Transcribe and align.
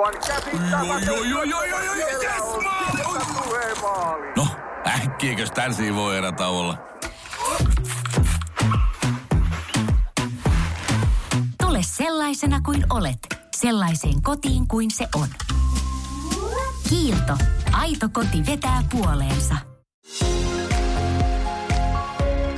Aivan 0.00 0.20
käsittämätöntä. 0.26 1.06
Joo, 1.06 1.22
joo, 1.22 1.42
joo, 1.42 1.62
joo, 1.64 1.80
joo, 1.80 1.94
joo, 1.94 2.18
Siellä 2.20 2.34
yes. 2.34 2.42
No, 4.36 4.46
äkkiäkös 4.86 5.50
tän 5.50 5.72
voi 5.94 6.16
erä 6.16 6.32
olla? 6.48 6.78
Tule 11.62 11.78
sellaisena 11.82 12.60
kuin 12.60 12.84
olet, 12.90 13.18
sellaiseen 13.56 14.22
kotiin 14.22 14.68
kuin 14.68 14.90
se 14.90 15.08
on. 15.14 15.28
Kiilto. 16.88 17.36
Aito 17.72 18.08
koti 18.12 18.46
vetää 18.46 18.82
puoleensa. 18.90 19.54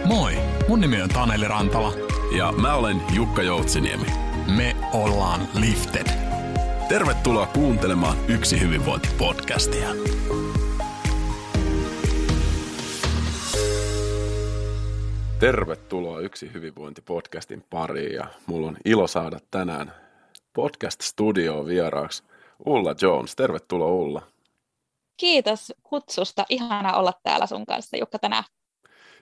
Moi, 0.05 0.39
mun 0.69 0.81
nimi 0.81 1.03
on 1.03 1.09
Taneli 1.09 1.49
Rantala. 1.49 1.93
Ja 2.37 2.53
mä 2.53 2.75
olen 2.75 3.03
Jukka 3.13 3.43
Joutsiniemi. 3.43 4.07
Me 4.57 4.77
ollaan 4.93 5.49
Lifted. 5.55 6.22
Tervetuloa 6.93 7.47
kuuntelemaan 7.47 8.17
Yksi 8.29 8.61
hyvinvointi-podcastia. 8.61 9.89
Tervetuloa 15.39 16.21
Yksi 16.21 16.51
hyvinvointi-podcastin 16.55 17.65
pariin 17.71 18.15
ja 18.15 18.27
mulla 18.47 18.67
on 18.67 18.77
ilo 18.85 19.07
saada 19.07 19.39
tänään 19.51 19.93
podcast-studioon 20.53 21.67
vieraaksi 21.67 22.23
Ulla 22.67 22.95
Jones. 23.03 23.37
Tervetuloa 23.37 23.89
Ulla. 23.93 24.23
Kiitos 25.17 25.73
kutsusta. 25.83 26.45
Ihana 26.49 26.97
olla 26.97 27.13
täällä 27.23 27.47
sun 27.47 27.67
kanssa, 27.67 27.97
Jukka, 27.97 28.19
tänään. 28.19 28.45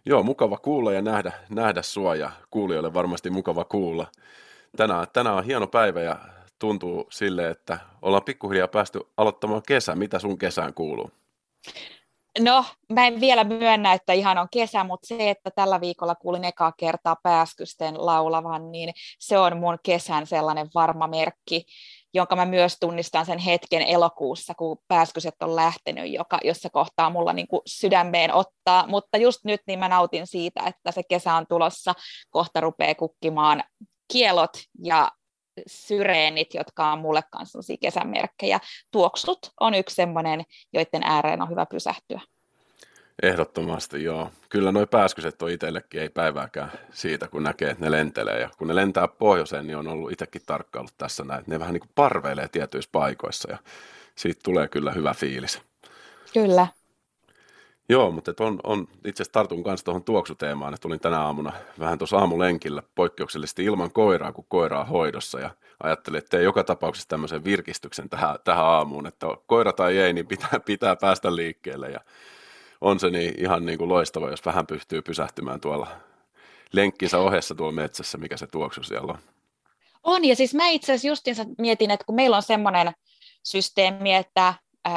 Joo, 0.07 0.23
mukava 0.23 0.59
kuulla 0.59 0.93
ja 0.93 1.03
nähdä, 1.03 1.33
nähdä 1.49 1.83
sua 1.83 2.15
ja 2.15 2.31
kuulijoille 2.51 2.95
varmasti 2.95 3.31
mukava 3.31 3.65
kuulla. 3.65 4.07
Tänään, 4.77 5.07
tänään 5.13 5.37
on 5.37 5.45
hieno 5.45 5.67
päivä 5.67 6.01
ja 6.01 6.17
tuntuu 6.61 7.07
sille, 7.11 7.51
että 7.51 7.79
ollaan 8.03 8.25
pikkuhiljaa 8.25 8.69
päästy 8.69 9.01
aloittamaan 9.17 9.63
kesä. 9.67 9.95
Mitä 9.95 10.19
sun 10.19 10.39
kesään 10.39 10.75
kuuluu? 10.75 11.11
No, 12.39 12.65
mä 12.89 13.07
en 13.07 13.21
vielä 13.21 13.45
myönnä, 13.45 13.93
että 13.93 14.13
ihan 14.13 14.39
on 14.39 14.49
kesä, 14.53 14.85
mutta 14.85 15.07
se, 15.07 15.31
että 15.31 15.51
tällä 15.51 15.81
viikolla 15.81 16.15
kuulin 16.15 16.45
ekaa 16.45 16.73
kertaa 16.77 17.17
pääskysten 17.23 18.07
laulavan, 18.07 18.73
niin 18.73 18.95
se 19.19 19.39
on 19.39 19.57
mun 19.57 19.79
kesän 19.83 20.27
sellainen 20.27 20.69
varma 20.75 21.07
merkki, 21.07 21.65
jonka 22.15 22.37
mä 22.37 22.45
myös 22.45 22.77
tunnistan 22.81 23.27
sen 23.27 23.39
hetken 23.39 23.83
elokuussa, 23.83 24.55
kun 24.55 24.79
pääskyset 24.89 25.35
on 25.43 25.57
lähtenyt, 25.57 26.13
joka, 26.13 26.39
jossa 26.45 26.71
kohtaa 26.71 27.11
mulla 27.11 27.33
niin 27.33 27.49
kuin 27.49 27.63
sydämeen 27.67 28.35
ottaa. 28.35 28.87
Mutta 28.87 29.17
just 29.17 29.45
nyt 29.45 29.61
niin 29.67 29.79
mä 29.79 29.89
nautin 29.89 30.27
siitä, 30.27 30.63
että 30.67 30.93
se 30.93 31.03
kesä 31.03 31.35
on 31.35 31.47
tulossa, 31.49 31.95
kohta 32.31 32.61
rupeaa 32.61 32.95
kukkimaan 32.95 33.65
kielot 34.13 34.53
ja 34.83 35.13
syreenit, 35.67 36.55
jotka 36.55 36.93
on 36.93 36.99
mulle 36.99 37.23
kanssa 37.31 37.59
kesämerkkejä. 37.81 38.61
Tuoksut 38.91 39.53
on 39.61 39.75
yksi 39.75 39.97
semmoinen, 39.97 40.43
joiden 40.73 41.03
ääreen 41.05 41.43
on 41.43 41.51
hyvä 41.51 41.67
pysähtyä. 41.67 42.21
Ehdottomasti 43.23 44.05
joo. 44.05 44.31
Kyllä 44.49 44.73
noi 44.73 44.87
pääskyset 44.87 45.43
on 45.43 45.51
itsellekin 45.51 46.03
ei 46.03 46.09
päivääkään 46.09 46.73
siitä, 46.93 47.29
kun 47.29 47.43
näkee, 47.43 47.71
että 47.71 47.85
ne 47.85 47.91
lentelee. 47.91 48.41
Ja 48.41 48.51
kun 48.59 48.69
ne 48.69 48.75
lentää 48.75 49.09
pohjoiseen, 49.09 49.67
niin 49.67 49.77
on 49.77 49.89
ollut 49.89 50.13
itsekin 50.13 50.43
tarkkaillut 50.47 50.95
tässä 50.99 51.25
näin, 51.25 51.45
ne 51.47 51.59
vähän 51.59 51.73
niin 51.73 51.81
kuin 51.81 51.91
parveilee 51.95 52.49
tietyissä 52.49 52.91
paikoissa 52.93 53.51
ja 53.51 53.59
siitä 54.17 54.41
tulee 54.45 54.69
kyllä 54.69 54.93
hyvä 54.93 55.15
fiilis. 55.15 55.61
Kyllä. 56.35 56.67
Joo, 57.91 58.11
mutta 58.11 58.33
on, 58.41 58.61
on 58.65 58.89
itse 59.05 59.23
asiassa 59.23 59.33
tartun 59.33 59.65
kanssa 59.65 59.85
tuohon 59.85 60.05
tuoksuteemaan, 60.05 60.75
että 60.75 60.83
tulin 60.83 61.01
tänä 61.01 61.21
aamuna 61.21 61.53
vähän 61.79 61.99
tuossa 61.99 62.19
aamulenkillä 62.19 62.83
poikkeuksellisesti 62.95 63.65
ilman 63.65 63.93
koiraa, 63.93 64.33
kun 64.33 64.45
koiraa 64.49 64.85
hoidossa 64.85 65.41
ja 65.41 65.51
ajattelin, 65.83 66.19
että 66.19 66.29
teen 66.29 66.45
joka 66.45 66.65
tapauksessa 66.65 67.09
tämmöisen 67.09 67.45
virkistyksen 67.45 68.09
tähän, 68.09 68.39
tähän 68.45 68.65
aamuun, 68.65 69.07
että 69.07 69.27
koira 69.47 69.73
tai 69.73 69.99
ei, 69.99 70.13
niin 70.13 70.27
pitää, 70.27 70.61
pitää 70.67 70.97
päästä 70.97 71.37
liikkeelle 71.37 71.91
ja 71.91 72.01
on 72.81 73.01
se 73.01 73.11
niin, 73.11 73.35
ihan 73.39 73.67
niin 73.67 73.79
kuin 73.79 73.89
loistava, 73.89 74.31
jos 74.31 74.47
vähän 74.47 74.67
pystyy 74.67 75.03
pysähtymään 75.03 75.61
tuolla 75.61 75.89
lenkkinsä 76.73 77.19
ohessa 77.19 77.55
tuolla 77.55 77.73
metsässä, 77.73 78.19
mikä 78.19 78.37
se 78.37 78.47
tuoksu 78.47 78.83
siellä 78.83 79.13
on. 79.13 79.19
On, 80.03 80.25
ja 80.25 80.37
siis 80.37 80.55
mä 80.55 80.69
itse 80.69 80.93
asiassa 80.93 81.09
justiinsa 81.09 81.45
mietin, 81.59 81.91
että 81.91 82.07
kun 82.07 82.15
meillä 82.15 82.37
on 82.37 82.43
semmoinen 82.43 82.93
systeemi, 83.43 84.15
että 84.15 84.55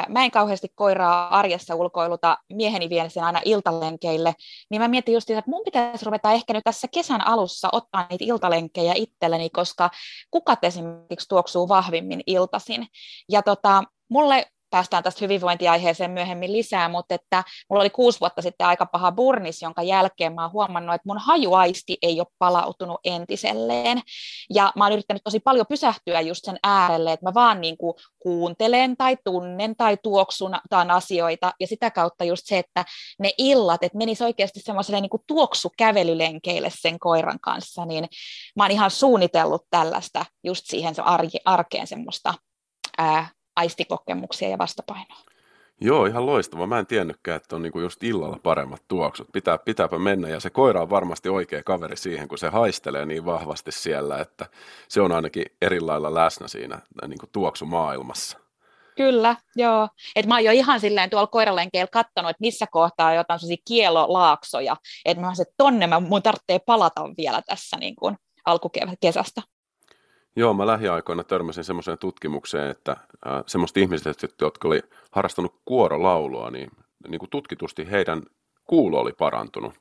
mä 0.08 0.24
en 0.24 0.30
kauheasti 0.30 0.68
koiraa 0.74 1.28
arjessa 1.28 1.74
ulkoiluta, 1.74 2.38
mieheni 2.52 2.88
vie 2.88 3.08
sen 3.08 3.24
aina 3.24 3.40
iltalenkeille, 3.44 4.34
niin 4.70 4.82
mä 4.82 4.88
mietin 4.88 5.14
just, 5.14 5.30
että 5.30 5.50
mun 5.50 5.62
pitäisi 5.64 6.04
ruveta 6.04 6.32
ehkä 6.32 6.52
nyt 6.52 6.64
tässä 6.64 6.88
kesän 6.88 7.26
alussa 7.26 7.68
ottaa 7.72 8.06
niitä 8.10 8.24
iltalenkkejä 8.24 8.92
itselleni, 8.96 9.50
koska 9.50 9.90
kukat 10.30 10.64
esimerkiksi 10.64 11.28
tuoksuu 11.28 11.68
vahvimmin 11.68 12.20
iltasin. 12.26 12.86
Ja 13.28 13.42
tota, 13.42 13.84
mulle 14.08 14.46
päästään 14.74 15.02
tästä 15.02 15.24
hyvinvointiaiheeseen 15.24 16.10
myöhemmin 16.10 16.52
lisää, 16.52 16.88
mutta 16.88 17.14
että 17.14 17.44
mulla 17.70 17.82
oli 17.82 17.90
kuusi 17.90 18.20
vuotta 18.20 18.42
sitten 18.42 18.66
aika 18.66 18.86
paha 18.86 19.12
burnis, 19.12 19.62
jonka 19.62 19.82
jälkeen 19.82 20.34
mä 20.34 20.42
oon 20.42 20.52
huomannut, 20.52 20.94
että 20.94 21.08
mun 21.08 21.18
hajuaisti 21.18 21.96
ei 22.02 22.20
ole 22.20 22.26
palautunut 22.38 23.00
entiselleen. 23.04 24.00
Ja 24.54 24.72
mä 24.76 24.84
oon 24.84 24.92
yrittänyt 24.92 25.24
tosi 25.24 25.40
paljon 25.40 25.66
pysähtyä 25.68 26.20
just 26.20 26.44
sen 26.44 26.58
äärelle, 26.62 27.12
että 27.12 27.26
mä 27.26 27.34
vaan 27.34 27.60
niin 27.60 27.76
kuin 27.76 27.94
kuuntelen 28.18 28.96
tai 28.96 29.16
tunnen 29.24 29.76
tai 29.76 29.96
tuoksun 30.02 30.54
asioita, 30.92 31.52
ja 31.60 31.66
sitä 31.66 31.90
kautta 31.90 32.24
just 32.24 32.42
se, 32.44 32.58
että 32.58 32.84
ne 33.18 33.32
illat, 33.38 33.82
että 33.82 33.98
menisi 33.98 34.24
oikeasti 34.24 34.60
semmoiselle 34.60 35.00
niin 35.00 35.10
tuoksukävelylenkeille 35.26 36.70
sen 36.80 36.98
koiran 36.98 37.40
kanssa, 37.40 37.84
niin 37.84 38.08
mä 38.56 38.64
oon 38.64 38.70
ihan 38.70 38.90
suunnitellut 38.90 39.62
tällaista 39.70 40.24
just 40.44 40.62
siihen 40.66 40.94
arkeen 41.44 41.86
semmoista 41.86 42.34
aistikokemuksia 43.56 44.48
ja 44.48 44.58
vastapainoa. 44.58 45.18
Joo, 45.80 46.06
ihan 46.06 46.26
loistava. 46.26 46.66
Mä 46.66 46.78
en 46.78 46.86
tiennytkään, 46.86 47.36
että 47.36 47.56
on 47.56 47.62
niinku 47.62 47.80
just 47.80 48.02
illalla 48.02 48.38
paremmat 48.42 48.82
tuoksut. 48.88 49.28
Pitää, 49.32 49.58
pitääpä 49.58 49.98
mennä 49.98 50.28
ja 50.28 50.40
se 50.40 50.50
koira 50.50 50.82
on 50.82 50.90
varmasti 50.90 51.28
oikea 51.28 51.62
kaveri 51.62 51.96
siihen, 51.96 52.28
kun 52.28 52.38
se 52.38 52.48
haistelee 52.48 53.06
niin 53.06 53.24
vahvasti 53.24 53.72
siellä, 53.72 54.18
että 54.18 54.46
se 54.88 55.00
on 55.00 55.12
ainakin 55.12 55.44
eri 55.62 55.80
lailla 55.80 56.14
läsnä 56.14 56.48
siinä 56.48 56.78
niinku 57.06 57.26
tuoksumaailmassa. 57.32 58.38
Kyllä, 58.96 59.36
joo. 59.56 59.88
Et 60.16 60.26
mä 60.26 60.34
oon 60.34 60.44
jo 60.44 60.52
ihan 60.52 60.80
silleen 60.80 61.10
tuolla 61.10 61.26
koiralenkeillä 61.26 61.90
katsonut, 61.92 62.30
että 62.30 62.40
missä 62.40 62.66
kohtaa 62.70 63.08
on 63.08 63.14
jotain 63.14 63.40
sellaisia 63.40 63.62
kielolaaksoja, 63.68 64.76
että 65.04 65.20
mä 65.20 65.32
että 65.42 65.54
tonne 65.56 65.86
mä, 65.86 66.00
mun 66.00 66.22
tarvitsee 66.22 66.58
palata 66.58 67.02
vielä 67.16 67.42
tässä 67.46 67.76
niin 67.76 67.96
kuin 67.96 68.16
alkukesästä. 68.44 69.42
Joo, 70.36 70.54
mä 70.54 70.66
lähiaikoina 70.66 71.24
törmäsin 71.24 71.64
semmoiseen 71.64 71.98
tutkimukseen, 71.98 72.70
että 72.70 72.92
äh, 72.92 73.42
semmoiset 73.46 73.76
ihmiset, 73.76 74.22
jotka 74.40 74.68
oli 74.68 74.82
harrastanut 75.10 75.60
kuorolaulua, 75.64 76.50
niin, 76.50 76.70
niin 77.08 77.18
kuin 77.18 77.30
tutkitusti 77.30 77.90
heidän 77.90 78.22
kuulo 78.64 79.00
oli 79.00 79.12
parantunut. 79.12 79.74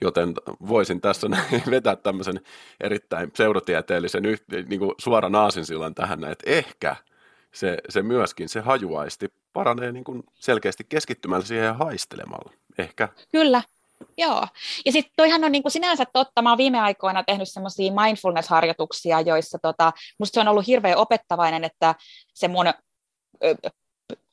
Joten 0.00 0.34
voisin 0.68 1.00
tässä 1.00 1.26
vetää 1.70 1.96
tämmöisen 1.96 2.40
erittäin 2.80 3.30
pseudotieteellisen 3.30 4.22
niin 4.68 4.80
kuin 4.80 4.92
suoran 4.98 5.34
aasinsillan 5.34 5.94
tähän, 5.94 6.24
että 6.24 6.50
ehkä 6.50 6.96
se, 7.52 7.78
se 7.88 8.02
myöskin, 8.02 8.48
se 8.48 8.60
hajuaisti 8.60 9.32
paranee 9.52 9.92
niin 9.92 10.04
kuin 10.04 10.22
selkeästi 10.34 10.84
keskittymällä 10.88 11.44
siihen 11.44 11.66
ja 11.66 11.74
haistelemalla. 11.74 12.52
Ehkä. 12.78 13.08
Kyllä, 13.32 13.62
Joo, 14.18 14.46
ja 14.86 14.92
sitten 14.92 15.12
toihan 15.16 15.44
on 15.44 15.52
niin 15.52 15.62
kuin 15.62 15.72
sinänsä 15.72 16.04
totta, 16.12 16.42
mä 16.42 16.50
oon 16.50 16.58
viime 16.58 16.80
aikoina 16.80 17.24
tehnyt 17.24 17.48
semmoisia 17.48 17.92
mindfulness-harjoituksia, 17.92 19.20
joissa 19.20 19.58
tota, 19.62 19.92
musta 20.18 20.34
se 20.34 20.40
on 20.40 20.48
ollut 20.48 20.66
hirveän 20.66 20.98
opettavainen, 20.98 21.64
että 21.64 21.94
se 22.34 22.48
mun 22.48 22.66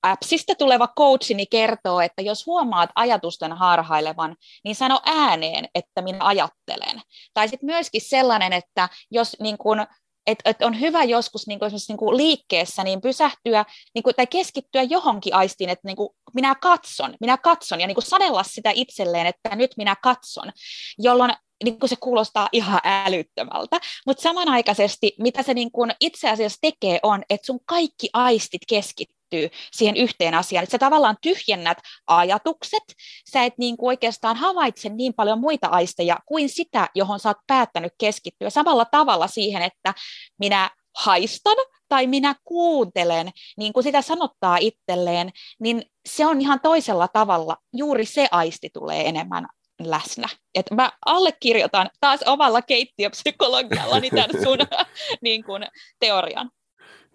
appsista 0.03 0.55
tuleva 0.55 0.87
coachini 0.97 1.45
kertoo, 1.45 2.01
että 2.01 2.21
jos 2.21 2.45
huomaat 2.45 2.89
ajatusten 2.95 3.53
harhailevan, 3.53 4.35
niin 4.63 4.75
sano 4.75 4.99
ääneen, 5.05 5.69
että 5.75 6.01
minä 6.01 6.17
ajattelen. 6.21 7.01
Tai 7.33 7.47
sitten 7.47 7.67
myöskin 7.67 8.01
sellainen, 8.01 8.53
että 8.53 8.89
jos 9.11 9.35
niin 9.39 9.57
kun 9.57 9.87
että 10.27 10.49
et 10.49 10.61
on 10.61 10.79
hyvä 10.79 11.03
joskus 11.03 11.47
niin 11.47 11.59
kuin 11.59 11.71
niin 11.87 11.97
kuin 11.97 12.17
liikkeessä 12.17 12.83
niin 12.83 13.01
pysähtyä 13.01 13.65
niin 13.95 14.03
kuin, 14.03 14.15
tai 14.15 14.27
keskittyä 14.27 14.83
johonkin 14.83 15.35
aistiin, 15.35 15.69
että 15.69 15.87
niin 15.87 15.97
kuin, 15.97 16.09
minä 16.33 16.55
katson, 16.55 17.13
minä 17.19 17.37
katson 17.37 17.81
ja 17.81 17.87
niin 17.87 17.95
kuin 17.95 18.05
sanella 18.05 18.43
sitä 18.43 18.71
itselleen, 18.73 19.27
että 19.27 19.55
nyt 19.55 19.71
minä 19.77 19.95
katson, 20.03 20.51
jolloin 20.97 21.33
niin 21.63 21.79
kuin 21.79 21.89
se 21.89 21.95
kuulostaa 21.95 22.49
ihan 22.51 22.79
älyttömältä, 22.83 23.79
mutta 24.05 24.23
samanaikaisesti 24.23 25.15
mitä 25.19 25.43
se 25.43 25.53
niin 25.53 25.71
kuin 25.71 25.93
itse 25.99 26.29
asiassa 26.29 26.57
tekee 26.61 26.99
on, 27.03 27.23
että 27.29 27.45
sun 27.45 27.59
kaikki 27.65 28.09
aistit 28.13 28.61
keskittyy 28.67 29.16
keskittyy 29.29 29.59
siihen 29.71 29.97
yhteen 29.97 30.33
asiaan. 30.33 30.63
Että 30.63 30.71
sä 30.71 30.79
tavallaan 30.79 31.17
tyhjennät 31.21 31.77
ajatukset, 32.07 32.83
sä 33.31 33.43
et 33.43 33.53
niin 33.57 33.77
kuin 33.77 33.87
oikeastaan 33.87 34.35
havaitse 34.35 34.89
niin 34.89 35.13
paljon 35.13 35.39
muita 35.39 35.67
aisteja 35.67 36.17
kuin 36.25 36.49
sitä, 36.49 36.89
johon 36.95 37.19
sä 37.19 37.29
oot 37.29 37.37
päättänyt 37.47 37.93
keskittyä. 37.97 38.49
Samalla 38.49 38.85
tavalla 38.85 39.27
siihen, 39.27 39.61
että 39.61 39.93
minä 40.39 40.69
haistan 40.97 41.57
tai 41.89 42.07
minä 42.07 42.35
kuuntelen, 42.43 43.29
niin 43.57 43.73
kuin 43.73 43.83
sitä 43.83 44.01
sanottaa 44.01 44.57
itselleen, 44.57 45.31
niin 45.59 45.81
se 46.09 46.25
on 46.25 46.41
ihan 46.41 46.59
toisella 46.59 47.07
tavalla. 47.07 47.57
Juuri 47.73 48.05
se 48.05 48.27
aisti 48.31 48.69
tulee 48.73 49.09
enemmän 49.09 49.47
läsnä. 49.83 50.27
Et 50.55 50.65
mä 50.71 50.91
allekirjoitan 51.05 51.89
taas 51.99 52.19
omalla 52.25 52.61
keittiöpsykologiallani 52.61 54.09
tämän 54.09 54.43
sun 54.43 54.57
niin 55.21 55.43
kuin, 55.43 55.67
teorian. 55.99 56.51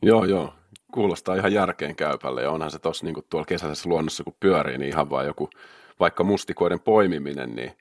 Joo, 0.03 0.25
joo 0.25 0.62
kuulostaa 0.93 1.35
ihan 1.35 1.53
järkeen 1.53 1.97
käypälle 1.97 2.43
ja 2.43 2.51
onhan 2.51 2.71
se 2.71 2.79
tuossa 2.79 3.07
niin 3.07 3.25
tuolla 3.31 3.47
kesäisessä 3.47 3.89
luonnossa 3.89 4.25
kun 4.25 4.37
pyörii, 4.41 4.79
niin 4.79 4.89
ihan 4.89 5.11
vaan 5.11 5.27
joku 5.27 5.51
vaikka 6.01 6.25
mustikoiden 6.25 6.81
poimiminen, 6.81 7.57
niin 7.57 7.73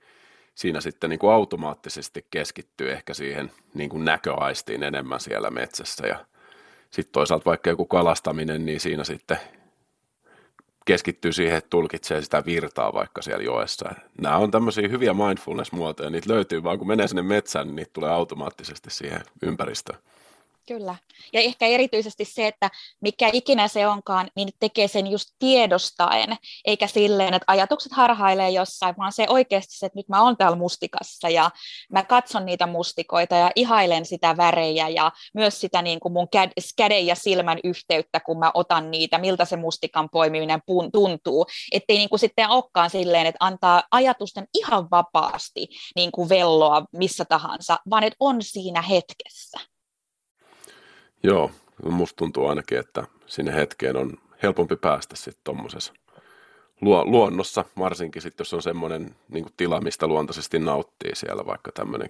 siinä 0.55 0.81
sitten 0.81 1.09
niin 1.09 1.19
kuin 1.19 1.33
automaattisesti 1.33 2.25
keskittyy 2.31 2.91
ehkä 2.91 3.13
siihen 3.13 3.51
niin 3.73 3.89
kuin 3.89 4.05
näköaistiin 4.05 4.83
enemmän 4.83 5.19
siellä 5.19 5.49
metsässä 5.49 6.07
ja 6.07 6.25
sitten 6.89 7.11
toisaalta 7.11 7.45
vaikka 7.45 7.69
joku 7.69 7.85
kalastaminen, 7.85 8.65
niin 8.65 8.79
siinä 8.79 9.03
sitten 9.03 9.37
keskittyy 10.85 11.31
siihen, 11.31 11.57
että 11.57 11.69
tulkitsee 11.69 12.21
sitä 12.21 12.43
virtaa 12.45 12.93
vaikka 12.93 13.21
siellä 13.21 13.43
joessa. 13.43 13.89
Nämä 14.21 14.37
on 14.37 14.51
tämmöisiä 14.51 14.87
hyviä 14.87 15.13
mindfulness-muotoja, 15.13 16.09
niitä 16.09 16.33
löytyy 16.33 16.63
vaan 16.63 16.77
kun 16.77 16.87
menee 16.87 17.07
sinne 17.07 17.21
metsään, 17.21 17.67
niin 17.67 17.75
niitä 17.75 17.93
tulee 17.93 18.09
automaattisesti 18.09 18.89
siihen 18.89 19.21
ympäristöön. 19.43 19.99
Kyllä. 20.67 20.95
Ja 21.33 21.41
ehkä 21.41 21.65
erityisesti 21.65 22.25
se, 22.25 22.47
että 22.47 22.69
mikä 23.01 23.29
ikinä 23.33 23.67
se 23.67 23.87
onkaan, 23.87 24.29
niin 24.35 24.49
tekee 24.59 24.87
sen 24.87 25.07
just 25.07 25.29
tiedostaen, 25.39 26.37
eikä 26.65 26.87
silleen, 26.87 27.33
että 27.33 27.43
ajatukset 27.47 27.91
harhailee 27.91 28.49
jossain, 28.49 28.95
vaan 28.97 29.11
se 29.11 29.25
oikeasti 29.29 29.77
se, 29.77 29.85
että 29.85 29.99
nyt 29.99 30.09
mä 30.09 30.23
oon 30.23 30.37
täällä 30.37 30.57
mustikassa 30.57 31.29
ja 31.29 31.51
mä 31.91 32.03
katson 32.03 32.45
niitä 32.45 32.67
mustikoita 32.67 33.35
ja 33.35 33.51
ihailen 33.55 34.05
sitä 34.05 34.37
värejä 34.37 34.89
ja 34.89 35.11
myös 35.33 35.61
sitä 35.61 35.81
niin 35.81 35.99
kuin 35.99 36.13
mun 36.13 36.27
käden 36.77 37.05
ja 37.05 37.15
silmän 37.15 37.59
yhteyttä, 37.63 38.19
kun 38.19 38.39
mä 38.39 38.51
otan 38.53 38.91
niitä, 38.91 39.17
miltä 39.17 39.45
se 39.45 39.55
mustikan 39.55 40.09
poimiminen 40.09 40.61
tuntuu. 40.93 41.45
Ettei 41.71 41.97
niin 41.97 42.09
kuin 42.09 42.19
sitten 42.19 42.49
olekaan 42.49 42.89
silleen, 42.89 43.27
että 43.27 43.45
antaa 43.45 43.83
ajatusten 43.91 44.47
ihan 44.53 44.87
vapaasti 44.91 45.67
niin 45.95 46.11
kuin 46.11 46.29
velloa 46.29 46.85
missä 46.91 47.25
tahansa, 47.25 47.77
vaan 47.89 48.03
että 48.03 48.17
on 48.19 48.43
siinä 48.43 48.81
hetkessä. 48.81 49.70
Joo, 51.23 51.51
musta 51.91 52.15
tuntuu 52.15 52.47
ainakin, 52.47 52.79
että 52.79 53.03
sinne 53.25 53.55
hetkeen 53.55 53.97
on 53.97 54.17
helpompi 54.43 54.75
päästä 54.75 55.15
sitten 55.15 55.43
tuommoisessa 55.43 55.93
luonnossa, 56.81 57.65
varsinkin 57.79 58.21
sitten 58.21 58.41
jos 58.41 58.53
on 58.53 58.61
semmoinen 58.61 59.15
niin 59.29 59.45
tila, 59.57 59.81
mistä 59.81 60.07
luontaisesti 60.07 60.59
nauttii 60.59 61.15
siellä, 61.15 61.45
vaikka 61.45 61.71
tämmöinen 61.71 62.09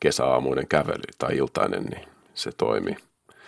kesäaamuinen 0.00 0.68
kävely 0.68 1.02
tai 1.18 1.36
iltainen, 1.36 1.84
niin 1.84 2.08
se 2.34 2.52
toimii. 2.52 2.96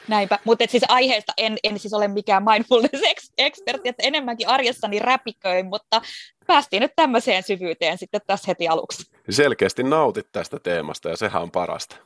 Näinpä, 0.09 0.39
mutta 0.45 0.65
siis 0.69 0.85
aiheesta 0.89 1.33
en, 1.37 1.59
en 1.65 1.79
siis 1.79 1.95
ole 1.95 2.09
mikään 2.09 2.43
mindfulness-ekspertti, 2.43 3.89
että 3.89 4.03
enemmänkin 4.03 4.49
arjessani 4.49 4.99
räpiköin, 4.99 5.67
mutta 5.67 6.03
päästiin 6.47 6.81
nyt 6.81 6.93
tämmöiseen 6.97 7.43
syvyyteen 7.43 7.99
sitten 7.99 8.21
tässä 8.27 8.45
heti 8.49 8.69
aluksi. 8.69 9.11
Selkeästi 9.31 9.83
nautit 9.83 10.27
tästä 10.33 10.59
teemasta 10.59 11.09
ja 11.09 11.17
sehän 11.17 11.43
on 11.43 11.51
parasta. 11.51 11.97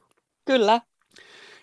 Kyllä. 0.45 0.81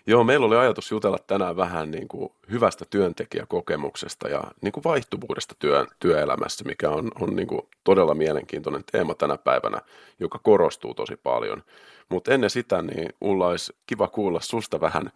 Joo, 0.06 0.24
meillä 0.24 0.46
oli 0.46 0.56
ajatus 0.56 0.90
jutella 0.90 1.18
tänään 1.26 1.56
vähän 1.56 1.90
niin 1.90 2.08
kuin 2.08 2.32
hyvästä 2.50 2.84
työntekijäkokemuksesta 2.90 4.28
ja 4.28 4.42
niin 4.62 4.72
kuin 4.72 4.84
vaihtuvuudesta 4.84 5.54
työ, 5.58 5.86
työelämässä, 5.98 6.64
mikä 6.64 6.90
on, 6.90 7.10
on 7.20 7.36
niin 7.36 7.48
kuin 7.48 7.62
todella 7.84 8.14
mielenkiintoinen 8.14 8.84
teema 8.92 9.14
tänä 9.14 9.38
päivänä, 9.38 9.80
joka 10.20 10.38
korostuu 10.38 10.94
tosi 10.94 11.16
paljon. 11.16 11.62
Mutta 12.08 12.34
ennen 12.34 12.50
sitä, 12.50 12.82
niin 12.82 13.08
Ulla 13.20 13.46
olisi 13.46 13.72
kiva 13.86 14.08
kuulla 14.08 14.40
susta 14.40 14.80
vähän 14.80 15.10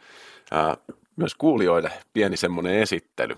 ää, 0.51 0.77
myös 1.17 1.35
kuulijoille 1.35 1.93
pieni 2.13 2.37
semmoinen 2.37 2.75
esittely. 2.75 3.37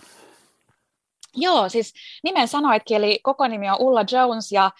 Joo, 1.34 1.69
siis 1.69 1.94
nimen 2.22 2.48
sanoitkin, 2.48 2.96
eli 2.96 3.19
koko 3.22 3.48
nimi 3.48 3.70
on 3.70 3.76
Ulla 3.81 4.04
Jones 4.12 4.52
ja 4.52 4.70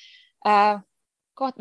ää, 0.44 0.80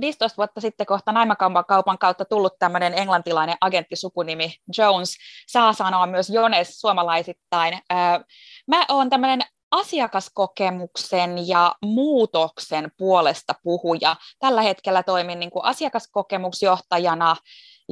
15 0.01 0.37
vuotta 0.37 0.61
sitten 0.61 0.85
kohta 0.85 1.11
naimakaupan 1.11 1.97
kautta 1.99 2.25
tullut 2.25 2.59
tämmöinen 2.59 2.93
englantilainen 2.93 3.57
agenttisukunimi 3.61 4.55
Jones, 4.77 5.17
saa 5.47 5.73
sanoa 5.73 6.07
myös 6.07 6.29
Jones 6.29 6.79
suomalaisittain. 6.79 7.79
Mä 8.67 8.85
oon 8.89 9.09
tämmöinen 9.09 9.41
asiakaskokemuksen 9.71 11.47
ja 11.47 11.75
muutoksen 11.85 12.91
puolesta 12.97 13.53
puhuja. 13.63 14.15
Tällä 14.39 14.61
hetkellä 14.61 15.03
toimin 15.03 15.39
niin 15.39 15.51
kuin 15.51 15.65
asiakaskokemusjohtajana 15.65 17.35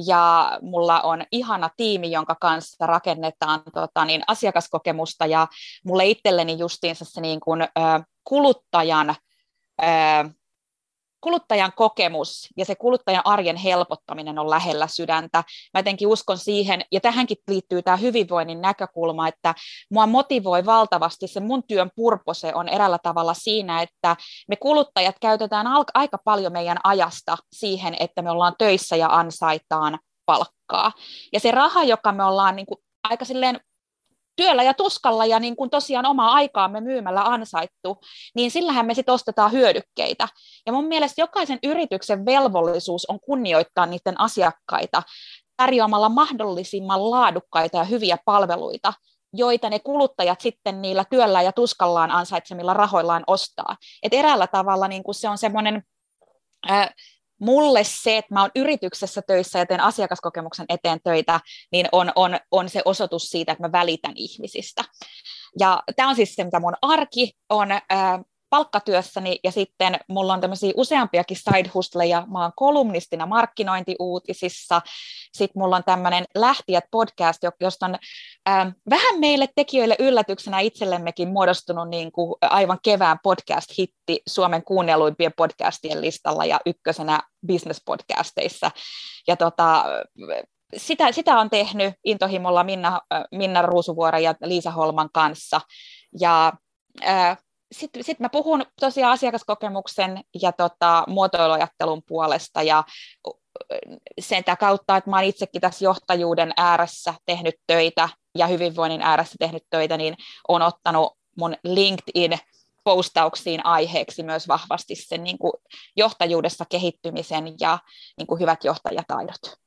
ja 0.06 0.58
mulla 0.62 1.00
on 1.00 1.24
ihana 1.32 1.70
tiimi, 1.76 2.10
jonka 2.10 2.36
kanssa 2.40 2.86
rakennetaan 2.86 3.62
tota, 3.74 4.04
niin, 4.04 4.22
asiakaskokemusta 4.26 5.26
ja 5.26 5.46
mulle 5.84 6.06
itselleni 6.06 6.58
justiinsa 6.58 7.04
se 7.04 7.20
niin 7.20 7.40
kuin, 7.40 7.62
ö, 7.62 7.68
kuluttajan 8.24 9.10
ö, 9.82 9.84
kuluttajan 11.24 11.72
kokemus 11.76 12.48
ja 12.56 12.64
se 12.64 12.74
kuluttajan 12.74 13.22
arjen 13.24 13.56
helpottaminen 13.56 14.38
on 14.38 14.50
lähellä 14.50 14.86
sydäntä. 14.86 15.44
Mä 15.74 15.78
jotenkin 15.78 16.08
uskon 16.08 16.38
siihen, 16.38 16.84
ja 16.92 17.00
tähänkin 17.00 17.36
liittyy 17.48 17.82
tämä 17.82 17.96
hyvinvoinnin 17.96 18.60
näkökulma, 18.60 19.28
että 19.28 19.54
mua 19.90 20.06
motivoi 20.06 20.66
valtavasti 20.66 21.28
se 21.28 21.40
mun 21.40 21.62
työn 21.62 21.90
purpose 21.96 22.54
on 22.54 22.68
erällä 22.68 22.98
tavalla 23.02 23.34
siinä, 23.34 23.82
että 23.82 24.16
me 24.48 24.56
kuluttajat 24.56 25.16
käytetään 25.20 25.66
aika 25.94 26.18
paljon 26.24 26.52
meidän 26.52 26.78
ajasta 26.84 27.36
siihen, 27.52 27.96
että 28.00 28.22
me 28.22 28.30
ollaan 28.30 28.54
töissä 28.58 28.96
ja 28.96 29.08
ansaitaan 29.10 29.98
palkkaa. 30.26 30.92
Ja 31.32 31.40
se 31.40 31.50
raha, 31.50 31.84
joka 31.84 32.12
me 32.12 32.24
ollaan 32.24 32.56
niin 32.56 32.66
kuin 32.66 32.78
aika 33.04 33.24
silleen 33.24 33.60
työllä 34.36 34.62
ja 34.62 34.74
tuskalla 34.74 35.26
ja 35.26 35.40
niin 35.40 35.56
kuin 35.56 35.70
tosiaan 35.70 36.06
omaa 36.06 36.32
aikaamme 36.32 36.80
myymällä 36.80 37.22
ansaittu, 37.22 38.00
niin 38.34 38.50
sillähän 38.50 38.86
me 38.86 38.94
sitten 38.94 39.14
ostetaan 39.14 39.52
hyödykkeitä. 39.52 40.28
Ja 40.66 40.72
mun 40.72 40.84
mielestä 40.84 41.20
jokaisen 41.20 41.58
yrityksen 41.62 42.26
velvollisuus 42.26 43.06
on 43.10 43.20
kunnioittaa 43.20 43.86
niiden 43.86 44.20
asiakkaita 44.20 45.02
tarjoamalla 45.56 46.08
mahdollisimman 46.08 47.10
laadukkaita 47.10 47.76
ja 47.76 47.84
hyviä 47.84 48.18
palveluita, 48.24 48.92
joita 49.32 49.70
ne 49.70 49.78
kuluttajat 49.78 50.40
sitten 50.40 50.82
niillä 50.82 51.04
työllä 51.10 51.42
ja 51.42 51.52
tuskallaan 51.52 52.10
ansaitsemilla 52.10 52.74
rahoillaan 52.74 53.24
ostaa. 53.26 53.76
Et 54.02 54.14
eräällä 54.14 54.46
tavalla 54.46 54.88
niin 54.88 55.02
kuin 55.02 55.14
se 55.14 55.28
on 55.28 55.38
semmoinen 55.38 55.82
mulle 57.44 57.84
se, 57.84 58.16
että 58.16 58.34
mä 58.34 58.40
oon 58.40 58.50
yrityksessä 58.54 59.22
töissä 59.22 59.58
ja 59.58 59.66
teen 59.66 59.80
asiakaskokemuksen 59.80 60.66
eteen 60.68 61.00
töitä, 61.04 61.40
niin 61.72 61.88
on, 61.92 62.12
on, 62.16 62.38
on 62.50 62.68
se 62.68 62.82
osoitus 62.84 63.22
siitä, 63.22 63.52
että 63.52 63.64
mä 63.64 63.72
välitän 63.72 64.12
ihmisistä. 64.16 64.84
Ja 65.58 65.82
tämä 65.96 66.08
on 66.08 66.16
siis 66.16 66.34
se, 66.34 66.44
mitä 66.44 66.60
mun 66.60 66.74
arki 66.82 67.32
on. 67.50 67.72
Äh, 67.72 67.80
palkkatyössäni 68.54 69.38
ja 69.44 69.52
sitten 69.52 69.96
mulla 70.08 70.32
on 70.32 70.40
tämmöisiä 70.40 70.72
useampiakin 70.76 71.36
side 71.36 71.70
hustleja. 71.74 72.26
Mä 72.32 72.42
oon 72.42 72.52
kolumnistina 72.56 73.26
markkinointiuutisissa. 73.26 74.82
Sitten 75.32 75.62
mulla 75.62 75.76
on 75.76 75.84
tämmöinen 75.84 76.24
Lähtijät 76.34 76.84
podcast, 76.90 77.42
josta 77.60 77.86
on 77.86 77.96
äh, 78.48 78.74
vähän 78.90 79.20
meille 79.20 79.48
tekijöille 79.54 79.96
yllätyksenä 79.98 80.60
itsellemmekin 80.60 81.28
muodostunut 81.28 81.88
niin 81.88 82.12
kuin 82.12 82.34
aivan 82.40 82.78
kevään 82.82 83.18
podcast-hitti 83.22 84.22
Suomen 84.28 84.64
kuunnelluimpien 84.64 85.32
podcastien 85.36 86.00
listalla 86.00 86.44
ja 86.44 86.60
ykkösenä 86.66 87.20
business-podcasteissa. 87.46 88.70
Ja 89.28 89.36
tota, 89.36 89.84
sitä, 90.76 91.12
sitä 91.12 91.38
on 91.38 91.50
tehnyt 91.50 91.94
intohimolla 92.04 92.64
Minna, 92.64 93.00
Minna 93.32 93.62
Ruusuvuora 93.62 94.18
ja 94.18 94.34
Liisa 94.44 94.70
Holman 94.70 95.08
kanssa. 95.12 95.60
Ja 96.20 96.52
äh, 97.06 97.38
sitten 97.72 98.04
sit 98.04 98.20
mä 98.20 98.28
puhun 98.28 98.64
tosiaan 98.80 99.12
asiakaskokemuksen 99.12 100.24
ja 100.42 100.52
tota, 100.52 101.04
muotoiluajattelun 101.08 102.02
puolesta 102.06 102.62
ja 102.62 102.84
sen 104.18 104.44
kautta, 104.58 104.96
että 104.96 105.10
mä 105.10 105.16
oon 105.16 105.24
itsekin 105.24 105.60
tässä 105.60 105.84
johtajuuden 105.84 106.52
ääressä 106.56 107.14
tehnyt 107.26 107.54
töitä 107.66 108.08
ja 108.38 108.46
hyvinvoinnin 108.46 109.02
ääressä 109.02 109.34
tehnyt 109.38 109.62
töitä, 109.70 109.96
niin 109.96 110.16
on 110.48 110.62
ottanut 110.62 111.12
mun 111.36 111.56
LinkedIn 111.64 112.38
postauksiin 112.84 113.66
aiheeksi 113.66 114.22
myös 114.22 114.48
vahvasti 114.48 114.94
sen 114.94 115.24
niin 115.24 115.38
kuin 115.38 115.52
johtajuudessa 115.96 116.64
kehittymisen 116.68 117.54
ja 117.60 117.78
niin 118.18 118.26
kuin 118.26 118.40
hyvät 118.40 118.64
johtajataidot. 118.64 119.58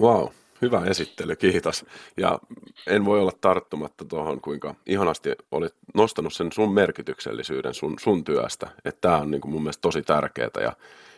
Wow, 0.00 0.26
Hyvä 0.62 0.84
esittely, 0.84 1.36
kiitos. 1.36 1.84
Ja 2.16 2.38
en 2.86 3.04
voi 3.04 3.20
olla 3.20 3.32
tarttumatta 3.40 4.04
tuohon, 4.04 4.40
kuinka 4.40 4.74
ihanasti 4.86 5.32
olit 5.50 5.74
nostanut 5.94 6.32
sen 6.32 6.52
sun 6.52 6.74
merkityksellisyyden 6.74 7.74
sun, 7.74 7.96
sun 8.00 8.24
työstä. 8.24 8.68
Että 8.84 9.00
tämä 9.00 9.16
on 9.16 9.30
niin 9.30 9.40
kuin 9.40 9.52
mun 9.52 9.62
mielestä 9.62 9.80
tosi 9.80 10.02
tärkeää 10.02 10.50
ja 10.60 10.72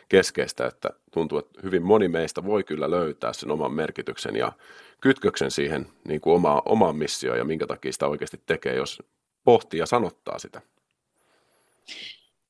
keskeistä, 0.09 0.67
että 0.67 0.91
tuntuu, 1.13 1.39
että 1.39 1.61
hyvin 1.63 1.83
moni 1.83 2.09
meistä 2.09 2.45
voi 2.45 2.65
kyllä 2.65 2.91
löytää 2.91 3.33
sen 3.33 3.51
oman 3.51 3.73
merkityksen 3.73 4.37
ja 4.37 4.53
kytköksen 5.01 5.51
siihen 5.51 5.89
niin 6.09 6.21
kuin 6.21 6.37
oma, 6.37 6.63
omaan 6.65 6.97
missioon 6.97 7.39
ja 7.39 7.45
minkä 7.45 7.67
takia 7.67 7.93
sitä 7.93 8.07
oikeasti 8.07 8.41
tekee, 8.47 8.75
jos 8.75 9.03
pohtii 9.45 9.81
ja 9.81 9.87
sanottaa 9.87 10.39
sitä. 10.39 10.61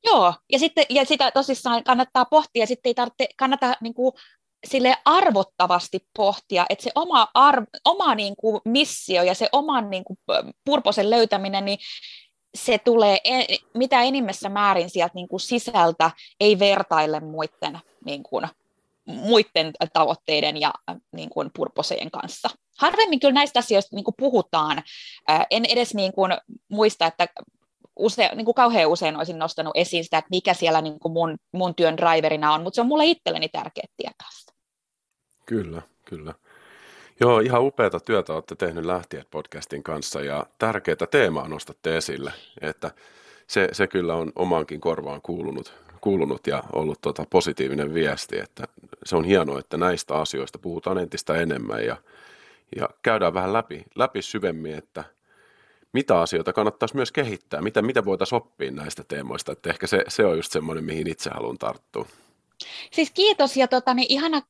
Joo, 0.05 0.35
ja, 0.53 0.59
sitten, 0.59 0.87
ja 0.91 1.05
sitä 1.05 1.31
tosissaan 1.31 1.85
kannattaa 1.85 2.25
pohtia, 2.25 2.63
ja 2.63 2.67
sitten 2.67 2.91
ei 2.91 2.95
tarvitse, 2.95 3.29
kannata 3.37 3.75
niin 3.81 3.95
kuin, 3.95 4.15
sille 4.64 4.97
arvottavasti 5.04 5.99
pohtia, 6.16 6.66
että 6.68 6.83
se 6.83 6.90
oma, 6.94 7.28
arv, 7.35 7.64
oma 7.85 8.14
niin 8.14 8.37
kuin 8.37 8.61
missio 8.64 9.23
ja 9.23 9.35
se 9.35 9.49
oman 9.52 9.90
niin 9.90 10.04
kuin 10.04 10.16
purposen 10.64 11.11
löytäminen, 11.11 11.64
niin 11.64 11.78
se 12.54 12.78
tulee 12.78 13.18
e, 13.25 13.44
mitä 13.75 14.02
enimmässä 14.02 14.49
määrin 14.49 14.90
sieltä 14.90 15.14
niin 15.14 15.28
kuin 15.28 15.40
sisältä, 15.40 16.11
ei 16.40 16.59
vertaille 16.59 17.21
muiden, 17.21 17.80
niin 18.04 18.23
kuin, 18.23 18.49
muiden 19.06 19.73
tavoitteiden 19.92 20.61
ja 20.61 20.73
niin 21.12 21.30
kuin 21.30 21.50
purposeen 21.56 22.11
kanssa. 22.11 22.49
harvemmin 22.78 23.21
kyllä 23.21 23.35
näistä 23.35 23.59
asioista 23.59 23.97
niin 23.97 24.04
kuin 24.04 24.14
puhutaan. 24.18 24.83
En 25.50 25.64
edes 25.64 25.94
niin 25.94 26.12
kuin 26.12 26.33
muista, 26.68 27.06
että 27.06 27.28
use, 27.97 28.30
niin 28.35 28.44
kuin 28.44 28.54
kauhean 28.54 28.90
usein 28.90 29.16
olisin 29.16 29.38
nostanut 29.38 29.76
esiin 29.76 30.04
sitä, 30.04 30.18
että 30.18 30.30
mikä 30.30 30.54
siellä 30.54 30.80
niin 30.80 30.99
kuin 30.99 31.12
mun, 31.12 31.37
mun 31.52 31.75
työn 31.75 31.97
driverina 31.97 32.54
on, 32.54 32.62
mutta 32.62 32.75
se 32.75 32.80
on 32.80 32.87
mulle 32.87 33.06
itselleni 33.06 33.49
tärkeä 33.49 33.85
tietää. 33.97 34.28
Kyllä, 35.47 35.83
kyllä. 36.05 36.35
Joo, 37.21 37.41
ihan 37.41 37.63
upeata 37.63 38.01
työtä 38.01 38.35
olette 38.35 38.55
tehnyt 38.55 38.85
Lähtiet 38.85 39.31
podcastin 39.31 39.83
kanssa 39.83 40.21
ja 40.21 40.47
tärkeää 40.59 41.07
teemaa 41.11 41.49
nostatte 41.49 41.97
esille, 41.97 42.33
että 42.61 42.91
se, 43.47 43.69
se 43.73 43.87
kyllä 43.87 44.15
on 44.15 44.33
omaankin 44.37 44.81
korvaan 44.81 45.23
kuulunut, 45.23 45.75
kuulunut 46.01 46.47
ja 46.47 46.63
ollut 46.73 47.01
tota 47.01 47.25
positiivinen 47.31 47.95
viesti, 47.95 48.39
että 48.39 48.65
se 49.05 49.17
on 49.17 49.25
hienoa, 49.25 49.59
että 49.59 49.77
näistä 49.77 50.15
asioista 50.15 50.59
puhutaan 50.59 50.99
entistä 50.99 51.35
enemmän 51.35 51.85
ja, 51.85 51.97
ja 52.77 52.89
käydään 53.03 53.35
vähän 53.35 53.53
läpi, 53.53 53.85
läpi 53.95 54.23
syvemmin, 54.23 54.75
että 54.75 55.05
mitä 55.93 56.21
asioita 56.21 56.53
kannattaisi 56.53 56.97
myös 56.97 57.13
kehittää, 57.13 57.61
mitä, 57.61 57.83
mitä 57.83 58.05
voitaisiin 58.05 58.37
oppia 58.37 58.71
näistä 58.71 59.05
teemoista, 59.09 59.53
että 59.53 59.71
ehkä 59.71 59.87
se, 59.87 60.05
se 60.09 60.27
on 60.27 60.37
just 60.37 60.53
semmoinen, 60.53 60.85
mihin 60.85 61.07
itse 61.07 61.31
haluan 61.35 61.59
tarttua. 61.59 62.07
Siis 62.91 63.11
kiitos 63.11 63.57
ja 63.57 63.69
tota, 63.69 63.95
niin 63.95 64.07
ihana 64.09 64.43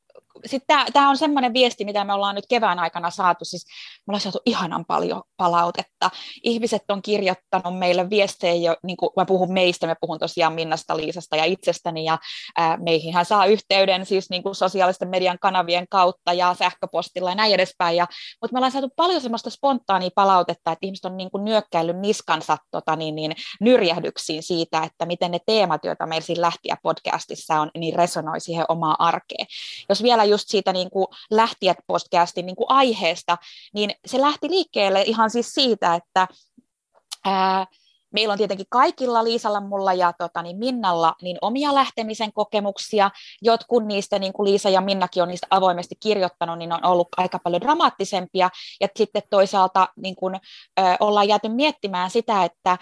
sitten 0.46 0.78
tämä 0.92 1.10
on 1.10 1.16
semmoinen 1.16 1.52
viesti, 1.52 1.84
mitä 1.84 2.04
me 2.04 2.12
ollaan 2.12 2.34
nyt 2.34 2.44
kevään 2.48 2.78
aikana 2.78 3.10
saatu, 3.10 3.44
siis 3.44 3.66
me 4.06 4.12
ollaan 4.12 4.20
saatu 4.20 4.40
ihanan 4.46 4.84
paljon 4.84 5.22
palautetta. 5.36 6.10
Ihmiset 6.42 6.82
on 6.88 7.02
kirjoittanut 7.02 7.78
meille 7.78 8.10
viestejä, 8.10 8.70
jo, 8.70 8.76
niin 8.82 8.96
kuin 8.96 9.10
mä 9.16 9.24
puhun 9.24 9.52
meistä, 9.52 9.86
me 9.86 9.96
puhun 10.00 10.18
tosiaan 10.18 10.52
Minnasta, 10.52 10.96
Liisasta 10.96 11.36
ja 11.36 11.44
itsestäni, 11.44 12.04
ja 12.04 12.18
ää, 12.56 12.78
hän 13.12 13.24
saa 13.24 13.46
yhteyden 13.46 14.06
siis 14.06 14.30
niin 14.30 14.42
kuin 14.42 14.54
sosiaalisten 14.54 15.08
median 15.08 15.38
kanavien 15.40 15.86
kautta 15.90 16.32
ja 16.32 16.54
sähköpostilla 16.58 17.30
ja 17.30 17.34
näin 17.34 17.54
edespäin, 17.54 17.96
ja, 17.96 18.06
mutta 18.42 18.54
me 18.54 18.58
ollaan 18.58 18.72
saatu 18.72 18.90
paljon 18.96 19.20
semmoista 19.20 19.50
spontaania 19.50 20.10
palautetta, 20.14 20.72
että 20.72 20.86
ihmiset 20.86 21.04
on 21.04 21.16
niin 21.16 21.30
kuin 21.30 21.44
nyökkäillyt 21.44 21.96
niskansa 21.96 22.56
tota, 22.70 22.96
niin, 22.96 23.14
niin, 23.14 23.36
nyrjähdyksiin 23.60 24.42
siitä, 24.42 24.82
että 24.82 25.06
miten 25.06 25.30
ne 25.30 25.38
teemat, 25.46 25.84
joita 25.84 26.06
meillä 26.06 26.26
siinä 26.26 26.40
lähtiä 26.40 26.76
podcastissa 26.82 27.60
on, 27.60 27.70
niin 27.78 27.94
resonoi 27.94 28.40
siihen 28.40 28.64
omaan 28.68 28.96
arkeen. 28.98 29.46
Jos 29.88 30.02
vielä 30.02 30.23
just 30.24 30.48
siitä 30.48 30.72
niin 30.72 30.90
kuin 30.90 31.06
lähtijät 31.30 31.76
podcastin 31.86 32.46
niin 32.46 32.56
kuin 32.56 32.70
aiheesta, 32.70 33.38
niin 33.74 33.90
se 34.06 34.20
lähti 34.20 34.50
liikkeelle 34.50 35.02
ihan 35.02 35.30
siis 35.30 35.52
siitä, 35.52 35.94
että 35.94 36.28
ää, 37.24 37.66
Meillä 38.14 38.32
on 38.32 38.38
tietenkin 38.38 38.66
kaikilla, 38.70 39.24
Liisalla, 39.24 39.60
mulla 39.60 39.92
ja 39.92 40.12
tota, 40.18 40.42
niin 40.42 40.56
Minnalla, 40.56 41.14
niin 41.22 41.38
omia 41.40 41.74
lähtemisen 41.74 42.32
kokemuksia. 42.32 43.10
Jotkut 43.42 43.86
niistä, 43.86 44.18
niin 44.18 44.32
kuin 44.32 44.50
Liisa 44.50 44.68
ja 44.68 44.80
Minnakin 44.80 45.22
on 45.22 45.28
niistä 45.28 45.46
avoimesti 45.50 45.94
kirjoittanut, 46.00 46.58
niin 46.58 46.72
on 46.72 46.84
ollut 46.84 47.08
aika 47.16 47.38
paljon 47.38 47.60
dramaattisempia. 47.62 48.50
Ja 48.80 48.88
sitten 48.96 49.22
toisaalta 49.30 49.88
niin 49.96 50.16
kuin, 50.16 50.34
ö, 50.34 50.82
ollaan 51.00 51.28
jääty 51.28 51.48
miettimään 51.48 52.10
sitä, 52.10 52.44
että 52.44 52.78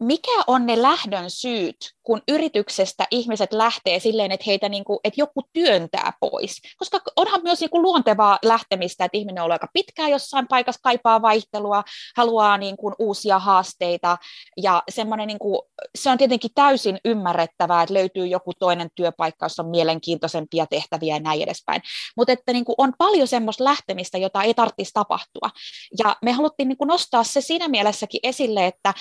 mikä 0.00 0.42
on 0.46 0.66
ne 0.66 0.82
lähdön 0.82 1.30
syyt, 1.30 1.76
kun 2.02 2.22
yrityksestä 2.28 3.06
ihmiset 3.10 3.52
lähtee 3.52 4.00
silleen, 4.00 4.32
että 4.32 4.44
heitä 4.46 4.68
niin 4.68 4.84
kuin, 4.84 4.98
että 5.04 5.20
joku 5.20 5.42
työntää 5.52 6.12
pois? 6.20 6.60
Koska 6.78 7.00
onhan 7.16 7.40
myös 7.42 7.60
niin 7.60 7.70
kuin 7.70 7.82
luontevaa 7.82 8.38
lähtemistä, 8.44 9.04
että 9.04 9.18
ihminen 9.18 9.42
on 9.42 9.44
ollut 9.44 9.52
aika 9.52 9.68
pitkään 9.72 10.10
jossain 10.10 10.48
paikassa, 10.48 10.80
kaipaa 10.82 11.22
vaihtelua, 11.22 11.84
haluaa 12.16 12.58
niin 12.58 12.76
kuin 12.76 12.94
uusia 12.98 13.38
haasteita 13.38 14.18
ja 14.56 14.82
semmoinen, 14.90 15.26
niin 15.26 15.38
kuin, 15.38 15.58
se 15.94 16.10
on 16.10 16.18
tietenkin 16.18 16.50
täysin 16.54 16.98
ymmärrettävää, 17.04 17.82
että 17.82 17.94
löytyy 17.94 18.26
joku 18.26 18.52
toinen 18.58 18.88
työpaikka, 18.94 19.44
jossa 19.46 19.62
on 19.62 19.70
mielenkiintoisempia 19.70 20.66
tehtäviä 20.66 21.16
ja 21.16 21.20
näin 21.20 21.42
edespäin. 21.42 21.82
Mutta 22.16 22.32
että 22.32 22.52
niin 22.52 22.64
kuin 22.64 22.76
on 22.78 22.92
paljon 22.98 23.28
semmoista 23.28 23.64
lähtemistä, 23.64 24.18
jota 24.18 24.42
ei 24.42 24.54
tarvitsisi 24.54 24.94
tapahtua. 24.94 25.50
Ja 25.98 26.16
me 26.22 26.32
haluttiin 26.32 26.68
niin 26.68 26.78
kuin 26.78 26.88
nostaa 26.88 27.24
se 27.24 27.40
siinä 27.40 27.68
mielessäkin 27.68 28.20
esille, 28.22 28.66
että 28.66 28.94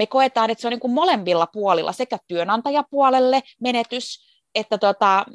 me 0.00 0.06
koetaan, 0.06 0.50
että 0.50 0.62
se 0.62 0.68
on 0.68 0.70
niin 0.70 0.80
kuin 0.80 0.92
molemmilla 0.92 1.46
puolilla, 1.46 1.92
sekä 1.92 2.18
työnantajapuolelle 2.28 3.40
menetys, 3.60 4.30
että 4.54 4.78
tota, 4.78 5.26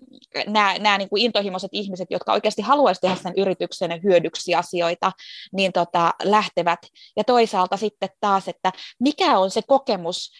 nämä, 0.47 0.77
nämä 0.79 0.97
niin 0.97 1.09
kuin 1.09 1.21
intohimoiset 1.21 1.69
ihmiset, 1.73 2.07
jotka 2.11 2.33
oikeasti 2.33 2.61
haluaisivat 2.61 3.01
tehdä 3.01 3.15
sen 3.15 3.33
yrityksen 3.37 4.03
hyödyksi 4.03 4.55
asioita, 4.55 5.11
niin 5.53 5.71
tota, 5.73 6.13
lähtevät. 6.23 6.79
Ja 7.17 7.23
toisaalta 7.23 7.77
sitten 7.77 8.09
taas, 8.19 8.47
että 8.47 8.71
mikä 8.99 9.39
on 9.39 9.51
se 9.51 9.61
kokemus 9.67 10.31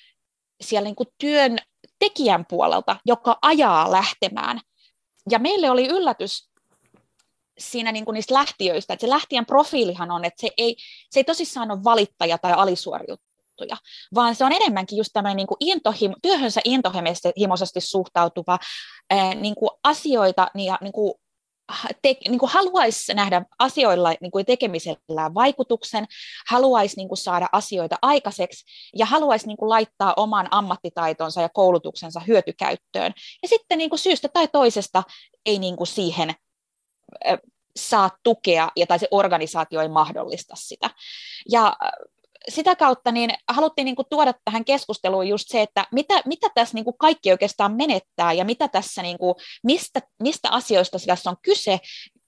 siellä 0.62 0.88
niin 0.88 0.96
kuin 0.96 1.10
työn 1.18 1.58
tekijän 2.00 2.46
puolelta, 2.50 2.96
joka 3.06 3.38
ajaa 3.42 3.92
lähtemään. 3.92 4.60
Ja 5.30 5.40
meille 5.40 5.70
oli 5.70 5.88
yllätys 5.88 6.50
siinä 7.58 7.92
niin 7.92 8.06
kuin 8.06 8.14
niistä 8.14 8.34
lähtiöistä, 8.34 8.94
että 8.94 9.06
se 9.06 9.10
lähtijän 9.10 9.46
profiilihan 9.46 10.12
on, 10.12 10.26
että 10.26 10.42
se 10.42 10.50
ei, 10.58 10.76
se 11.10 11.20
ei 11.20 11.24
tosissaan 11.24 11.72
ole 11.72 11.84
valittaja 11.84 12.38
tai 12.38 12.54
alisuoriuttaja, 12.54 13.25
juttuja, 13.56 13.78
vaan 14.16 14.36
se 14.36 14.46
on 14.46 14.52
enemmänkin 14.52 14.98
just 14.98 15.10
tämmöinen 15.14 15.38
niin 15.38 15.48
intohim, 15.60 16.14
työhönsä 16.22 16.62
intohimoisesti 16.64 17.82
suhtautuva 17.82 18.60
ää, 19.10 19.36
niin 19.36 19.56
kuin 19.56 19.70
asioita 19.84 20.48
ja 20.56 20.78
niin 20.82 20.94
kuin 20.94 21.14
te, 22.02 22.16
niin 22.30 22.40
kuin 22.40 22.52
haluaisi 22.52 23.14
nähdä 23.14 23.46
asioilla 23.60 24.14
niin 24.22 24.32
kuin 24.32 24.46
tekemisellä 24.46 25.34
vaikutuksen, 25.34 26.06
haluaisi 26.50 26.98
niin 26.98 27.08
kuin 27.08 27.18
saada 27.18 27.48
asioita 27.52 27.96
aikaiseksi 28.02 28.66
ja 28.96 29.06
haluaisi 29.06 29.48
niin 29.48 29.58
kuin 29.58 29.70
laittaa 29.70 30.14
oman 30.18 30.48
ammattitaitonsa 30.52 31.42
ja 31.42 31.50
koulutuksensa 31.50 32.20
hyötykäyttöön. 32.20 33.14
Ja 33.42 33.48
sitten 33.48 33.78
niin 33.78 33.90
kuin 33.90 34.00
syystä 34.00 34.28
tai 34.28 34.48
toisesta 34.48 35.04
ei 35.46 35.60
niin 35.60 35.76
kuin 35.76 35.88
siihen 35.88 36.34
saa 37.80 38.10
tukea 38.24 38.72
ja 38.76 38.88
tai 38.88 39.00
se 39.00 39.08
organisaatio 39.12 39.82
ei 39.82 39.90
mahdollista 39.90 40.56
sitä. 40.56 40.90
Ja 41.52 41.76
sitä 42.50 42.76
kautta 42.76 43.12
niin 43.12 43.30
haluttiin 43.50 43.86
niin 43.86 43.96
kuin 43.96 44.06
tuoda 44.10 44.34
tähän 44.46 44.66
keskusteluun 44.66 45.28
just 45.28 45.46
se, 45.48 45.62
että 45.62 45.86
mitä, 45.92 46.22
mitä 46.26 46.48
tässä 46.56 46.76
niin 46.76 46.86
kuin 46.86 46.98
kaikki 47.00 47.32
oikeastaan 47.32 47.76
menettää 47.76 48.34
ja 48.34 48.46
mitä 48.46 48.68
tässä, 48.68 49.02
niin 49.02 49.18
kuin, 49.18 49.36
mistä, 49.64 50.02
mistä 50.24 50.50
asioista 50.50 50.98
tässä 51.08 51.30
on 51.30 51.36
kyse, 51.42 51.80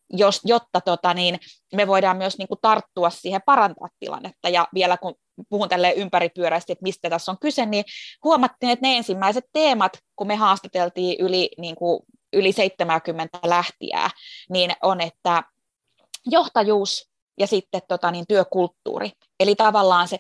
jos, 0.10 0.42
jotta 0.44 0.82
tota, 0.82 1.14
niin 1.14 1.40
me 1.76 1.88
voidaan 1.88 2.18
myös 2.18 2.38
niin 2.38 2.48
kuin 2.48 2.60
tarttua 2.62 3.10
siihen 3.10 3.42
parantaa 3.46 3.88
tilannetta. 4.00 4.50
Ja 4.50 4.68
vielä 4.74 4.98
kun 4.98 5.16
puhun 5.50 5.70
tälle 5.70 5.92
ympäripyöräisesti, 5.92 6.72
että 6.72 6.84
mistä 6.84 7.10
tässä 7.10 7.32
on 7.32 7.40
kyse, 7.40 7.66
niin 7.66 7.84
huomattiin, 8.24 8.70
että 8.70 8.88
ne 8.88 8.98
ensimmäiset 8.98 9.46
teemat, 9.54 9.92
kun 10.16 10.28
me 10.28 10.36
haastateltiin 10.36 11.16
yli, 11.20 11.50
niin 11.58 11.76
kuin, 11.76 12.00
yli 12.34 12.52
70 12.52 13.40
lähtiää, 13.46 14.10
niin 14.50 14.72
on, 14.82 15.02
että 15.02 15.44
johtajuus, 16.26 17.10
ja 17.40 17.48
sitten 17.48 17.82
tota, 17.88 18.12
niin 18.12 18.26
työkulttuuri. 18.28 19.12
Eli 19.40 19.56
tavallaan 19.56 20.08
se 20.08 20.20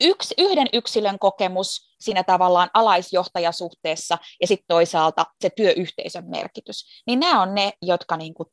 yksi, 0.00 0.34
yhden 0.38 0.66
yksilön 0.72 1.18
kokemus 1.18 1.96
siinä 2.00 2.24
tavallaan 2.24 2.70
alaisjohtajasuhteessa 2.74 4.18
ja 4.40 4.46
sitten 4.46 4.64
toisaalta 4.68 5.26
se 5.40 5.50
työyhteisön 5.50 6.24
merkitys. 6.30 7.02
Niin 7.06 7.20
nämä 7.20 7.42
on 7.42 7.54
ne, 7.54 7.72
jotka 7.82 8.16
niin 8.16 8.34
kuin, 8.34 8.48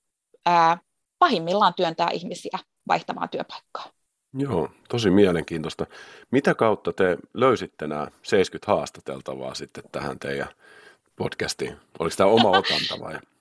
ää, 0.46 0.78
pahimmillaan 1.20 1.74
työntää 1.74 2.10
ihmisiä 2.10 2.60
vaihtamaan 2.88 3.30
työpaikkaa. 3.30 3.86
Joo, 4.34 4.70
tosi 4.90 5.10
mielenkiintoista. 5.10 5.86
Mitä 6.32 6.56
kautta 6.56 6.94
te 6.94 7.18
löysitte 7.34 7.88
nämä 7.88 8.08
70 8.24 8.72
haastateltavaa 8.72 9.56
sitten 9.56 9.84
tähän 9.92 10.20
teidän 10.20 10.50
podcastiin? 11.16 11.78
Oliko 12.00 12.16
tämä 12.16 12.30
oma 12.30 12.50
otanta 12.50 13.00
vai? 13.00 13.20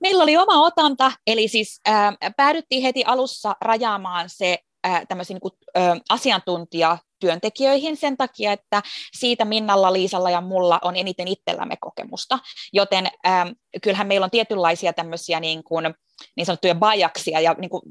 Meillä 0.00 0.22
oli 0.22 0.36
oma 0.36 0.62
otanta, 0.62 1.12
eli 1.26 1.48
siis 1.48 1.80
äh, 1.88 2.14
päädyttiin 2.36 2.82
heti 2.82 3.04
alussa 3.04 3.56
rajaamaan 3.60 4.28
se 4.28 4.58
äh, 4.86 5.02
niin 5.28 5.40
äh, 5.78 6.00
asiantuntija 6.08 6.98
työntekijöihin 7.20 7.96
sen 7.96 8.16
takia, 8.16 8.52
että 8.52 8.82
siitä 9.18 9.44
Minnalla, 9.44 9.92
Liisalla 9.92 10.30
ja 10.30 10.40
mulla 10.40 10.78
on 10.82 10.96
eniten 10.96 11.28
itsellämme 11.28 11.76
kokemusta, 11.80 12.38
joten 12.72 13.08
ähm, 13.26 13.48
kyllähän 13.82 14.06
meillä 14.06 14.24
on 14.24 14.30
tietynlaisia 14.30 14.92
tämmöisiä 14.92 15.40
niin 15.40 15.64
kuin, 15.64 15.94
niin 16.36 16.46
sanottuja 16.46 16.74
bajaksia 16.74 17.40
ja 17.40 17.54
niin 17.58 17.70
kuin, 17.70 17.82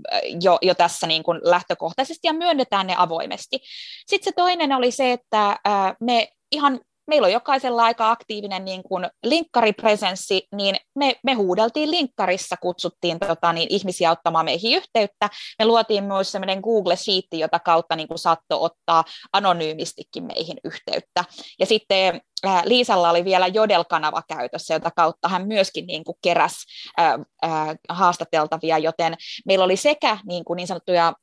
jo, 0.42 0.58
jo 0.62 0.76
tässä 0.76 1.08
niin 1.08 1.24
kuin 1.24 1.40
lähtökohtaisesti 1.44 2.28
ja 2.28 2.34
myönnetään 2.34 2.88
ne 2.88 2.96
avoimesti. 2.98 3.60
Sitten 4.08 4.32
se 4.32 4.36
toinen 4.36 4.72
oli 4.72 4.92
se, 4.92 5.12
että 5.12 5.50
äh, 5.50 5.96
me 6.00 6.28
ihan 6.52 6.80
meillä 7.08 7.26
on 7.26 7.32
jokaisella 7.32 7.84
aika 7.84 8.12
aktiivinen 8.12 8.66
niin 8.66 8.84
kuin 8.84 9.10
linkkaripresenssi, 9.24 10.48
niin 10.56 10.76
me, 10.96 11.16
me 11.24 11.34
huudeltiin 11.34 11.92
linkkarissa, 11.92 12.58
kutsuttiin 12.58 13.20
tota, 13.20 13.54
niin, 13.54 13.68
ihmisiä 13.72 14.12
ottamaan 14.12 14.46
meihin 14.46 14.78
yhteyttä. 14.78 15.30
Me 15.60 15.66
luotiin 15.66 16.04
myös 16.04 16.32
sellainen 16.32 16.60
Google 16.60 16.96
Sheet, 16.96 17.26
jota 17.32 17.60
kautta 17.60 17.96
niin 17.96 18.08
kuin 18.08 18.20
saattoi 18.20 18.60
ottaa 18.62 19.04
anonyymistikin 19.34 20.24
meihin 20.24 20.58
yhteyttä. 20.64 21.26
Ja 21.60 21.66
sitten 21.66 22.22
ää, 22.44 22.62
Liisalla 22.66 23.10
oli 23.10 23.26
vielä 23.26 23.48
Jodel-kanava 23.48 24.22
käytössä, 24.28 24.74
jota 24.74 24.92
kautta 24.96 25.28
hän 25.28 25.48
myöskin 25.48 25.88
niin 25.88 26.04
kuin 26.04 26.18
keräs 26.22 26.54
ää, 26.98 27.20
ää, 27.42 27.76
haastateltavia, 27.90 28.78
joten 28.78 29.16
meillä 29.46 29.66
oli 29.66 29.78
sekä 29.78 30.18
niin, 30.26 30.46
kuin 30.46 30.58
niin 30.58 30.68
sanottuja 30.68 31.14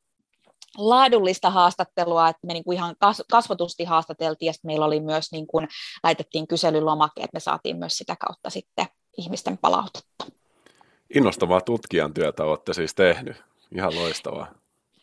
laadullista 0.78 1.50
haastattelua, 1.50 2.28
että 2.28 2.46
me 2.46 2.52
niin 2.52 2.64
kuin 2.64 2.76
ihan 2.76 2.96
kasvotusti 3.30 3.84
haastateltiin 3.84 4.46
ja 4.46 4.52
meillä 4.62 4.86
oli 4.86 5.00
myös, 5.00 5.32
niin 5.32 5.46
kuin, 5.46 5.68
laitettiin 6.02 6.46
kyselylomake, 6.46 7.20
että 7.22 7.36
me 7.36 7.40
saatiin 7.40 7.76
myös 7.76 7.98
sitä 7.98 8.16
kautta 8.26 8.50
sitten 8.50 8.86
ihmisten 9.18 9.58
palautetta. 9.58 10.24
Innostavaa 11.14 11.60
tutkijan 11.60 12.14
työtä 12.14 12.44
olette 12.44 12.74
siis 12.74 12.94
tehnyt. 12.94 13.36
Ihan 13.74 13.94
loistavaa. 13.94 14.46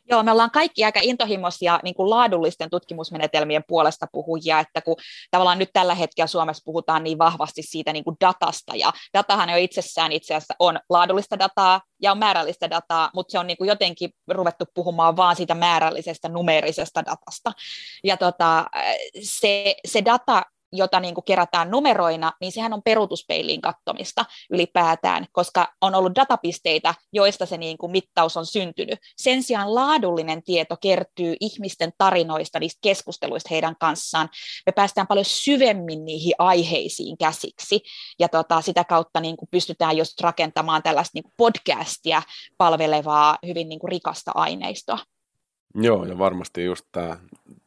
Joo, 0.10 0.24
me 0.24 0.32
ollaan 0.32 0.52
kaikki 0.52 0.86
aika 0.86 1.00
intohimoisia 1.04 1.80
niin 1.84 1.96
kuin 1.96 2.10
laadullisten 2.10 2.70
tutkimusmenetelmien 2.70 3.64
puolesta 3.68 4.06
puhujia, 4.12 4.60
että 4.60 4.82
kun 4.82 4.96
tavallaan 5.32 5.60
nyt 5.60 5.70
tällä 5.74 5.96
hetkellä 5.96 6.28
Suomessa 6.28 6.64
puhutaan 6.66 7.04
niin 7.04 7.18
vahvasti 7.18 7.62
siitä 7.62 7.94
niin 7.94 8.04
kuin 8.04 8.16
datasta, 8.22 8.76
ja 8.76 8.94
datahan 9.14 9.50
jo 9.50 9.58
itsessään 9.58 10.12
itse 10.12 10.36
asiassa 10.36 10.54
on 10.60 10.80
laadullista 10.90 11.40
dataa 11.40 11.82
ja 12.02 12.12
on 12.12 12.18
määrällistä 12.18 12.70
dataa, 12.70 13.10
mutta 13.14 13.32
se 13.32 13.40
on 13.40 13.48
niin 13.48 13.58
kuin 13.58 13.68
jotenkin 13.68 14.10
ruvettu 14.28 14.66
puhumaan 14.74 15.18
vaan 15.18 15.36
siitä 15.36 15.56
määrällisestä 15.56 16.30
numeerisesta 16.30 17.06
datasta. 17.06 17.52
Ja 18.04 18.18
tota, 18.18 18.66
se, 19.24 19.76
se 19.88 20.06
data 20.06 20.44
jota 20.72 21.00
niin 21.00 21.14
kuin 21.14 21.26
kerätään 21.26 21.72
numeroina, 21.72 22.32
niin 22.42 22.52
sehän 22.52 22.74
on 22.74 22.84
peruutuspeiliin 22.84 23.62
kattomista 23.62 24.26
ylipäätään, 24.50 25.26
koska 25.32 25.74
on 25.82 25.96
ollut 25.96 26.16
datapisteitä, 26.16 26.96
joista 27.14 27.46
se 27.46 27.58
niin 27.58 27.78
kuin 27.78 27.92
mittaus 27.92 28.38
on 28.38 28.46
syntynyt. 28.46 29.00
Sen 29.18 29.44
sijaan 29.44 29.76
laadullinen 29.76 30.44
tieto 30.44 30.78
kertyy 30.82 31.36
ihmisten 31.40 31.92
tarinoista, 31.98 32.60
niistä 32.60 32.80
keskusteluista 32.82 33.50
heidän 33.52 33.76
kanssaan. 33.80 34.30
Me 34.66 34.72
päästään 34.72 35.08
paljon 35.08 35.26
syvemmin 35.26 36.06
niihin 36.06 36.34
aiheisiin 36.40 37.18
käsiksi, 37.18 37.82
ja 38.20 38.30
tota, 38.30 38.62
sitä 38.62 38.84
kautta 38.84 39.20
niin 39.20 39.38
kuin 39.38 39.50
pystytään 39.52 39.98
just 39.98 40.22
rakentamaan 40.22 40.84
tällaista 40.84 41.12
niin 41.14 41.24
kuin 41.24 41.34
podcastia 41.38 42.22
palvelevaa, 42.58 43.38
hyvin 43.48 43.70
niin 43.70 43.80
kuin 43.80 43.90
rikasta 43.90 44.32
aineistoa. 44.36 45.00
Joo, 45.76 46.06
ja 46.06 46.18
varmasti 46.18 46.66
just 46.66 46.86
tämä, 46.92 47.18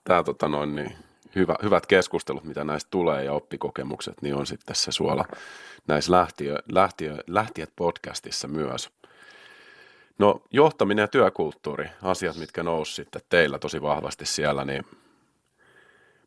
tämä 0.05 0.23
tota 0.23 0.49
noin, 0.49 0.75
niin 0.75 0.97
hyvä, 1.35 1.55
hyvät 1.63 1.87
keskustelut, 1.87 2.45
mitä 2.45 2.65
näistä 2.65 2.91
tulee 2.91 3.25
ja 3.25 3.33
oppikokemukset, 3.33 4.23
niin 4.23 4.35
on 4.35 4.47
sitten 4.47 4.77
se 4.77 4.93
suola 4.93 5.25
näissä 5.87 6.13
lähtiö, 6.13 6.57
lähtiö, 6.73 7.17
lähtijät 7.27 7.71
podcastissa 7.77 8.49
myös. 8.49 8.91
No 10.19 10.43
johtaminen 10.51 11.03
ja 11.03 11.09
työkulttuuri, 11.09 11.89
asiat, 12.03 12.37
mitkä 12.37 12.63
nousi 12.63 12.95
sitten 12.95 13.23
teillä 13.29 13.59
tosi 13.59 13.83
vahvasti 13.83 14.27
siellä, 14.27 14.65
niin 14.65 14.85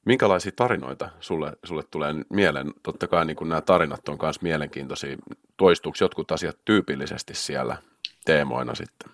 minkälaisia 0.05 0.51
tarinoita 0.55 1.09
sulle, 1.19 1.53
sulle 1.63 1.83
tulee 1.91 2.13
mieleen? 2.29 2.73
Totta 2.83 3.07
kai 3.07 3.25
niin 3.25 3.37
nämä 3.41 3.61
tarinat 3.61 4.09
on 4.09 4.17
myös 4.21 4.41
mielenkiintoisia. 4.41 5.17
Toistuuko 5.57 5.97
jotkut 6.01 6.31
asiat 6.31 6.57
tyypillisesti 6.65 7.33
siellä 7.35 7.77
teemoina 8.25 8.75
sitten? 8.75 9.11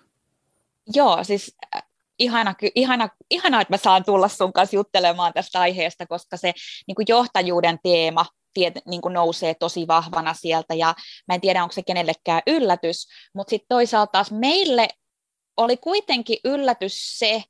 Joo, 0.94 1.24
siis 1.24 1.56
ihana, 2.20 2.54
ihana, 2.74 3.08
ihana, 3.30 3.60
että 3.60 3.72
mä 3.72 3.78
saan 3.78 4.04
tulla 4.04 4.28
sun 4.28 4.52
kanssa 4.52 4.76
juttelemaan 4.76 5.32
tästä 5.32 5.60
aiheesta, 5.60 6.06
koska 6.06 6.36
se 6.36 6.52
niin 6.86 6.94
kuin 6.94 7.06
johtajuuden 7.08 7.78
teema 7.82 8.26
tiet, 8.54 8.74
niin 8.86 9.00
kuin 9.00 9.14
nousee 9.14 9.54
tosi 9.54 9.86
vahvana 9.86 10.34
sieltä, 10.34 10.74
ja 10.74 10.94
mä 11.28 11.34
en 11.34 11.40
tiedä, 11.40 11.62
onko 11.62 11.72
se 11.72 11.82
kenellekään 11.82 12.42
yllätys, 12.46 13.06
mutta 13.34 13.50
sitten 13.50 13.68
toisaalta 13.68 14.12
taas 14.12 14.30
meille 14.30 14.88
oli 15.56 15.76
kuitenkin 15.76 16.38
yllätys 16.44 17.18
se, 17.18 17.42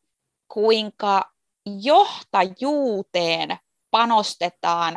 kuinka 0.49 1.33
johtajuuteen 1.83 3.59
panostetaan 3.91 4.97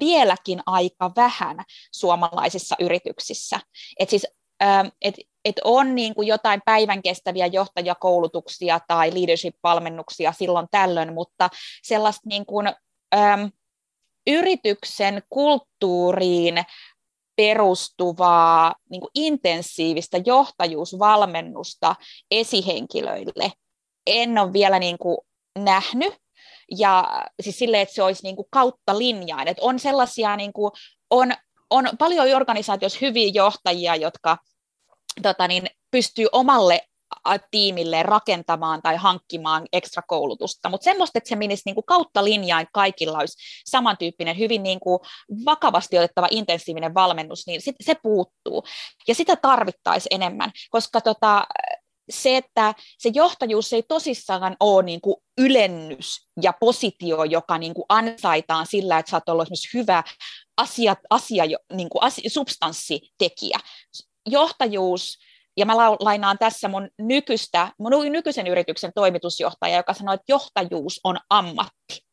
vieläkin 0.00 0.62
aika 0.66 1.10
vähän 1.16 1.64
suomalaisissa 1.92 2.76
yrityksissä. 2.80 3.60
Et 3.98 4.10
siis, 4.10 4.26
et 5.02 5.14
että 5.44 5.62
on 5.64 5.94
niin 5.94 6.14
kuin 6.14 6.28
jotain 6.28 6.62
päivän 6.64 7.02
kestäviä 7.02 7.46
johtajakoulutuksia 7.46 8.80
tai 8.88 9.10
leadership-valmennuksia 9.10 10.32
silloin 10.32 10.66
tällöin, 10.70 11.14
mutta 11.14 11.50
sellaista 11.82 12.28
niin 12.28 12.46
kuin, 12.46 12.66
äm, 13.14 13.50
yrityksen 14.26 15.22
kulttuuriin 15.30 16.64
perustuvaa 17.36 18.74
niin 18.90 19.00
kuin 19.00 19.10
intensiivistä 19.14 20.20
johtajuusvalmennusta 20.26 21.94
esihenkilöille 22.30 23.52
en 24.06 24.38
ole 24.38 24.52
vielä 24.52 24.78
niin 24.78 24.98
kuin 24.98 25.18
nähnyt, 25.58 26.14
ja 26.78 27.22
siis 27.42 27.58
sille, 27.58 27.80
että 27.80 27.94
se 27.94 28.02
olisi 28.02 28.22
niin 28.22 28.36
kuin 28.36 28.48
kautta 28.50 28.98
linjaan, 28.98 29.48
että 29.48 29.62
on 29.62 29.78
sellaisia, 29.78 30.36
niin 30.36 30.52
kuin, 30.52 30.72
on, 31.10 31.32
on 31.70 31.88
paljon 31.98 32.36
organisaatioissa 32.36 32.98
hyviä 33.02 33.30
johtajia, 33.34 33.96
jotka 33.96 34.38
tota 35.22 35.48
niin, 35.48 35.66
pystyy 35.90 36.26
omalle 36.32 36.82
tiimille 37.50 38.02
rakentamaan 38.02 38.82
tai 38.82 38.96
hankkimaan 38.96 39.66
ekstra 39.72 40.02
koulutusta, 40.06 40.68
mutta 40.68 40.84
semmoista, 40.84 41.18
että 41.18 41.28
se 41.28 41.36
menisi 41.36 41.62
niin 41.66 41.74
kuin 41.74 41.84
kautta 41.86 42.24
linjaan, 42.24 42.66
kaikilla 42.72 43.18
olisi 43.18 43.38
samantyyppinen, 43.66 44.38
hyvin 44.38 44.62
niin 44.62 44.80
kuin 44.80 44.98
vakavasti 45.44 45.98
otettava 45.98 46.28
intensiivinen 46.30 46.94
valmennus, 46.94 47.46
niin 47.46 47.60
sit, 47.60 47.76
se 47.80 47.94
puuttuu. 48.02 48.64
Ja 49.08 49.14
sitä 49.14 49.36
tarvittaisiin 49.36 50.14
enemmän, 50.14 50.50
koska 50.70 51.00
tota, 51.00 51.46
se, 52.10 52.36
että 52.36 52.74
se 52.98 53.10
johtajuus 53.14 53.72
ei 53.72 53.82
tosissaan 53.82 54.56
ole 54.60 54.82
niin 54.82 55.00
kuin 55.00 55.16
ylennys 55.38 56.28
ja 56.42 56.52
positio, 56.60 57.24
joka 57.24 57.58
niin 57.58 57.74
kuin 57.74 57.84
ansaitaan 57.88 58.66
sillä, 58.66 58.98
että 58.98 59.10
sä 59.10 59.16
oot 59.16 59.28
ollut 59.28 59.42
esimerkiksi 59.42 59.78
hyvä 59.78 60.02
asia, 60.56 60.96
asia, 61.10 61.44
niin 61.72 61.88
kuin 61.88 62.02
asia, 62.02 62.30
substanssitekijä 62.30 63.58
johtajuus, 64.26 65.18
ja 65.56 65.66
mä 65.66 65.76
lainaan 65.76 66.38
tässä 66.38 66.68
mun, 66.68 66.88
nykyistä, 66.98 67.72
mun 67.78 67.92
nykyisen 68.12 68.46
yrityksen 68.46 68.92
toimitusjohtaja, 68.94 69.76
joka 69.76 69.94
sanoi, 69.94 70.14
että 70.14 70.24
johtajuus 70.28 71.00
on 71.04 71.18
ammatti. 71.30 72.04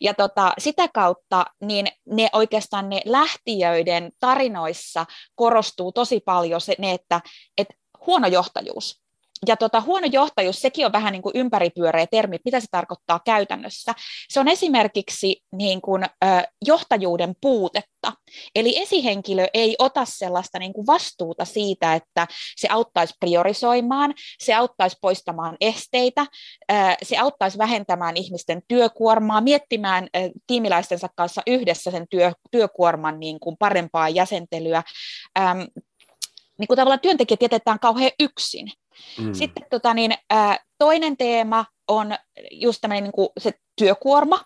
Ja 0.00 0.14
tota, 0.14 0.52
sitä 0.58 0.88
kautta 0.94 1.44
niin 1.60 1.86
ne 2.06 2.28
oikeastaan 2.32 2.88
ne 2.88 3.00
lähtiöiden 3.04 4.10
tarinoissa 4.20 5.06
korostuu 5.34 5.92
tosi 5.92 6.20
paljon 6.20 6.60
se, 6.60 6.74
ne, 6.78 6.92
että, 6.92 7.20
että 7.58 7.74
huono 8.06 8.28
johtajuus 8.28 9.05
ja 9.46 9.56
tota, 9.56 9.80
huono 9.80 10.06
johtajuus, 10.12 10.60
sekin 10.60 10.86
on 10.86 10.92
vähän 10.92 11.12
niin 11.12 11.22
kuin 11.22 11.32
ympäripyöreä 11.36 12.06
termi, 12.06 12.38
mitä 12.44 12.60
se 12.60 12.66
tarkoittaa 12.70 13.20
käytännössä. 13.24 13.92
Se 14.28 14.40
on 14.40 14.48
esimerkiksi 14.48 15.42
niin 15.52 15.80
kuin, 15.80 16.04
ö, 16.04 16.26
johtajuuden 16.66 17.34
puutetta. 17.40 18.12
Eli 18.54 18.78
esihenkilö 18.78 19.46
ei 19.54 19.76
ota 19.78 20.04
sellaista 20.04 20.58
niin 20.58 20.72
kuin 20.72 20.86
vastuuta 20.86 21.44
siitä, 21.44 21.94
että 21.94 22.26
se 22.56 22.68
auttaisi 22.70 23.14
priorisoimaan, 23.20 24.14
se 24.38 24.54
auttaisi 24.54 24.96
poistamaan 25.00 25.56
esteitä, 25.60 26.26
ö, 26.72 26.74
se 27.02 27.18
auttaisi 27.18 27.58
vähentämään 27.58 28.16
ihmisten 28.16 28.62
työkuormaa, 28.68 29.40
miettimään 29.40 30.04
ö, 30.04 30.18
tiimiläistensä 30.46 31.08
kanssa 31.16 31.42
yhdessä 31.46 31.90
sen 31.90 32.06
työ, 32.10 32.32
työkuorman 32.50 33.20
niin 33.20 33.40
kuin 33.40 33.56
parempaa 33.56 34.08
jäsentelyä. 34.08 34.82
Öm, 35.38 35.66
niin 36.58 36.68
kuin 36.68 36.76
tavallaan 36.76 37.00
työntekijät 37.00 37.42
jätetään 37.42 37.78
kauhean 37.78 38.12
yksin. 38.20 38.72
Mm. 39.18 39.34
Sitten 39.34 39.66
tota, 39.70 39.94
niin, 39.94 40.12
ä, 40.32 40.58
toinen 40.78 41.16
teema 41.16 41.64
on 41.88 42.16
just 42.50 42.78
tämmöinen 42.80 43.04
niin 43.04 43.12
kuin 43.12 43.28
se 43.38 43.52
työkuorma, 43.78 44.40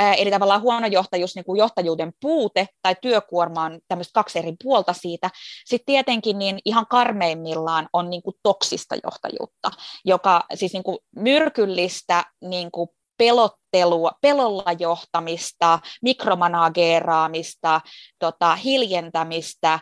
ä, 0.00 0.14
eli 0.14 0.30
tavallaan 0.30 0.62
huono 0.62 0.86
johtajuus, 0.86 1.34
niin 1.34 1.44
kuin 1.44 1.58
johtajuuden 1.58 2.12
puute 2.20 2.68
tai 2.82 2.96
työkuorma 3.02 3.62
on 3.62 3.80
tämmöistä 3.88 4.12
kaksi 4.14 4.38
eri 4.38 4.54
puolta 4.62 4.92
siitä. 4.92 5.30
Sitten 5.64 5.86
tietenkin 5.86 6.38
niin 6.38 6.58
ihan 6.64 6.86
karmeimmillaan 6.90 7.88
on 7.92 8.10
niin 8.10 8.22
kuin 8.22 8.36
toksista 8.42 8.96
johtajuutta, 9.04 9.70
joka 10.04 10.44
siis 10.54 10.72
niin 10.72 10.82
kuin 10.82 10.98
myrkyllistä 11.16 12.24
niin 12.44 12.70
kuin 12.70 12.88
pelottelua, 13.18 14.10
pelolla 14.20 14.72
johtamista, 14.78 15.78
mikromanageeraamista, 16.02 17.80
tota, 18.18 18.54
hiljentämistä, 18.56 19.80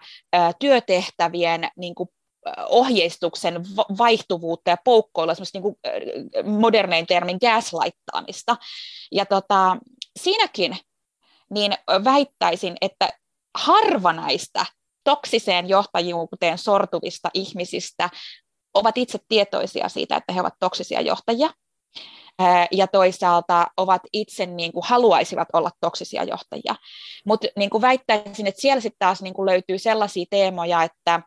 työtehtävien 0.59 1.69
niin 1.77 1.95
kuin 1.95 2.09
ohjeistuksen 2.69 3.65
vaihtuvuutta 3.99 4.71
ja 4.71 4.77
poukkoilua, 4.85 5.35
semmoista 5.35 5.61
niin 5.61 6.61
modernein 6.61 7.07
termin 7.07 7.39
gaslightaamista. 7.41 8.57
Ja 9.13 9.27
tota, 9.27 9.77
siinäkin 10.21 10.77
niin 11.51 11.73
väittäisin, 12.05 12.77
että 12.81 13.09
harva 13.59 14.13
näistä 14.13 14.67
toksiseen 15.05 15.69
johtajuuteen 15.69 16.59
sortuvista 16.59 17.31
ihmisistä 17.35 18.11
ovat 18.75 18.99
itse 18.99 19.19
tietoisia 19.29 19.89
siitä, 19.89 20.17
että 20.17 20.33
he 20.33 20.41
ovat 20.41 20.55
toksisia 20.61 21.01
johtajia, 21.01 21.51
ja 22.71 22.87
toisaalta 22.87 23.67
ovat 23.77 24.03
itse 24.13 24.47
niin 24.47 24.73
kuin 24.73 24.85
haluaisivat 24.87 25.49
olla 25.53 25.71
toksisia 25.81 26.25
johtajia. 26.25 26.75
Mutta 27.27 27.49
niin 27.57 27.71
väittäisin, 27.81 28.47
että 28.47 28.61
siellä 28.61 28.81
sitten 28.81 28.99
taas 28.99 29.23
niin 29.23 29.35
kuin 29.35 29.47
löytyy 29.47 29.79
sellaisia 29.79 30.25
teemoja, 30.31 30.83
että 30.83 31.23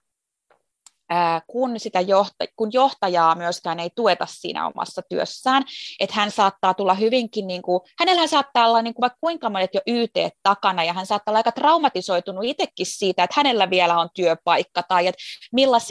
kun, 1.48 1.80
sitä 1.80 2.02
johta, 2.02 2.46
kun 2.56 2.70
johtajaa 2.74 3.36
myöskään 3.36 3.80
ei 3.80 3.90
tueta 3.96 4.26
siinä 4.30 4.68
omassa 4.68 5.02
työssään, 5.10 5.64
että 6.00 6.16
hän 6.16 6.32
saattaa 6.32 6.74
tulla 6.74 6.94
hyvinkin, 6.94 7.48
niin 7.48 7.62
kuin, 7.62 7.82
hänellä 8.00 8.28
saattaa 8.28 8.68
olla 8.68 8.82
niin 8.82 8.94
kuin 8.94 9.02
vaikka 9.02 9.18
kuinka 9.22 9.50
monet 9.50 9.74
jo 9.74 9.82
YT 9.88 10.34
takana, 10.44 10.84
ja 10.84 10.94
hän 10.94 11.06
saattaa 11.06 11.32
olla 11.32 11.40
aika 11.40 11.52
traumatisoitunut 11.52 12.44
itsekin 12.44 12.86
siitä, 12.86 13.24
että 13.24 13.34
hänellä 13.38 13.70
vielä 13.70 14.00
on 14.00 14.10
työpaikka, 14.14 14.84
tai 14.84 15.08
että 15.08 15.22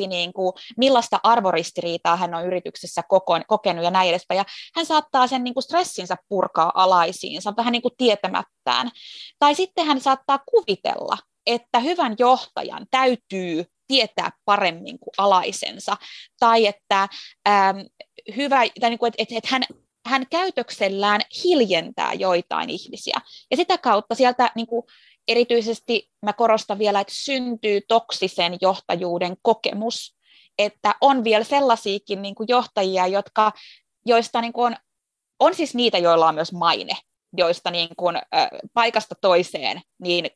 niin 0.09 0.33
kuin, 0.33 0.53
millaista 0.77 1.21
arvoristiriitaa 1.23 2.17
hän 2.17 2.35
on 2.35 2.45
yrityksessä 2.47 3.03
kokenut 3.47 3.85
ja 3.85 3.91
näin 3.91 4.11
edespäin, 4.11 4.39
ja 4.39 4.45
hän 4.77 4.87
saattaa 4.87 5.27
sen 5.27 5.45
niin 5.45 5.55
kuin 5.55 5.65
stressinsä 5.65 6.17
purkaa 6.29 6.73
alaisiinsa 6.75 7.55
vähän 7.57 7.73
niin 7.73 7.83
kuin 7.83 7.95
tietämättään. 7.97 8.91
Tai 9.39 9.55
sitten 9.55 9.87
hän 9.87 10.01
saattaa 10.01 10.39
kuvitella, 10.51 11.19
että 11.47 11.79
hyvän 11.79 12.17
johtajan 12.19 12.87
täytyy 12.91 13.65
tietää 13.89 14.31
paremmin 14.45 14.99
kuin 14.99 15.15
alaisensa, 15.19 15.97
tai 16.41 16.67
että 16.67 17.09
ähm, 17.49 17.79
hyvä, 18.37 18.61
tai 18.81 18.91
niin 18.91 18.99
kuin, 18.99 19.13
että, 19.19 19.35
että 19.37 19.49
hän, 19.53 19.63
hän 20.07 20.27
käytöksellään 20.31 21.21
hiljentää 21.45 22.13
joitain 22.13 22.71
ihmisiä. 22.71 23.21
Ja 23.51 23.57
sitä 23.57 23.79
kautta 23.79 24.15
sieltä 24.15 24.51
niin 24.55 24.67
kuin, 24.67 24.83
erityisesti 25.29 26.11
mä 26.23 26.33
korostan 26.33 26.79
vielä, 26.79 27.01
että 27.01 27.15
syntyy 27.17 27.81
toksisen 27.89 28.59
johtajuuden 28.61 29.37
kokemus, 29.43 30.17
että 30.59 30.95
on 31.01 31.25
vielä 31.25 31.45
sellaisiakin 31.45 32.23
niin 32.23 32.35
kuin 32.35 32.47
johtajia, 32.49 33.07
jotka, 33.07 33.53
joista 34.07 34.41
niin 34.41 34.53
kuin 34.53 34.67
on, 34.67 34.77
on 35.41 35.55
siis 35.55 35.75
niitä, 35.75 35.99
joilla 35.99 36.29
on 36.29 36.35
myös 36.35 36.53
maine, 36.53 36.93
joista 37.37 37.71
niin 37.71 37.89
kuin, 37.97 38.17
äh, 38.17 38.49
paikasta 38.75 39.15
toiseen, 39.21 39.81
niin 40.03 40.31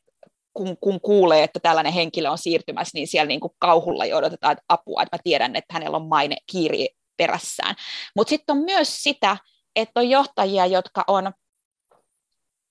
kun, 0.53 0.77
kun 0.81 1.01
kuulee, 1.01 1.43
että 1.43 1.59
tällainen 1.59 1.93
henkilö 1.93 2.29
on 2.29 2.37
siirtymässä, 2.37 2.91
niin 2.93 3.07
siellä 3.07 3.27
niin 3.27 3.39
kuin 3.39 3.53
kauhulla 3.59 4.05
jo 4.05 4.17
odotetaan 4.17 4.51
että 4.51 4.63
apua, 4.69 5.01
että 5.01 5.17
mä 5.17 5.21
tiedän, 5.23 5.55
että 5.55 5.73
hänellä 5.73 5.97
on 5.97 6.07
maine 6.07 6.37
kiiri 6.51 6.87
perässään. 7.17 7.75
Mutta 8.15 8.29
sitten 8.29 8.57
on 8.57 8.63
myös 8.63 9.03
sitä, 9.03 9.37
että 9.75 9.99
on 9.99 10.09
johtajia, 10.09 10.65
jotka 10.65 11.03
on 11.07 11.31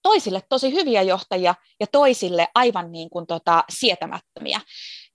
toisille 0.03 0.43
tosi 0.49 0.73
hyviä 0.73 1.03
johtajia 1.03 1.55
ja 1.81 1.87
toisille 1.87 2.49
aivan 2.55 2.93
niin 2.93 3.11
kuin 3.11 3.27
tota, 3.27 3.65
sietämättömiä. 3.69 4.61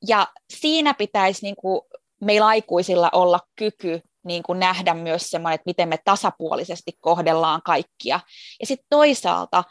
Ja 0.08 0.28
siinä 0.54 0.93
pitäisi 0.93 1.45
niin 1.45 1.56
kuin 1.56 1.82
meillä 2.21 2.47
aikuisilla 2.47 3.10
olla 3.13 3.39
kyky 3.56 4.01
niin 4.25 4.43
kuin 4.43 4.60
nähdä 4.60 4.93
myös 4.93 5.30
semmoinen, 5.30 5.56
että 5.56 5.69
miten 5.69 5.89
me 5.89 5.97
tasapuolisesti 6.06 6.91
kohdellaan 7.01 7.62
kaikkia. 7.65 8.19
Ja 8.60 8.67
sitten 8.67 8.88
toisaalta 8.89 9.63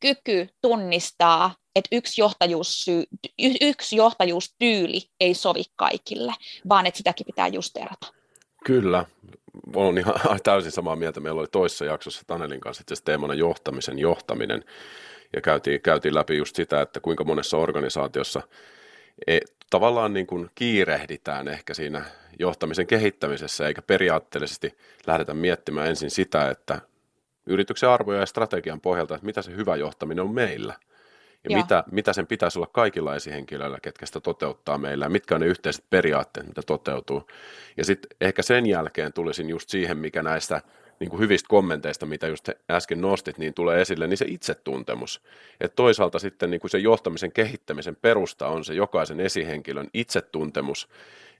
kyky 0.00 0.48
tunnistaa, 0.62 1.54
että 1.76 1.96
yksi, 1.96 2.20
johtajuussyy, 2.20 3.04
yksi 3.60 3.96
johtajuustyyli 3.96 5.00
ei 5.20 5.34
sovi 5.34 5.62
kaikille, 5.76 6.32
vaan 6.68 6.86
että 6.86 6.98
sitäkin 6.98 7.26
pitää 7.26 7.48
justeerata. 7.48 8.06
Kyllä, 8.64 9.04
olen 9.74 9.98
ihan 9.98 10.14
täysin 10.44 10.72
samaa 10.72 10.96
mieltä. 10.96 11.20
Meillä 11.20 11.40
oli 11.40 11.48
toisessa 11.52 11.84
jaksossa 11.84 12.22
Tanelin 12.26 12.60
kanssa 12.60 12.80
itse 12.80 13.04
teemana 13.04 13.34
johtamisen 13.34 13.98
johtaminen, 13.98 14.64
ja 15.32 15.40
käytiin, 15.40 15.82
käytiin 15.82 16.14
läpi 16.14 16.36
just 16.36 16.56
sitä, 16.56 16.80
että 16.80 17.00
kuinka 17.00 17.24
monessa 17.24 17.56
organisaatiossa 17.56 18.42
e, 19.26 19.38
tavallaan 19.70 20.12
niin 20.12 20.26
kuin 20.26 20.50
kiirehditään 20.54 21.48
ehkä 21.48 21.74
siinä 21.74 22.04
johtamisen 22.38 22.86
kehittämisessä, 22.86 23.66
eikä 23.66 23.82
periaatteellisesti 23.82 24.78
lähdetä 25.06 25.34
miettimään 25.34 25.88
ensin 25.88 26.10
sitä, 26.10 26.50
että 26.50 26.80
yrityksen 27.46 27.88
arvoja 27.88 28.20
ja 28.20 28.26
strategian 28.26 28.80
pohjalta, 28.80 29.14
että 29.14 29.26
mitä 29.26 29.42
se 29.42 29.56
hyvä 29.56 29.76
johtaminen 29.76 30.24
on 30.24 30.34
meillä– 30.34 30.74
ja 31.50 31.56
mitä, 31.56 31.84
mitä 31.90 32.12
sen 32.12 32.26
pitäisi 32.26 32.58
olla 32.58 32.68
kaikilla 32.72 33.14
esihenkilöillä, 33.14 33.78
ketkä 33.82 34.06
sitä 34.06 34.20
toteuttaa 34.20 34.78
meillä, 34.78 35.04
ja 35.04 35.10
mitkä 35.10 35.34
on 35.34 35.40
ne 35.40 35.46
yhteiset 35.46 35.84
periaatteet, 35.90 36.46
mitä 36.46 36.62
toteutuu. 36.62 37.26
Ja 37.76 37.84
sitten 37.84 38.16
ehkä 38.20 38.42
sen 38.42 38.66
jälkeen 38.66 39.12
tulisin 39.12 39.48
just 39.48 39.68
siihen, 39.68 39.98
mikä 39.98 40.22
näistä 40.22 40.62
niin 41.00 41.10
kuin 41.10 41.20
hyvistä 41.20 41.48
kommenteista, 41.48 42.06
mitä 42.06 42.26
just 42.26 42.48
äsken 42.70 43.00
nostit, 43.00 43.38
niin 43.38 43.54
tulee 43.54 43.80
esille, 43.80 44.06
niin 44.06 44.16
se 44.16 44.24
itsetuntemus. 44.28 45.22
Että 45.60 45.76
toisaalta 45.76 46.18
sitten 46.18 46.50
niin 46.50 46.60
kuin 46.60 46.70
se 46.70 46.78
johtamisen 46.78 47.32
kehittämisen 47.32 47.96
perusta 47.96 48.48
on 48.48 48.64
se 48.64 48.74
jokaisen 48.74 49.20
esihenkilön 49.20 49.90
itsetuntemus, 49.94 50.88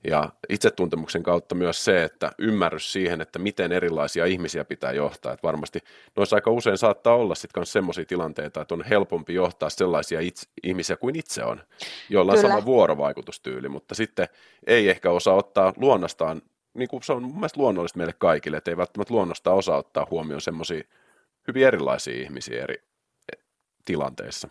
ja 0.05 0.31
itsetuntemuksen 0.49 1.23
kautta 1.23 1.55
myös 1.55 1.85
se, 1.85 2.05
että 2.05 2.33
ymmärrys 2.39 2.93
siihen, 2.93 3.21
että 3.21 3.39
miten 3.39 3.73
erilaisia 3.73 4.27
ihmisiä 4.27 4.65
pitää 4.65 4.93
johtaa. 4.93 5.33
Että 5.33 5.47
varmasti 5.47 5.79
noissa 6.17 6.37
aika 6.37 6.51
usein 6.51 6.79
saattaa 6.79 7.15
olla 7.15 7.35
sitten 7.35 7.61
myös 7.61 7.73
sellaisia 7.73 8.05
tilanteita, 8.05 8.61
että 8.61 8.75
on 8.75 8.85
helpompi 8.85 9.35
johtaa 9.35 9.71
sellaisia 9.71 10.21
itse, 10.21 10.49
ihmisiä 10.63 10.97
kuin 10.97 11.17
itse 11.17 11.45
on, 11.45 11.61
joilla 12.09 12.33
on 12.33 12.39
Kyllä. 12.39 12.51
sama 12.51 12.65
vuorovaikutustyyli, 12.65 13.69
mutta 13.69 13.95
sitten 13.95 14.29
ei 14.67 14.89
ehkä 14.89 15.11
osaa 15.11 15.35
ottaa 15.35 15.73
luonnostaan, 15.77 16.43
niin 16.75 16.89
kuin 16.89 17.03
se 17.03 17.13
on 17.13 17.23
mun 17.23 17.35
mielestä 17.35 17.61
luonnollista 17.61 17.99
meille 17.99 18.15
kaikille, 18.19 18.57
että 18.57 18.71
ei 18.71 18.77
välttämättä 18.77 19.15
luonnostaan 19.15 19.57
osaa 19.57 19.79
ottaa 19.79 20.07
huomioon 20.11 20.41
semmoisia 20.41 20.85
hyvin 21.49 21.67
erilaisia 21.67 22.23
ihmisiä 22.23 22.63
eri 22.63 22.83
tilanteissa. 23.85 24.49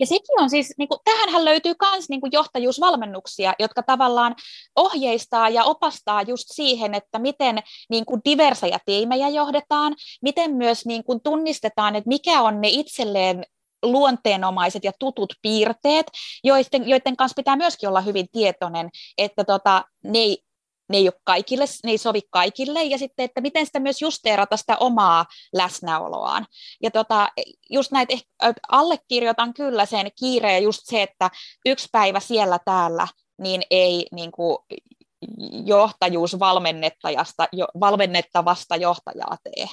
Ja 0.00 0.06
sekin 0.06 0.40
on 0.40 0.50
siis, 0.50 0.74
niin 0.78 0.88
kuin, 0.88 0.98
tähänhän 1.04 1.44
löytyy 1.44 1.74
myös 1.92 2.08
niin 2.08 2.20
johtajuusvalmennuksia, 2.32 3.54
jotka 3.58 3.82
tavallaan 3.82 4.34
ohjeistaa 4.76 5.48
ja 5.48 5.64
opastaa 5.64 6.22
just 6.22 6.44
siihen, 6.52 6.94
että 6.94 7.18
miten 7.18 7.58
niin 7.90 8.04
kuin 8.04 8.20
diversejä 8.24 8.78
tiimejä 8.84 9.28
johdetaan, 9.28 9.94
miten 10.22 10.54
myös 10.54 10.86
niin 10.86 11.04
kuin 11.04 11.20
tunnistetaan, 11.20 11.96
että 11.96 12.08
mikä 12.08 12.42
on 12.42 12.60
ne 12.60 12.68
itselleen 12.68 13.44
luonteenomaiset 13.82 14.84
ja 14.84 14.92
tutut 14.98 15.34
piirteet, 15.42 16.06
joiden, 16.44 16.88
joiden 16.88 17.16
kanssa 17.16 17.36
pitää 17.36 17.56
myöskin 17.56 17.88
olla 17.88 18.00
hyvin 18.00 18.26
tietoinen, 18.32 18.90
että 19.18 19.44
tota, 19.44 19.84
ne 20.04 20.18
ei 20.18 20.47
ne 20.88 20.96
ei, 20.96 21.08
ole 21.08 21.20
kaikille, 21.24 21.64
ne 21.84 21.90
ei 21.90 21.98
sovi 21.98 22.20
kaikille, 22.30 22.84
ja 22.84 22.98
sitten, 22.98 23.24
että 23.24 23.40
miten 23.40 23.66
sitä 23.66 23.80
myös 23.80 24.02
justeerata 24.02 24.56
sitä 24.56 24.76
omaa 24.76 25.26
läsnäoloaan. 25.54 26.46
Ja 26.82 26.90
tota, 26.90 27.28
just 27.70 27.92
näitä, 27.92 28.14
allekirjoitan 28.68 29.54
kyllä 29.54 29.86
sen 29.86 30.10
kiireen, 30.18 30.54
ja 30.54 30.60
just 30.60 30.80
se, 30.84 31.02
että 31.02 31.30
yksi 31.66 31.88
päivä 31.92 32.20
siellä 32.20 32.58
täällä, 32.64 33.08
niin 33.38 33.62
ei 33.70 34.06
niin 34.12 34.32
kuin, 34.32 34.58
johtajuus 35.64 36.38
valmennettajasta, 36.38 37.48
jo, 37.52 37.66
valmennettavasta 37.80 38.76
johtajaa 38.76 39.36
tee. 39.44 39.66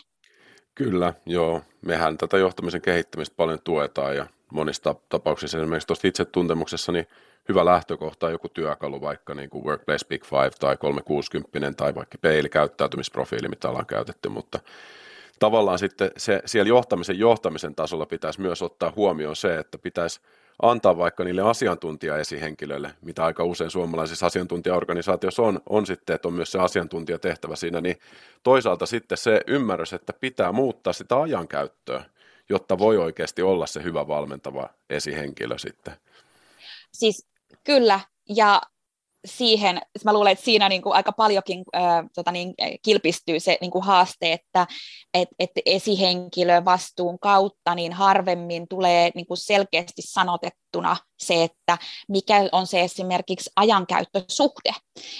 Kyllä, 0.75 1.13
joo. 1.25 1.62
Mehän 1.82 2.17
tätä 2.17 2.38
johtamisen 2.38 2.82
kehittämistä 2.82 3.36
paljon 3.36 3.60
tuetaan 3.63 4.15
ja 4.15 4.28
monista 4.51 4.95
tapauksissa 5.10 5.58
esimerkiksi 5.58 5.88
tuosta 5.88 6.08
itsetuntemuksessa, 6.08 6.91
niin 6.91 7.08
hyvä 7.49 7.65
lähtökohta 7.65 8.29
joku 8.29 8.49
työkalu, 8.49 9.01
vaikka 9.01 9.34
niin 9.34 9.49
kuin 9.49 9.65
Workplace 9.65 10.08
Big 10.08 10.25
Five 10.25 10.51
tai 10.60 10.77
360 10.77 11.71
tai 11.77 11.95
vaikka 11.95 12.17
peilikäyttäytymisprofiili, 12.21 13.47
mitä 13.47 13.69
ollaan 13.69 13.86
käytetty, 13.86 14.29
mutta 14.29 14.60
tavallaan 15.39 15.79
sitten 15.79 16.12
se, 16.17 16.41
siellä 16.45 16.69
johtamisen 16.69 17.19
johtamisen 17.19 17.75
tasolla 17.75 18.05
pitäisi 18.05 18.41
myös 18.41 18.62
ottaa 18.62 18.93
huomioon 18.95 19.36
se, 19.36 19.58
että 19.60 19.77
pitäisi 19.77 20.19
antaa 20.62 20.97
vaikka 20.97 21.23
niille 21.23 21.41
asiantuntijaesihenkilöille, 21.41 22.91
mitä 23.01 23.25
aika 23.25 23.43
usein 23.43 23.69
suomalaisissa 23.69 24.25
asiantuntijaorganisaatioissa 24.25 25.43
on, 25.43 25.60
on 25.69 25.86
sitten, 25.86 26.15
että 26.15 26.27
on 26.27 26.34
myös 26.34 26.51
se 26.51 26.60
asiantuntijatehtävä 26.60 27.55
siinä, 27.55 27.81
niin 27.81 27.99
toisaalta 28.43 28.86
sitten 28.86 29.17
se 29.17 29.41
ymmärrys, 29.47 29.93
että 29.93 30.13
pitää 30.13 30.51
muuttaa 30.51 30.93
sitä 30.93 31.21
ajankäyttöä, 31.21 32.03
jotta 32.49 32.77
voi 32.77 32.97
oikeasti 32.97 33.41
olla 33.41 33.67
se 33.67 33.84
hyvä 33.84 34.08
valmentava 34.08 34.69
esihenkilö 34.89 35.58
sitten. 35.58 35.93
Siis 36.91 37.27
Kyllä, 37.65 37.99
ja 38.30 38.62
siihen, 39.25 39.82
mä 40.06 40.13
luulen, 40.13 40.32
että 40.32 40.45
siinä 40.45 40.69
niin 40.69 40.82
kuin 40.82 40.95
aika 40.95 41.12
paljonkin 41.12 41.63
äh, 41.75 42.06
tota 42.15 42.32
niin, 42.32 42.54
kilpistyy 42.82 43.39
se 43.39 43.58
niin 43.62 43.71
kuin 43.71 43.84
haaste, 43.84 44.34
että 44.34 44.67
et, 45.13 45.30
et 45.39 45.51
esihenkilö 45.65 46.65
vastuun 46.65 47.19
kautta 47.19 47.75
niin 47.75 47.93
harvemmin 47.93 48.67
tulee 48.67 49.12
niin 49.15 49.25
kuin 49.25 49.38
selkeästi 49.38 50.01
sanotettuna 50.01 50.97
se, 51.19 51.43
että 51.43 51.78
mikä 52.10 52.49
on 52.51 52.67
se 52.67 52.82
esimerkiksi 52.82 53.49
ajankäyttösuhde, 53.56 54.73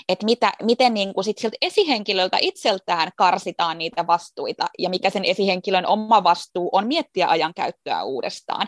että 0.10 0.26
mitä, 0.26 0.52
miten 0.64 0.94
niin 0.94 1.14
kuin 1.14 1.24
sit 1.24 1.38
siltä 1.38 1.58
esihenkilöltä 1.62 2.38
itseltään 2.42 3.12
karsitaan 3.18 3.78
niitä 3.78 4.08
vastuita 4.08 4.68
ja 4.80 4.90
mikä 4.90 5.10
sen 5.10 5.26
esihenkilön 5.26 5.86
oma 5.86 6.24
vastuu 6.24 6.70
on 6.72 6.88
miettiä 6.88 7.28
ajankäyttöä 7.28 8.04
uudestaan. 8.04 8.68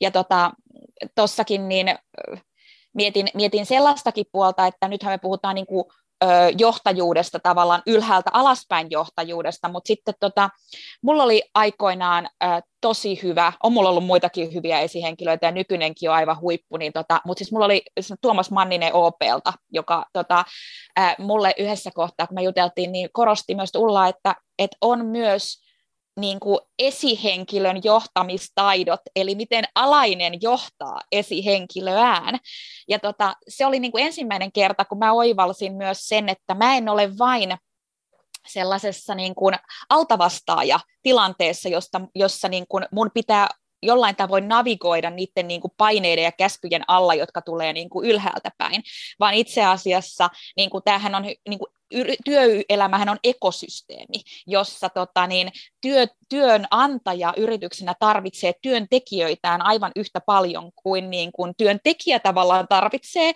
Ja 0.00 0.10
tuossakin 1.14 1.60
tota, 1.60 1.68
niin 1.68 1.86
mietin, 2.94 3.26
mietin 3.34 3.66
sellaistakin 3.66 4.26
puolta, 4.32 4.66
että 4.66 4.88
nythän 4.88 5.12
me 5.12 5.18
puhutaan 5.18 5.54
niin 5.54 5.66
kuin, 5.66 5.84
ö, 6.24 6.26
johtajuudesta 6.58 7.38
tavallaan 7.42 7.82
ylhäältä 7.86 8.30
alaspäin 8.32 8.86
johtajuudesta, 8.90 9.68
mutta 9.68 9.88
sitten 9.88 10.14
tota, 10.20 10.50
mulla 11.02 11.22
oli 11.22 11.42
aikoinaan 11.54 12.28
ö, 12.44 12.46
tosi 12.80 13.22
hyvä, 13.22 13.52
on 13.62 13.72
mulla 13.72 13.88
ollut 13.88 14.04
muitakin 14.04 14.54
hyviä 14.54 14.80
esihenkilöitä 14.80 15.46
ja 15.46 15.52
nykyinenkin 15.52 16.10
on 16.10 16.16
aivan 16.16 16.40
huippu, 16.40 16.76
niin 16.76 16.92
tota, 16.92 17.20
mutta 17.26 17.38
siis 17.38 17.52
mulla 17.52 17.64
oli 17.64 17.82
Tuomas 18.20 18.50
Manninen 18.50 18.94
OPlta, 18.94 19.52
joka 19.72 20.06
tota, 20.12 20.44
ö, 20.98 21.02
mulle 21.18 21.54
yhdessä 21.58 21.90
kohtaa, 21.94 22.26
kun 22.26 22.34
me 22.34 22.42
juteltiin, 22.42 22.92
niin 22.92 23.08
korosti 23.12 23.54
myös 23.54 23.70
Ulla, 23.76 24.08
että, 24.08 24.34
että 24.58 24.76
on 24.80 25.06
myös 25.06 25.69
niin 26.16 26.40
kuin 26.40 26.58
esihenkilön 26.78 27.80
johtamistaidot, 27.84 29.00
eli 29.16 29.34
miten 29.34 29.64
alainen 29.74 30.32
johtaa 30.42 31.00
esihenkilöään. 31.12 32.38
Ja 32.88 32.98
tota, 32.98 33.34
se 33.48 33.66
oli 33.66 33.80
niin 33.80 33.92
kuin 33.92 34.04
ensimmäinen 34.04 34.52
kerta, 34.52 34.84
kun 34.84 34.98
mä 34.98 35.12
oivalsin 35.12 35.72
myös 35.72 35.98
sen, 36.00 36.28
että 36.28 36.54
mä 36.54 36.76
en 36.76 36.88
ole 36.88 37.18
vain 37.18 37.56
sellaisessa 38.48 39.14
niin 39.14 39.34
kuin 39.34 39.54
altavastaaja 39.88 40.80
tilanteessa, 41.02 41.68
josta, 41.68 42.00
jossa 42.14 42.48
niin 42.48 42.64
kuin 42.68 42.86
mun 42.92 43.10
pitää 43.14 43.48
jollain 43.82 44.16
tavoin 44.16 44.48
navigoida 44.48 45.10
niiden 45.10 45.48
niin 45.48 45.60
kuin 45.60 45.72
paineiden 45.76 46.24
ja 46.24 46.32
käskyjen 46.32 46.82
alla, 46.88 47.14
jotka 47.14 47.42
tulee 47.42 47.72
niin 47.72 47.90
kuin 47.90 48.08
ylhäältä 48.08 48.50
päin, 48.58 48.82
vaan 49.20 49.34
itse 49.34 49.64
asiassa 49.64 50.30
niin 50.56 50.70
kuin 50.70 50.84
tämähän 50.84 51.14
on 51.14 51.22
niin 51.22 51.58
kuin 51.58 51.72
työelämähän 52.24 53.08
on 53.08 53.18
ekosysteemi, 53.24 54.22
jossa 54.46 54.88
tota, 54.88 55.26
niin, 55.26 55.52
työ, 55.80 56.06
työnantaja 56.28 57.34
yrityksenä 57.36 57.94
tarvitsee 58.00 58.52
työntekijöitään 58.62 59.62
aivan 59.62 59.92
yhtä 59.96 60.20
paljon 60.20 60.70
kuin, 60.82 61.10
niin 61.10 61.32
kuin 61.32 61.52
työntekijä 61.56 62.18
tavallaan 62.18 62.68
tarvitsee 62.68 63.32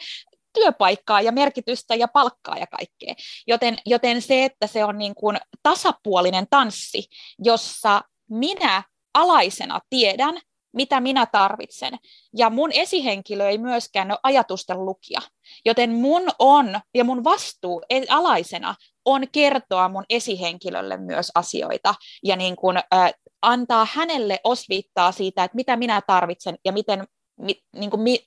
työpaikkaa 0.52 1.20
ja 1.20 1.32
merkitystä 1.32 1.94
ja 1.94 2.08
palkkaa 2.08 2.56
ja 2.56 2.66
kaikkea. 2.66 3.14
Joten, 3.46 3.78
joten 3.86 4.22
se, 4.22 4.44
että 4.44 4.66
se 4.66 4.84
on 4.84 4.98
niin 4.98 5.14
kuin 5.14 5.38
tasapuolinen 5.62 6.46
tanssi, 6.50 7.04
jossa 7.38 8.02
minä 8.30 8.82
alaisena 9.14 9.80
tiedän, 9.90 10.40
mitä 10.74 11.00
minä 11.00 11.26
tarvitsen. 11.26 11.98
Ja 12.36 12.50
mun 12.50 12.72
esihenkilö 12.72 13.48
ei 13.48 13.58
myöskään 13.58 14.10
ole 14.10 14.18
ajatusten 14.22 14.84
lukija. 14.84 15.20
Joten 15.64 15.90
mun 15.90 16.22
on, 16.38 16.80
ja 16.94 17.04
mun 17.04 17.24
vastuu 17.24 17.82
e, 17.90 18.02
alaisena 18.08 18.74
on 19.04 19.22
kertoa 19.32 19.88
mun 19.88 20.04
esihenkilölle 20.10 20.96
myös 20.96 21.30
asioita 21.34 21.94
ja 22.24 22.36
niin 22.36 22.56
kun, 22.56 22.76
äh, 22.76 23.12
antaa 23.42 23.86
hänelle 23.92 24.40
osviittaa 24.44 25.12
siitä, 25.12 25.44
että 25.44 25.56
mitä 25.56 25.76
minä 25.76 26.02
tarvitsen 26.06 26.56
ja 26.64 26.72
miten 26.72 27.04
mit, 27.40 27.58
niin 27.76 27.90
kuin, 27.90 28.00
mi, 28.00 28.18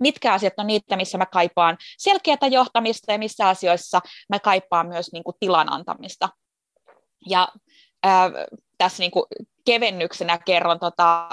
mitkä 0.00 0.32
asiat 0.32 0.52
on 0.58 0.66
niitä, 0.66 0.96
missä 0.96 1.18
mä 1.18 1.26
kaipaan 1.26 1.78
selkeää 1.98 2.48
johtamista 2.50 3.12
ja 3.12 3.18
missä 3.18 3.48
asioissa 3.48 4.00
mä 4.28 4.38
kaipaan 4.38 4.88
myös 4.88 5.12
niin 5.12 5.24
kuin, 5.24 5.36
tilan 5.40 5.72
antamista. 5.72 6.28
Ja 7.28 7.48
ää, 8.02 8.30
tässä 8.82 9.02
niin 9.02 9.10
kuin, 9.10 9.24
kevennyksenä 9.64 10.38
kerron 10.38 10.78
tota, 10.80 11.28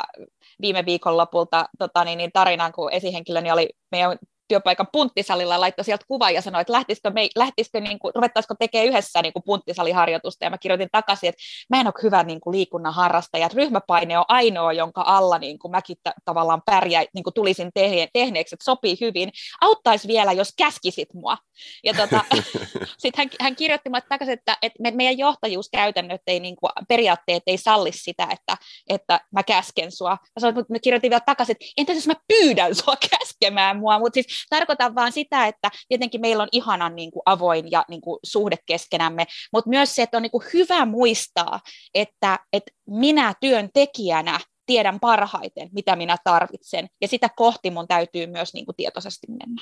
viime 0.62 0.86
viikonlopulta 0.86 1.66
tota, 1.80 2.04
niin, 2.04 2.18
niin 2.18 2.32
tarinan, 2.34 2.72
kun 2.72 2.92
esihenkilöni 2.92 3.52
oli 3.52 3.70
meidän 3.92 4.18
työpaikan 4.50 4.88
punttisalilla 4.92 5.60
laittoi 5.60 5.86
sieltä 5.86 6.06
kuvan 6.08 6.34
ja 6.34 6.42
sanoi, 6.42 6.62
että 6.62 6.74
lähtisikö, 6.74 7.10
me, 7.10 7.30
lähtisikö 7.36 7.80
niin 7.80 8.00
kuin, 8.00 8.12
ruvettaisiko 8.16 8.56
tekemään 8.60 8.88
yhdessä 8.88 9.22
niin 9.22 9.34
kuin 9.34 9.44
punttisaliharjoitusta, 9.46 10.46
ja 10.46 10.50
mä 10.50 10.58
kirjoitin 10.58 10.90
takaisin, 10.92 11.30
että 11.30 11.42
mä 11.70 11.80
en 11.80 11.88
ole 11.88 12.04
hyvä 12.04 12.24
niin 12.24 12.42
kuin 12.42 12.52
liikunnan 12.52 12.94
harrastaja, 12.94 13.46
että 13.46 13.56
ryhmäpaine 13.56 14.18
on 14.18 14.26
ainoa, 14.28 14.74
jonka 14.74 15.02
alla 15.06 15.38
niin 15.38 15.60
kuin 15.60 15.72
mäkin 15.72 15.98
t- 15.98 16.26
tavallaan 16.26 16.62
pärjää, 16.66 17.06
niin 17.14 17.24
kuin 17.24 17.34
tulisin 17.34 17.72
tehne- 17.74 18.08
tehneeksi, 18.14 18.56
että 18.56 18.64
sopii 18.64 18.98
hyvin, 19.02 19.32
auttaisi 19.62 20.08
vielä, 20.08 20.32
jos 20.32 20.54
käskisit 20.58 21.14
mua. 21.14 21.38
Ja 21.84 21.94
tota, 21.94 22.26
sitten 23.02 23.18
hän, 23.18 23.30
hän 23.42 23.56
kirjoitti 23.56 23.90
mulle 23.90 24.04
takaisin, 24.10 24.34
että, 24.34 24.58
että 24.62 24.80
meidän 24.92 25.18
johtajuuskäytännöt 25.18 26.22
ei, 26.28 26.40
niin 26.40 26.56
kuin, 26.56 26.72
periaatteet 26.88 27.44
ei 27.48 27.58
salli 27.58 27.92
sitä, 27.92 28.28
että, 28.32 28.58
että 28.90 29.20
mä 29.32 29.44
käsken 29.44 29.92
sua. 29.92 30.10
Mä, 30.10 30.40
sanoin, 30.40 30.66
mä 30.70 30.80
kirjoitin 30.80 31.10
vielä 31.10 31.24
takaisin, 31.26 31.54
että 31.54 31.66
entäs 31.78 31.96
jos 31.96 32.08
mä 32.08 32.14
pyydän 32.28 32.76
sua 32.76 32.96
käskemään 33.12 33.78
mua, 33.78 34.00
mutta 34.00 34.14
siis 34.14 34.39
tarkoitan 34.50 34.96
vaan 34.96 35.12
sitä, 35.12 35.48
että 35.48 35.72
tietenkin 35.88 36.22
meillä 36.22 36.44
on 36.44 36.50
ihanan 36.52 36.96
niin 36.96 37.12
kuin 37.12 37.24
avoin 37.26 37.72
ja 37.72 37.86
niin 37.90 38.02
kuin 38.02 38.20
suhde 38.24 38.56
keskenämme, 38.66 39.26
mutta 39.54 39.70
myös 39.70 39.96
se, 39.96 40.02
että 40.02 40.18
on 40.18 40.24
niin 40.24 40.32
kuin 40.32 40.46
hyvä 40.54 40.86
muistaa, 40.86 41.60
että, 41.94 42.40
että 42.54 42.72
minä 42.88 43.34
työntekijänä 43.42 44.40
tiedän 44.66 45.00
parhaiten, 45.00 45.70
mitä 45.72 45.96
minä 45.96 46.18
tarvitsen, 46.24 46.88
ja 47.02 47.08
sitä 47.08 47.30
kohti 47.36 47.72
mun 47.72 47.88
täytyy 47.88 48.28
myös 48.28 48.54
niin 48.54 48.66
kuin 48.66 48.76
tietoisesti 48.76 49.28
mennä. 49.28 49.62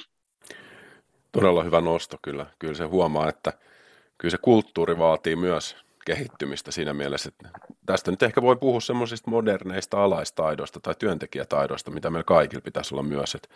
Todella 1.31 1.63
hyvä 1.63 1.81
nosto 1.81 2.17
kyllä. 2.21 2.45
Kyllä 2.59 2.73
se 2.73 2.83
huomaa, 2.83 3.29
että 3.29 3.53
kyllä 4.17 4.31
se 4.31 4.37
kulttuuri 4.37 4.97
vaatii 4.97 5.35
myös 5.35 5.75
kehittymistä 6.05 6.71
siinä 6.71 6.93
mielessä, 6.93 7.29
että 7.29 7.59
tästä 7.85 8.11
nyt 8.11 8.23
ehkä 8.23 8.41
voi 8.41 8.55
puhua 8.55 8.81
semmoisista 8.81 9.31
moderneista 9.31 10.03
alaistaidoista 10.03 10.79
tai 10.79 10.95
työntekijätaidoista, 10.99 11.91
mitä 11.91 12.09
meillä 12.09 12.23
kaikilla 12.23 12.61
pitäisi 12.61 12.95
olla 12.95 13.03
myös, 13.03 13.35
että 13.35 13.49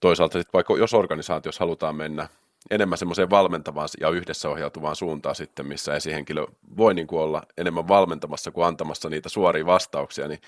toisaalta 0.00 0.38
sitten 0.38 0.52
vaikka 0.52 0.76
jos 0.76 0.94
organisaatiossa 0.94 1.64
halutaan 1.64 1.96
mennä 1.96 2.28
enemmän 2.70 2.98
semmoiseen 2.98 3.30
valmentavaan 3.30 3.88
ja 4.00 4.08
yhdessä 4.08 4.50
ohjautuvaan 4.50 4.96
suuntaan 4.96 5.34
sitten, 5.34 5.66
missä 5.66 5.96
esihenkilö 5.96 6.46
voi 6.76 6.94
niin 6.94 7.06
kuin 7.06 7.20
olla 7.20 7.42
enemmän 7.58 7.88
valmentamassa 7.88 8.50
kuin 8.50 8.66
antamassa 8.66 9.08
niitä 9.08 9.28
suoria 9.28 9.66
vastauksia, 9.66 10.28
niin 10.28 10.40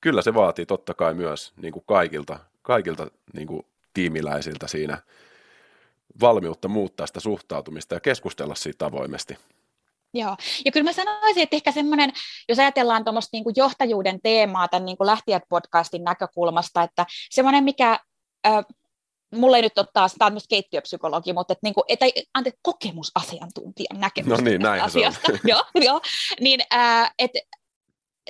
kyllä 0.00 0.22
se 0.22 0.34
vaatii 0.34 0.66
totta 0.66 0.94
kai 0.94 1.14
myös 1.14 1.52
niin 1.56 1.72
kuin 1.72 1.84
kaikilta, 1.86 2.38
kaikilta 2.62 3.10
niin 3.34 3.46
kuin 3.46 3.66
tiimiläisiltä 3.94 4.66
siinä 4.66 4.98
valmiutta 6.20 6.68
muuttaa 6.68 7.06
sitä 7.06 7.20
suhtautumista 7.20 7.94
ja 7.94 8.00
keskustella 8.00 8.54
siitä 8.54 8.86
avoimesti. 8.86 9.36
Joo, 10.14 10.36
ja 10.64 10.72
kyllä 10.72 10.84
mä 10.84 10.92
sanoisin, 10.92 11.42
että 11.42 11.56
ehkä 11.56 11.72
semmoinen, 11.72 12.12
jos 12.48 12.58
ajatellaan 12.58 13.04
tuommoista 13.04 13.36
niin 13.36 13.44
johtajuuden 13.56 14.20
teemaa 14.22 14.68
tämän 14.68 14.84
niin 14.84 14.96
Lähtijät-podcastin 15.00 16.04
näkökulmasta, 16.04 16.82
että 16.82 17.06
semmoinen, 17.30 17.64
mikä 17.64 18.00
mulla 19.34 19.56
ei 19.56 19.62
nyt 19.62 19.78
ole 19.78 19.86
taas, 19.92 20.14
tämä 20.18 20.26
on 20.26 20.32
myös 20.32 20.48
keittiöpsykologi, 20.48 21.32
mutta 21.32 21.52
että, 21.52 21.66
niin 21.66 21.74
kuin, 21.74 21.84
että 21.88 22.06
ante, 22.34 22.52
kokemusasiantuntijan 22.62 24.00
näkemys 24.00 24.30
no 24.30 24.36
niin, 24.36 24.60
näin 24.60 24.82
asiasta. 24.82 25.32
joo, 25.44 25.62
joo, 25.74 26.00
niin 26.40 26.60
äh, 26.74 27.14
että 27.18 27.38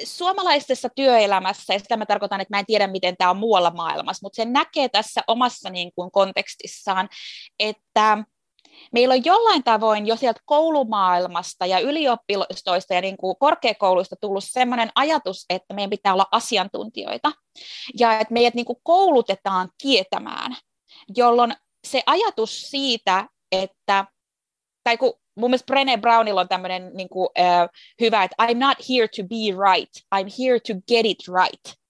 suomalaisessa 0.05 0.89
työelämässä, 0.97 1.73
ja 1.73 1.79
sitä 1.79 1.97
mä 1.97 2.07
tarkoitan, 2.07 2.41
että 2.41 2.57
mä 2.57 2.59
en 2.59 2.67
tiedä, 2.67 2.87
miten 2.87 3.17
tämä 3.17 3.31
on 3.31 3.37
muualla 3.37 3.71
maailmassa, 3.71 4.25
mutta 4.25 4.37
se 4.37 4.45
näkee 4.45 4.89
tässä 4.89 5.21
omassa 5.27 5.71
niin 5.71 5.93
kuin, 5.95 6.11
kontekstissaan, 6.11 7.09
että 7.59 8.25
meillä 8.93 9.13
on 9.13 9.25
jollain 9.25 9.65
tavoin 9.65 10.07
jo 10.07 10.17
sieltä 10.17 10.41
koulumaailmasta 10.45 11.67
ja 11.67 11.81
yliopistoista 11.81 12.95
ja 12.95 13.01
niin 13.01 13.17
kuin 13.17 13.37
korkeakouluista 13.39 14.17
tullut 14.21 14.45
sellainen 14.47 14.91
ajatus, 14.95 15.45
että 15.51 15.75
meidän 15.75 15.91
pitää 15.91 16.13
olla 16.13 16.27
asiantuntijoita. 16.33 17.33
Ja 17.99 18.21
että 18.21 18.35
meidät 18.35 18.55
niin 18.55 18.67
kuin 18.67 18.79
koulutetaan 18.83 19.69
tietämään 19.83 20.57
jolloin 21.17 21.55
se 21.87 22.03
ajatus 22.07 22.71
siitä, 22.71 23.27
että, 23.53 24.05
tai 24.85 24.97
kun 24.97 25.13
mun 25.37 25.51
mielestä 25.51 25.75
Brené 25.75 26.01
Brownilla 26.01 26.41
on 26.41 26.49
tämmöinen 26.49 26.91
niin 26.95 27.09
kuin, 27.09 27.29
uh, 27.39 27.69
hyvä, 28.01 28.25
että 28.25 28.37
I'm 28.43 28.55
not 28.55 28.79
here 28.89 29.09
to 29.09 29.23
be 29.23 29.71
right, 29.71 29.91
I'm 30.15 30.29
here 30.39 30.61
to 30.61 30.75
get 30.89 31.07
it 31.07 31.19
right. 31.43 31.81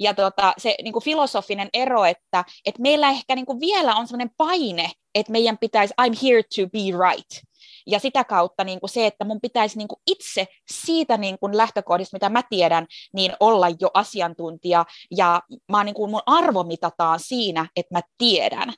Ja 0.00 0.14
tota, 0.14 0.52
se 0.58 0.74
niin 0.82 0.92
kuin 0.92 1.04
filosofinen 1.04 1.68
ero, 1.72 2.04
että, 2.04 2.44
että 2.66 2.82
meillä 2.82 3.10
ehkä 3.10 3.34
niin 3.34 3.46
kuin 3.46 3.60
vielä 3.60 3.94
on 3.94 4.06
sellainen 4.06 4.34
paine, 4.36 4.90
että 5.14 5.32
meidän 5.32 5.58
pitäisi 5.58 5.94
I'm 6.02 6.14
here 6.22 6.42
to 6.42 6.66
be 6.72 7.08
right. 7.08 7.51
Ja 7.86 7.98
sitä 7.98 8.24
kautta 8.24 8.64
niin 8.64 8.80
kuin 8.80 8.90
se, 8.90 9.06
että 9.06 9.24
mun 9.24 9.40
pitäisi 9.40 9.78
niin 9.78 9.88
kuin 9.88 10.00
itse 10.06 10.46
siitä 10.72 11.16
niin 11.16 11.38
kuin 11.38 11.56
lähtökohdista, 11.56 12.16
mitä 12.16 12.28
mä 12.28 12.42
tiedän, 12.50 12.86
niin 13.14 13.32
olla 13.40 13.66
jo 13.68 13.90
asiantuntija. 13.94 14.84
Ja 15.10 15.40
mä 15.72 15.84
niin 15.84 15.94
kuin 15.94 16.10
mun 16.10 16.22
arvo 16.26 16.64
mitataan 16.64 17.20
siinä, 17.20 17.66
että 17.76 17.94
mä 17.94 18.00
tiedän 18.18 18.74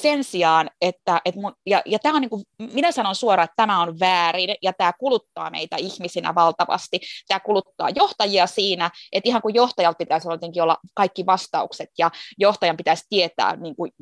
sen 0.00 0.24
sijaan, 0.24 0.70
että, 0.80 1.20
että 1.24 1.40
mun, 1.40 1.52
ja, 1.66 1.82
ja 1.86 1.98
tämä 1.98 2.14
on 2.14 2.20
niin 2.20 2.30
kuin, 2.30 2.42
minä 2.58 2.92
sanon 2.92 3.14
suoraan, 3.14 3.44
että 3.44 3.56
tämä 3.56 3.82
on 3.82 4.00
väärin, 4.00 4.54
ja 4.62 4.72
tämä 4.72 4.92
kuluttaa 4.98 5.50
meitä 5.50 5.76
ihmisinä 5.76 6.34
valtavasti. 6.34 7.00
Tämä 7.28 7.40
kuluttaa 7.40 7.90
johtajia 7.90 8.46
siinä, 8.46 8.90
että 9.12 9.28
ihan 9.28 9.42
kuin 9.42 9.54
johtajalta 9.54 9.96
pitäisi 9.96 10.28
jotenkin 10.28 10.62
olla 10.62 10.76
kaikki 10.94 11.26
vastaukset, 11.26 11.88
ja 11.98 12.10
johtajan 12.38 12.76
pitäisi 12.76 13.04
tietää 13.08 13.56
niin 13.56 13.76
kuin, 13.76 13.92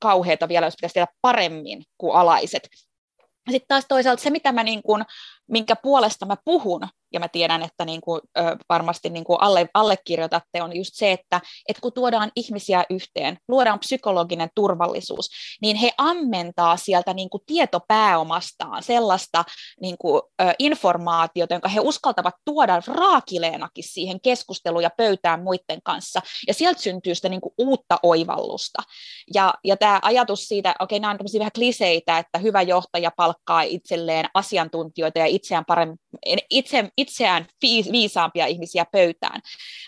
kauheita 0.00 0.48
vielä, 0.48 0.66
jos 0.66 0.76
pitäisi 0.76 0.94
tietää 0.94 1.14
paremmin 1.20 1.84
kuin 1.98 2.14
alaiset. 2.14 2.68
Sitten 3.50 3.68
taas 3.68 3.84
toisaalta 3.88 4.22
se, 4.22 4.30
mitä 4.30 4.52
mä 4.52 4.62
niin 4.62 4.82
kuin, 4.82 5.04
minkä 5.50 5.76
puolesta 5.76 6.26
mä 6.26 6.36
puhun, 6.44 6.80
ja 7.12 7.20
mä 7.20 7.28
tiedän, 7.28 7.62
että 7.62 7.84
niin 7.84 8.00
kuin, 8.00 8.20
ö, 8.38 8.56
varmasti 8.68 9.10
niin 9.10 9.24
kuin 9.24 9.40
alle, 9.40 9.68
allekirjoitatte, 9.74 10.62
on 10.62 10.76
just 10.76 10.90
se, 10.94 11.12
että, 11.12 11.40
että 11.68 11.80
kun 11.80 11.92
tuodaan 11.92 12.32
ihmisiä 12.36 12.84
yhteen, 12.90 13.38
luodaan 13.48 13.78
psykologinen 13.78 14.48
turvallisuus, 14.54 15.28
niin 15.62 15.76
he 15.76 15.92
ammentaa 15.98 16.76
sieltä 16.76 17.14
niin 17.14 17.30
kuin 17.30 17.42
tietopääomastaan 17.46 18.82
sellaista 18.82 19.44
niin 19.80 19.96
kuin, 19.98 20.22
ö, 20.42 20.44
informaatiota, 20.58 21.54
jonka 21.54 21.68
he 21.68 21.80
uskaltavat 21.80 22.34
tuoda 22.44 22.82
raakileenakin 22.86 23.84
siihen 23.84 24.20
keskusteluun 24.20 24.82
ja 24.82 24.90
pöytään 24.96 25.42
muiden 25.42 25.82
kanssa, 25.84 26.20
ja 26.48 26.54
sieltä 26.54 26.82
syntyy 26.82 27.14
sitä 27.14 27.28
niin 27.28 27.40
kuin 27.40 27.54
uutta 27.58 27.98
oivallusta. 28.02 28.82
Ja, 29.34 29.54
ja 29.64 29.76
tämä 29.76 29.98
ajatus 30.02 30.48
siitä, 30.48 30.74
okei, 30.78 31.00
nämä 31.00 31.10
on 31.10 31.18
vähän 31.38 31.52
kliseitä, 31.54 32.18
että 32.18 32.38
hyvä 32.38 32.62
johtaja 32.62 33.10
palkkaa 33.16 33.62
itselleen 33.62 34.26
asiantuntijoita 34.34 35.18
ja 35.18 35.26
itseään, 35.26 35.64
paremmin, 35.64 35.98
itse, 36.50 36.88
itseään 37.02 37.46
viisaampia 37.92 38.46
ihmisiä 38.46 38.84
pöytään. 38.92 39.40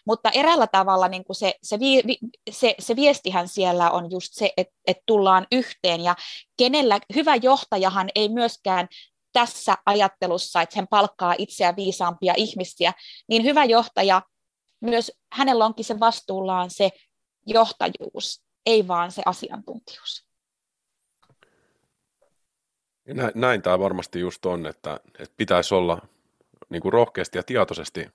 Mutta 0.07 0.31
eräällä 0.31 0.67
tavalla 0.67 1.09
niin 1.09 1.25
kuin 1.25 1.37
se, 1.37 1.55
se, 1.63 1.79
vi, 1.81 2.03
se, 2.51 2.75
se 2.79 2.97
viestihän 2.97 3.49
siellä 3.49 3.91
on 3.91 4.11
just 4.11 4.33
se, 4.33 4.53
että, 4.57 4.75
että 4.87 5.03
tullaan 5.07 5.47
yhteen 5.53 6.01
ja 6.01 6.17
kenellä 6.57 7.01
hyvä 7.15 7.37
johtajahan 7.37 8.11
ei 8.15 8.29
myöskään 8.29 8.89
tässä 9.33 9.75
ajattelussa, 9.87 10.63
että 10.63 10.79
hän 10.79 10.89
palkkaa 10.89 11.35
itseään 11.39 11.77
viisaampia 11.77 12.35
ihmisiä, 12.37 12.93
niin 13.29 13.45
hyvä 13.45 13.65
johtaja, 13.65 14.23
myös 14.81 15.13
hänellä 15.33 15.65
onkin 15.65 15.85
se 15.85 16.01
vastuullaan 16.01 16.71
se 16.71 16.91
johtajuus, 17.47 18.45
ei 18.67 18.89
vaan 18.89 19.13
se 19.13 19.23
asiantuntijuus. 19.27 20.25
Näin, 23.07 23.33
näin 23.35 23.63
tämä 23.63 23.79
varmasti 23.79 24.21
just 24.21 24.47
on, 24.47 24.67
että, 24.67 25.01
että 25.19 25.35
pitäisi 25.37 25.75
olla 25.75 25.99
niin 26.75 26.83
kuin 26.83 26.93
rohkeasti 26.93 27.39
ja 27.39 27.43
tietoisesti 27.43 28.09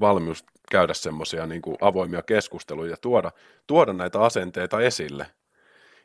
valmius 0.00 0.44
käydä 0.70 0.94
semmoisia 0.94 1.46
niin 1.46 1.62
avoimia 1.80 2.22
keskusteluja 2.22 2.90
ja 2.90 2.96
tuoda, 2.96 3.32
tuoda 3.66 3.92
näitä 3.92 4.20
asenteita 4.20 4.80
esille. 4.80 5.26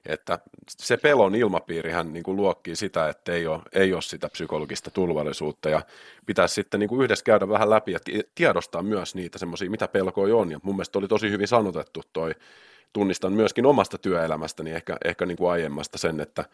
Että 0.05 0.39
se 0.69 0.97
pelon 0.97 1.35
ilmapiirihän 1.35 2.13
niin 2.13 2.23
kuin 2.23 2.37
luokkii 2.37 2.75
sitä, 2.75 3.09
että 3.09 3.31
ei 3.31 3.47
ole, 3.47 3.61
ei 3.73 3.93
ole 3.93 4.01
sitä 4.01 4.29
psykologista 4.29 4.91
turvallisuutta 4.91 5.69
ja 5.69 5.81
pitäisi 6.25 6.55
sitten 6.55 6.79
niin 6.79 6.89
kuin 6.89 7.03
yhdessä 7.03 7.25
käydä 7.25 7.49
vähän 7.49 7.69
läpi 7.69 7.91
ja 7.91 7.99
tiedostaa 8.35 8.83
myös 8.83 9.15
niitä 9.15 9.37
semmoisia, 9.37 9.69
mitä 9.69 9.87
pelkoja 9.87 10.35
on. 10.35 10.51
Ja 10.51 10.59
mun 10.63 10.75
mielestä 10.75 10.99
oli 10.99 11.07
tosi 11.07 11.29
hyvin 11.29 11.47
sanotettu 11.47 12.01
toi 12.13 12.35
tunnistan 12.93 13.33
myöskin 13.33 13.65
omasta 13.65 13.97
työelämästäni 13.97 14.71
ehkä, 14.71 14.97
ehkä 15.05 15.25
niin 15.25 15.37
kuin 15.37 15.51
aiemmasta 15.51 15.97
sen, 15.97 16.19
että, 16.19 16.45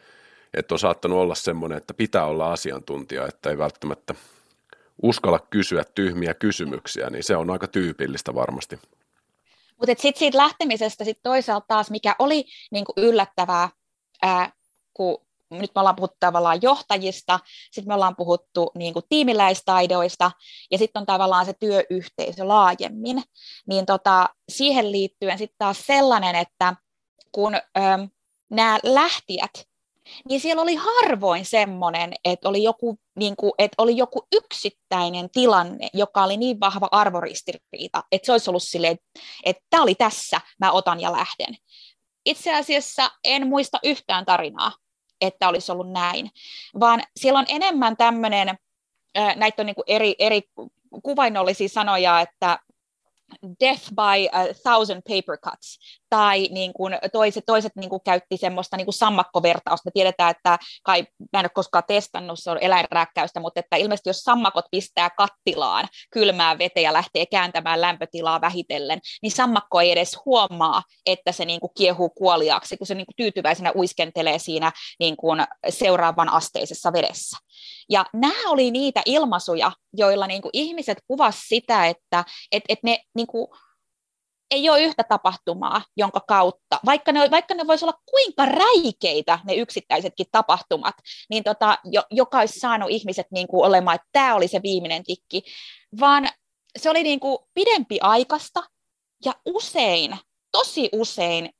että 0.54 0.74
on 0.74 0.78
saattanut 0.78 1.18
olla 1.18 1.34
semmoinen, 1.34 1.78
että 1.78 1.94
pitää 1.94 2.24
olla 2.24 2.52
asiantuntija, 2.52 3.26
että 3.26 3.50
ei 3.50 3.58
välttämättä 3.58 4.14
uskalla 5.02 5.38
kysyä 5.38 5.84
tyhmiä 5.94 6.34
kysymyksiä, 6.34 7.10
niin 7.10 7.24
se 7.24 7.36
on 7.36 7.50
aika 7.50 7.68
tyypillistä 7.68 8.34
varmasti. 8.34 8.78
Mutta 9.78 10.02
sitten 10.02 10.18
siitä 10.18 10.38
lähtemisestä 10.38 11.04
sit 11.04 11.18
toisaalta 11.22 11.66
taas, 11.68 11.90
mikä 11.90 12.16
oli 12.18 12.44
niinku 12.70 12.92
yllättävää, 12.96 13.68
ää, 14.22 14.52
kun 14.94 15.18
nyt 15.50 15.70
me 15.74 15.78
ollaan 15.80 15.96
puhuttu 15.96 16.16
tavallaan 16.20 16.62
johtajista, 16.62 17.40
sitten 17.70 17.88
me 17.90 17.94
ollaan 17.94 18.16
puhuttu 18.16 18.70
niin 18.74 18.92
kuin 18.92 19.04
tiimiläistaidoista, 19.08 20.30
ja 20.70 20.78
sitten 20.78 21.00
on 21.00 21.06
tavallaan 21.06 21.46
se 21.46 21.52
työyhteisö 21.52 22.48
laajemmin, 22.48 23.22
niin 23.66 23.86
tota, 23.86 24.28
siihen 24.48 24.92
liittyen 24.92 25.38
sitten 25.38 25.58
taas 25.58 25.86
sellainen, 25.86 26.34
että 26.36 26.74
kun 27.32 27.52
nämä 28.50 28.78
lähtijät, 28.82 29.71
niin 30.28 30.40
siellä 30.40 30.62
oli 30.62 30.74
harvoin 30.74 31.44
semmoinen, 31.44 32.14
että 32.24 32.48
oli 32.48 32.62
joku, 32.62 32.98
niin 33.16 33.36
kuin, 33.36 33.52
että 33.58 33.74
oli 33.78 33.96
joku 33.96 34.26
yksittäinen 34.32 35.30
tilanne, 35.30 35.88
joka 35.94 36.24
oli 36.24 36.36
niin 36.36 36.60
vahva 36.60 36.88
arvoristiriita, 36.90 38.02
että 38.12 38.26
se 38.26 38.32
olisi 38.32 38.50
ollut 38.50 38.62
silleen, 38.62 38.98
että 39.44 39.62
tämä 39.70 39.82
oli 39.82 39.94
tässä, 39.94 40.40
mä 40.60 40.72
otan 40.72 41.00
ja 41.00 41.12
lähden. 41.12 41.56
Itse 42.26 42.54
asiassa 42.54 43.10
en 43.24 43.46
muista 43.46 43.78
yhtään 43.82 44.24
tarinaa, 44.24 44.72
että 45.20 45.48
olisi 45.48 45.72
ollut 45.72 45.92
näin, 45.92 46.30
vaan 46.80 47.02
siellä 47.20 47.38
on 47.38 47.46
enemmän 47.48 47.96
tämmöinen, 47.96 48.58
näitä 49.36 49.62
on 49.62 49.66
niin 49.66 49.74
kuin 49.74 49.84
eri, 49.86 50.14
eri 50.18 50.42
kuvainnollisia 51.02 51.68
sanoja, 51.68 52.20
että 52.20 52.58
death 53.60 53.82
by 53.94 54.28
a 54.32 54.54
thousand 54.62 55.02
paper 55.08 55.38
cuts, 55.38 55.78
tai 56.10 56.48
niin 56.50 56.72
kuin 56.72 56.98
toiset, 57.12 57.44
toiset 57.46 57.72
niin 57.76 57.90
kuin 57.90 58.02
käytti 58.04 58.36
semmoista 58.36 58.76
niin 58.76 58.86
kuin 58.86 58.94
sammakkovertausta. 58.94 59.88
Me 59.88 59.90
tiedetään, 59.94 60.30
että 60.30 60.58
kai, 60.82 61.06
mä 61.32 61.40
en 61.40 61.44
ole 61.44 61.50
koskaan 61.54 61.84
testannut, 61.86 62.38
se 62.38 62.50
on 62.50 62.58
eläinrääkkäystä, 62.60 63.40
mutta 63.40 63.60
että 63.60 63.76
ilmeisesti 63.76 64.08
jos 64.08 64.20
sammakot 64.20 64.64
pistää 64.70 65.10
kattilaan 65.10 65.88
kylmää 66.10 66.58
veteen 66.58 66.84
ja 66.84 66.92
lähtee 66.92 67.26
kääntämään 67.26 67.80
lämpötilaa 67.80 68.40
vähitellen, 68.40 69.00
niin 69.22 69.32
sammakko 69.32 69.80
ei 69.80 69.90
edes 69.90 70.18
huomaa, 70.24 70.82
että 71.06 71.32
se 71.32 71.44
niin 71.44 71.60
kuin 71.60 71.70
kiehuu 71.76 72.10
kuoliaksi, 72.10 72.76
kun 72.76 72.86
se 72.86 72.94
niin 72.94 73.06
kuin 73.06 73.16
tyytyväisenä 73.16 73.72
uiskentelee 73.76 74.38
siinä 74.38 74.72
niin 75.00 75.16
kuin 75.16 75.44
seuraavan 75.68 76.28
asteisessa 76.28 76.92
vedessä. 76.92 77.36
Ja 77.88 78.06
nämä 78.12 78.50
oli 78.50 78.70
niitä 78.70 79.02
ilmaisuja, 79.06 79.72
joilla 79.92 80.26
niin 80.26 80.42
kuin 80.42 80.50
ihmiset 80.52 80.98
kuvasivat 81.06 81.44
sitä, 81.48 81.86
että 81.86 82.24
et, 82.52 82.62
et 82.68 82.78
ne 82.82 82.98
niin 83.14 83.26
kuin, 83.26 83.48
ei 84.52 84.70
ole 84.70 84.82
yhtä 84.82 85.04
tapahtumaa, 85.04 85.84
jonka 85.96 86.20
kautta, 86.28 86.80
vaikka 86.84 87.12
ne, 87.12 87.30
vaikka 87.30 87.54
ne 87.54 87.66
voisi 87.66 87.84
olla 87.84 87.98
kuinka 88.10 88.46
räikeitä 88.46 89.38
ne 89.44 89.54
yksittäisetkin 89.54 90.26
tapahtumat, 90.32 90.94
niin 91.30 91.44
tota, 91.44 91.78
jo, 91.84 92.02
joka 92.10 92.38
olisi 92.38 92.60
saanut 92.60 92.90
ihmiset 92.90 93.26
niin 93.30 93.46
kuin 93.46 93.66
olemaan, 93.66 93.94
että 93.94 94.08
tämä 94.12 94.34
oli 94.34 94.48
se 94.48 94.60
viimeinen 94.62 95.04
tikki, 95.04 95.42
vaan 96.00 96.28
se 96.78 96.90
oli 96.90 97.02
niin 97.02 97.20
kuin 97.20 97.38
pidempi 97.54 97.98
aikasta 98.00 98.62
ja 99.24 99.32
usein, 99.44 100.18
tosi 100.52 100.88
usein 100.92 101.50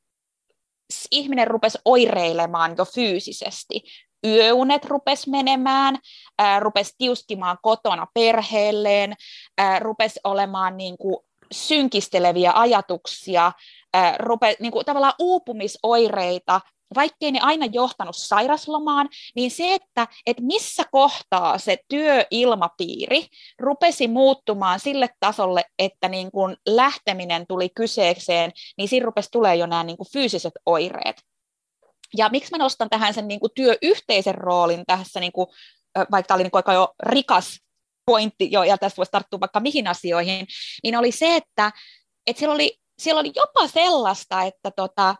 ihminen 1.10 1.46
rupesi 1.46 1.78
oireilemaan 1.84 2.74
jo 2.78 2.84
fyysisesti. 2.84 3.82
Yöunet 4.26 4.85
rupesi 4.85 5.30
menemään, 5.30 5.98
ää, 6.38 6.61
rupesi 6.61 6.94
tiuskimaan 6.98 7.58
kotona 7.62 8.06
perheelleen, 8.14 9.14
ää, 9.58 9.78
rupesi 9.78 10.20
olemaan 10.24 10.76
niin 10.76 10.98
kuin 10.98 11.16
synkisteleviä 11.52 12.52
ajatuksia, 12.54 13.52
ää, 13.94 14.16
rupe, 14.18 14.56
niin 14.61 14.72
kuin 14.72 14.87
tavallaan 14.87 15.14
uupumisoireita, 15.18 16.61
vaikkei 16.94 17.32
ne 17.32 17.40
aina 17.42 17.66
johtanut 17.66 18.16
sairaslomaan, 18.16 19.08
niin 19.37 19.50
se, 19.50 19.74
että, 19.74 20.06
että 20.26 20.42
missä 20.42 20.82
kohtaa 20.90 21.58
se 21.58 21.78
työilmapiiri 21.88 23.26
rupesi 23.58 24.08
muuttumaan 24.08 24.80
sille 24.80 25.08
tasolle, 25.20 25.64
että 25.78 26.08
niin 26.08 26.30
kuin 26.30 26.56
lähteminen 26.68 27.44
tuli 27.48 27.68
kyseekseen, 27.76 28.52
niin 28.78 28.88
siinä 28.88 29.06
rupesi 29.06 29.28
tulee 29.32 29.56
jo 29.56 29.66
nämä 29.66 29.85
niin 29.85 29.96
kuin 29.96 30.12
fyysiset 30.12 30.52
oireet. 30.66 31.31
Ja 32.16 32.29
miksi 32.29 32.51
mä 32.51 32.59
nostan 32.59 32.90
tähän 32.90 33.14
sen 33.14 33.29
niin 33.29 33.40
kuin 33.40 33.53
työyhteisen 33.55 34.35
roolin 34.35 34.83
tässä, 34.87 35.20
niin 35.20 35.33
kuin, 35.33 35.46
vaikka 36.11 36.29
tämä 36.29 36.37
oli 36.37 36.42
niin 36.42 36.51
kuin 36.51 36.59
aika 36.59 36.72
jo 36.72 36.94
rikas 37.03 37.59
pointti, 38.07 38.48
jo, 38.51 38.62
ja 38.62 38.79
tässä 38.79 38.96
voisi 38.96 39.12
tarttua 39.12 39.40
vaikka 39.40 39.61
mihin 39.61 39.88
asioihin, 39.88 40.46
niin 40.83 40.96
oli 40.96 41.12
se, 41.12 41.37
että, 41.37 41.72
että 42.27 42.38
siellä, 42.38 42.55
oli, 42.55 42.79
siellä 42.98 43.20
oli 43.20 43.33
jopa 43.37 43.68
sellaista, 43.68 44.42
että 44.42 44.70
tota, 44.77 45.14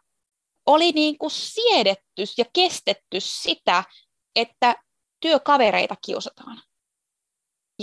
oli 0.67 0.93
niin 0.93 1.19
kuin 1.19 1.31
siedetty 1.31 2.25
ja 2.39 2.45
kestetty 2.53 3.21
sitä, 3.21 3.85
että 4.37 4.77
työkavereita 5.21 5.97
kiusataan. 6.07 6.63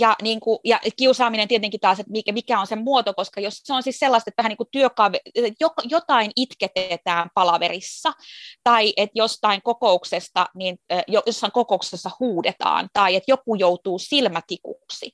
Ja, 0.00 0.16
niin 0.22 0.40
kuin, 0.40 0.58
ja 0.64 0.80
kiusaaminen 0.96 1.48
tietenkin 1.48 1.80
taas, 1.80 2.00
että 2.00 2.12
mikä, 2.12 2.32
mikä 2.32 2.60
on 2.60 2.66
se 2.66 2.76
muoto, 2.76 3.14
koska 3.14 3.40
jos 3.40 3.60
se 3.64 3.72
on 3.72 3.82
siis 3.82 3.98
sellaista, 3.98 4.30
että 4.30 4.42
vähän 4.42 4.50
niin 4.50 4.56
kuin 4.56 4.68
työkave, 4.72 5.20
jotain 5.84 6.30
itketetään 6.36 7.30
palaverissa, 7.34 8.12
tai 8.64 8.92
että 8.96 9.18
jostain 9.18 9.62
kokouksesta, 9.62 10.46
niin 10.54 10.78
jossain 11.26 11.52
kokouksessa 11.52 12.10
huudetaan, 12.20 12.88
tai 12.92 13.16
että 13.16 13.30
joku 13.30 13.54
joutuu 13.54 13.98
silmätikuksi. 13.98 15.10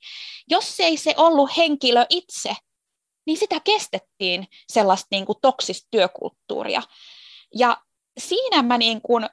Jos 0.49 0.79
ei 0.79 0.97
se 0.97 1.13
ollut 1.17 1.57
henkilö 1.57 2.05
itse, 2.09 2.55
niin 3.25 3.37
sitä 3.37 3.59
kestettiin 3.59 4.47
sellaista 4.71 5.07
niin 5.11 5.25
kuin 5.25 5.37
toksista 5.41 5.87
työkulttuuria. 5.91 6.81
Ja 7.55 7.77
siinä 8.17 8.61
mä 8.61 8.77
niin 8.77 9.01
kuin 9.01 9.29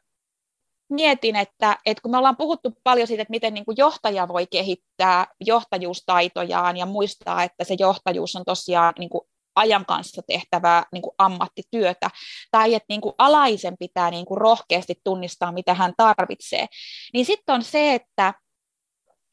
mietin, 0.91 1.37
että, 1.37 1.79
että 1.87 2.03
kun 2.03 2.11
me 2.11 2.19
ollaan 2.19 2.37
puhuttu 2.37 2.73
paljon 2.85 3.07
siitä, 3.07 3.23
että 3.23 3.31
miten 3.31 3.55
niin 3.55 3.65
kuin 3.65 3.77
johtaja 3.79 4.29
voi 4.29 4.47
kehittää 4.47 5.27
johtajuustaitojaan 5.41 6.77
ja 6.77 6.87
muistaa, 6.87 7.43
että 7.43 7.65
se 7.65 7.77
johtajuus 7.79 8.37
on 8.37 8.45
tosiaan 8.45 8.95
niin 8.99 9.11
kuin 9.11 9.23
ajan 9.57 9.87
kanssa 9.87 10.23
tehtävää 10.27 10.85
niin 10.93 11.03
kuin 11.03 11.15
ammattityötä, 11.19 12.11
tai 12.51 12.75
että 12.75 12.87
niin 12.89 13.01
kuin 13.01 13.15
alaisen 13.19 13.75
pitää 13.79 14.11
niin 14.11 14.27
kuin 14.27 14.39
rohkeasti 14.39 14.95
tunnistaa, 15.05 15.53
mitä 15.53 15.75
hän 15.75 15.93
tarvitsee, 15.97 16.67
niin 17.13 17.27
sitten 17.27 17.55
on 17.55 17.63
se, 17.63 17.95
että 17.95 18.35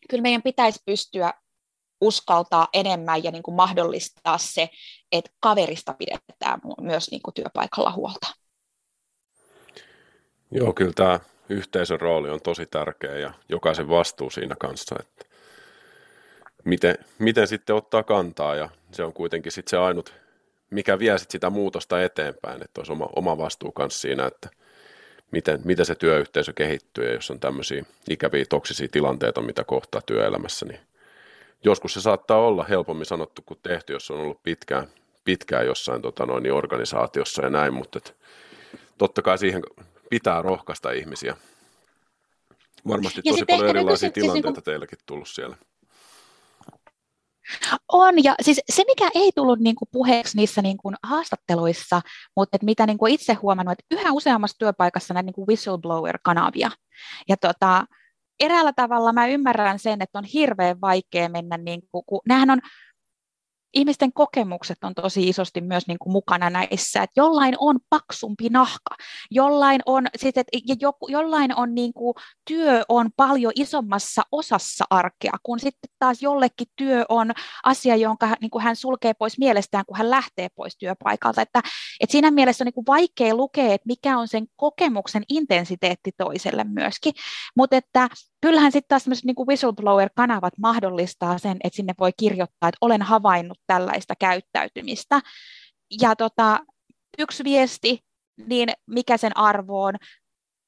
kyllä 0.09 0.21
meidän 0.21 0.41
pitäisi 0.41 0.79
pystyä 0.85 1.33
uskaltaa 2.01 2.67
enemmän 2.73 3.23
ja 3.23 3.31
niin 3.31 3.43
kuin 3.43 3.55
mahdollistaa 3.55 4.37
se, 4.37 4.69
että 5.11 5.31
kaverista 5.39 5.93
pidetään 5.93 6.59
myös 6.81 7.11
niin 7.11 7.21
kuin 7.21 7.33
työpaikalla 7.33 7.91
huolta. 7.91 8.27
Joo, 10.51 10.73
kyllä 10.73 10.93
tämä 10.95 11.19
yhteisön 11.49 12.01
rooli 12.01 12.29
on 12.29 12.41
tosi 12.41 12.65
tärkeä 12.65 13.17
ja 13.17 13.33
jokaisen 13.49 13.89
vastuu 13.89 14.29
siinä 14.29 14.55
kanssa, 14.59 14.95
että 14.99 15.25
miten, 16.63 16.95
miten 17.19 17.47
sitten 17.47 17.75
ottaa 17.75 18.03
kantaa. 18.03 18.55
Ja 18.55 18.69
se 18.91 19.03
on 19.03 19.13
kuitenkin 19.13 19.51
sitten 19.51 19.69
se 19.69 19.77
ainut, 19.77 20.13
mikä 20.69 20.99
vie 20.99 21.17
sit 21.17 21.31
sitä 21.31 21.49
muutosta 21.49 22.03
eteenpäin, 22.03 22.63
että 22.63 22.81
olisi 22.81 22.91
oma, 22.91 23.09
oma 23.15 23.37
vastuu 23.37 23.71
kanssa 23.71 24.01
siinä, 24.01 24.25
että 24.25 24.49
miten, 25.31 25.61
miten 25.63 25.85
se 25.85 25.95
työyhteisö 25.95 26.53
kehittyy. 26.53 27.05
Ja 27.07 27.13
jos 27.13 27.31
on 27.31 27.39
tämmöisiä 27.39 27.85
ikäviä 28.09 28.45
toksisia 28.49 28.87
tilanteita, 28.91 29.41
mitä 29.41 29.63
kohtaa 29.63 30.01
työelämässä, 30.05 30.65
niin 30.65 30.79
joskus 31.63 31.93
se 31.93 32.01
saattaa 32.01 32.37
olla 32.37 32.63
helpommin 32.63 33.05
sanottu 33.05 33.41
kuin 33.45 33.59
tehty, 33.63 33.93
jos 33.93 34.11
on 34.11 34.19
ollut 34.19 34.43
pitkään, 34.43 34.87
pitkään 35.25 35.65
jossain 35.65 36.01
tota 36.01 36.25
noin, 36.25 36.51
organisaatiossa 36.51 37.43
ja 37.43 37.49
näin, 37.49 37.73
mutta 37.73 37.97
et, 37.97 38.15
totta 38.97 39.21
kai 39.21 39.37
siihen 39.37 39.61
pitää 40.11 40.41
rohkaista 40.41 40.91
ihmisiä. 40.91 41.37
Varmasti 42.87 43.21
ja 43.25 43.31
tosi 43.31 43.45
paljon 43.45 43.69
erilaisia 43.69 44.07
nykyiset, 44.07 44.13
tilanteita 44.13 44.47
siis 44.47 44.55
niin 44.55 44.63
teilläkin 44.63 44.99
tullut 45.05 45.27
siellä. 45.29 45.57
On, 47.87 48.23
ja 48.23 48.35
siis 48.41 48.61
se, 48.69 48.83
mikä 48.87 49.09
ei 49.15 49.31
tullut 49.35 49.59
niin 49.59 49.75
kuin 49.75 49.89
puheeksi 49.91 50.37
niissä 50.37 50.61
niin 50.61 50.77
kuin 50.77 50.95
haastatteluissa, 51.03 52.01
mutta 52.35 52.55
että 52.57 52.65
mitä 52.65 52.85
niin 52.85 52.97
kuin 52.97 53.13
itse 53.13 53.33
huomannut, 53.33 53.71
että 53.71 53.85
yhä 53.91 54.11
useammassa 54.11 54.57
työpaikassa 54.57 55.13
näitä 55.13 55.25
niin 55.25 55.33
kuin 55.33 55.47
whistleblower-kanavia. 55.47 56.71
Ja 57.29 57.37
tota, 57.37 57.85
eräällä 58.39 58.73
tavalla 58.75 59.13
mä 59.13 59.27
ymmärrän 59.27 59.79
sen, 59.79 60.01
että 60.01 60.19
on 60.19 60.25
hirveän 60.25 60.81
vaikea 60.81 61.29
mennä, 61.29 61.57
niin 61.57 61.81
kuin, 61.91 62.03
kun 62.05 62.21
nämähän 62.27 62.49
on 62.49 62.61
ihmisten 63.73 64.13
kokemukset 64.13 64.83
on 64.83 64.95
tosi 64.95 65.29
isosti 65.29 65.61
myös 65.61 65.87
niin 65.87 65.99
kuin 65.99 66.11
mukana 66.11 66.49
näissä, 66.49 67.03
että 67.03 67.21
jollain 67.21 67.55
on 67.59 67.79
paksumpi 67.89 68.49
nahka, 68.49 68.95
jollain 69.31 69.81
on, 69.85 70.07
sit, 70.17 70.37
et, 70.37 70.47
ja 70.67 70.75
jo, 70.79 70.93
jollain 71.07 71.55
on 71.55 71.75
niin 71.75 71.93
kuin, 71.93 72.13
työ 72.47 72.83
on 72.89 73.09
paljon 73.17 73.51
isommassa 73.55 74.21
osassa 74.31 74.85
arkea, 74.89 75.33
kun 75.43 75.59
sitten 75.59 75.91
taas 75.99 76.21
jollekin 76.21 76.67
työ 76.75 77.05
on 77.09 77.31
asia, 77.63 77.95
jonka 77.95 78.35
niin 78.41 78.51
kuin 78.51 78.63
hän 78.63 78.75
sulkee 78.75 79.13
pois 79.13 79.39
mielestään, 79.39 79.85
kun 79.85 79.97
hän 79.97 80.09
lähtee 80.09 80.47
pois 80.55 80.77
työpaikalta. 80.77 81.41
Että, 81.41 81.61
että 81.99 82.11
siinä 82.11 82.31
mielessä 82.31 82.63
on 82.63 82.65
niin 82.65 82.73
kuin 82.73 82.87
vaikea 82.87 83.35
lukea, 83.35 83.73
että 83.73 83.87
mikä 83.87 84.17
on 84.17 84.27
sen 84.27 84.47
kokemuksen 84.55 85.23
intensiteetti 85.29 86.11
toiselle 86.17 86.63
myöskin, 86.63 87.13
mutta 87.55 87.75
että 87.75 88.09
kyllähän 88.41 88.71
sitten 88.71 88.87
taas 89.03 89.23
niin 89.23 89.35
kuin 89.35 89.47
whistleblower-kanavat 89.47 90.53
mahdollistaa 90.57 91.37
sen, 91.37 91.57
että 91.63 91.75
sinne 91.75 91.93
voi 91.99 92.11
kirjoittaa, 92.17 92.69
että 92.69 92.77
olen 92.81 93.01
havainnut 93.01 93.59
tällaista 93.67 94.13
käyttäytymistä. 94.19 95.21
Ja 96.01 96.15
tota, 96.15 96.59
yksi 97.19 97.43
viesti, 97.43 97.99
niin 98.45 98.69
mikä 98.87 99.17
sen 99.17 99.37
arvo 99.37 99.83
on? 99.83 99.93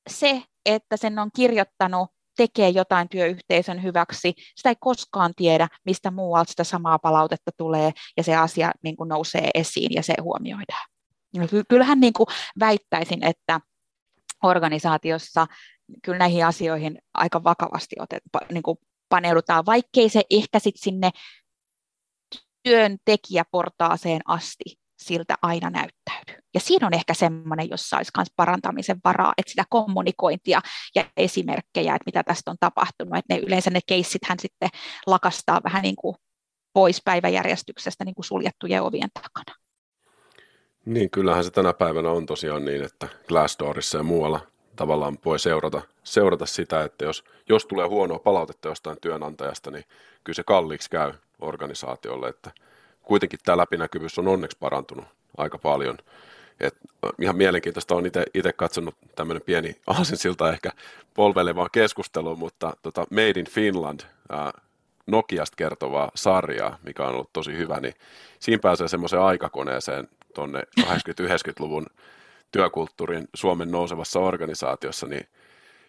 Se, 0.10 0.44
että 0.66 0.98
sen 0.98 1.20
on 1.20 1.30
kirjoittanut 1.36 2.10
tekee 2.38 2.70
jotain 2.70 3.10
työyhteisön 3.10 3.84
hyväksi, 3.84 4.34
sitä 4.56 4.70
ei 4.70 4.76
koskaan 4.80 5.34
tiedä, 5.36 5.68
mistä 5.86 6.12
muualta 6.12 6.50
sitä 6.50 6.64
samaa 6.64 7.00
palautetta 7.00 7.52
tulee 7.58 7.92
ja 8.18 8.24
se 8.24 8.36
asia 8.36 8.72
niin 8.84 8.96
kuin 8.96 9.08
nousee 9.08 9.50
esiin 9.54 9.94
ja 9.94 10.04
se 10.04 10.14
huomioidaan. 10.22 10.88
Kyllähän 11.70 12.00
niin 12.00 12.14
kuin 12.14 12.28
väittäisin, 12.60 13.24
että 13.24 13.60
organisaatiossa 14.44 15.48
kyllä 16.04 16.18
näihin 16.18 16.46
asioihin 16.46 16.98
aika 17.14 17.44
vakavasti 17.44 17.96
otet, 18.00 18.24
niin 18.52 18.64
kuin 18.64 18.78
paneudutaan, 19.10 19.66
vaikkei 19.66 20.10
se 20.10 20.22
ehkä 20.30 20.60
sit 20.60 20.76
sinne 20.78 21.12
työntekijäportaaseen 22.64 24.22
asti 24.26 24.64
siltä 24.98 25.36
aina 25.42 25.70
näyttäydy. 25.70 26.44
Ja 26.54 26.60
siinä 26.60 26.88
on 26.88 26.94
ehkä 26.94 27.14
semmoinen, 27.14 27.70
jossa 27.70 27.98
olisi 27.98 28.12
myös 28.18 28.28
parantamisen 28.36 29.00
varaa, 29.04 29.34
että 29.38 29.50
sitä 29.50 29.64
kommunikointia 29.70 30.62
ja 30.96 31.06
esimerkkejä, 31.18 31.96
että 31.96 32.06
mitä 32.06 32.24
tästä 32.24 32.52
on 32.52 32.58
tapahtunut, 32.60 33.18
että 33.18 33.34
ne 33.34 33.40
yleensä 33.40 33.70
ne 33.70 33.80
keissithän 33.88 34.40
sitten 34.40 34.70
lakastaa 35.08 35.62
vähän 35.64 35.82
niin 35.82 35.96
kuin 35.96 36.16
pois 36.74 37.02
päiväjärjestyksestä 37.06 38.06
niin 38.06 38.16
kuin 38.16 38.26
suljettujen 38.26 38.82
ovien 38.82 39.10
takana. 39.14 39.60
Niin, 40.86 41.10
kyllähän 41.10 41.44
se 41.44 41.52
tänä 41.52 41.74
päivänä 41.74 42.10
on 42.10 42.26
tosiaan 42.26 42.66
niin, 42.66 42.84
että 42.84 43.08
Glassdoorissa 43.28 43.98
ja 43.98 44.04
muualla 44.04 44.53
tavallaan 44.76 45.18
voi 45.26 45.40
seurata, 45.40 45.82
seurata 46.04 46.46
sitä, 46.46 46.84
että 46.84 47.06
jos, 47.06 47.24
jos 47.50 47.66
tulee 47.66 47.88
huonoa 47.88 48.20
palautetta 48.20 48.68
jostain 48.68 48.98
työnantajasta, 49.02 49.72
niin 49.72 49.86
kyllä 50.24 50.36
se 50.36 50.44
kalliiksi 50.44 50.90
käy 50.90 51.14
organisaatiolle, 51.40 52.28
että 52.28 52.52
kuitenkin 53.04 53.40
tämä 53.46 53.58
läpinäkyvyys 53.58 54.20
on 54.20 54.28
onneksi 54.28 54.58
parantunut 54.60 55.06
aika 55.38 55.58
paljon. 55.58 55.98
Et 56.60 56.76
ihan 57.22 57.38
mielenkiintoista 57.38 57.96
on 57.96 58.06
itse 58.34 58.54
katsonut 58.54 58.96
tämmöinen 59.16 59.42
pieni 59.46 59.76
aasinsilta 59.88 60.52
ehkä 60.52 60.70
polvelevaa 61.14 61.70
keskustelua, 61.70 62.36
mutta 62.36 62.74
tota 62.82 63.06
Made 63.10 63.40
in 63.40 63.50
Finland, 63.50 64.00
ää, 64.30 64.52
Nokiasta 65.08 65.56
kertovaa 65.56 66.12
sarjaa, 66.16 66.78
mikä 66.84 67.04
on 67.04 67.14
ollut 67.14 67.34
tosi 67.34 67.58
hyvä, 67.58 67.80
niin 67.80 67.94
siinä 68.40 68.60
pääsee 68.62 68.88
semmoiseen 68.88 69.22
aikakoneeseen 69.22 70.08
tuonne 70.34 70.64
80-90-luvun 70.82 71.86
työkulttuurin 72.54 73.28
Suomen 73.34 73.72
nousevassa 73.72 74.20
organisaatiossa, 74.20 75.08
niin 75.08 75.28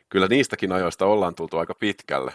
kyllä 0.09 0.27
niistäkin 0.27 0.73
ajoista 0.73 1.07
ollaan 1.07 1.35
tultu 1.35 1.59
aika 1.59 1.75
pitkälle. 1.75 2.33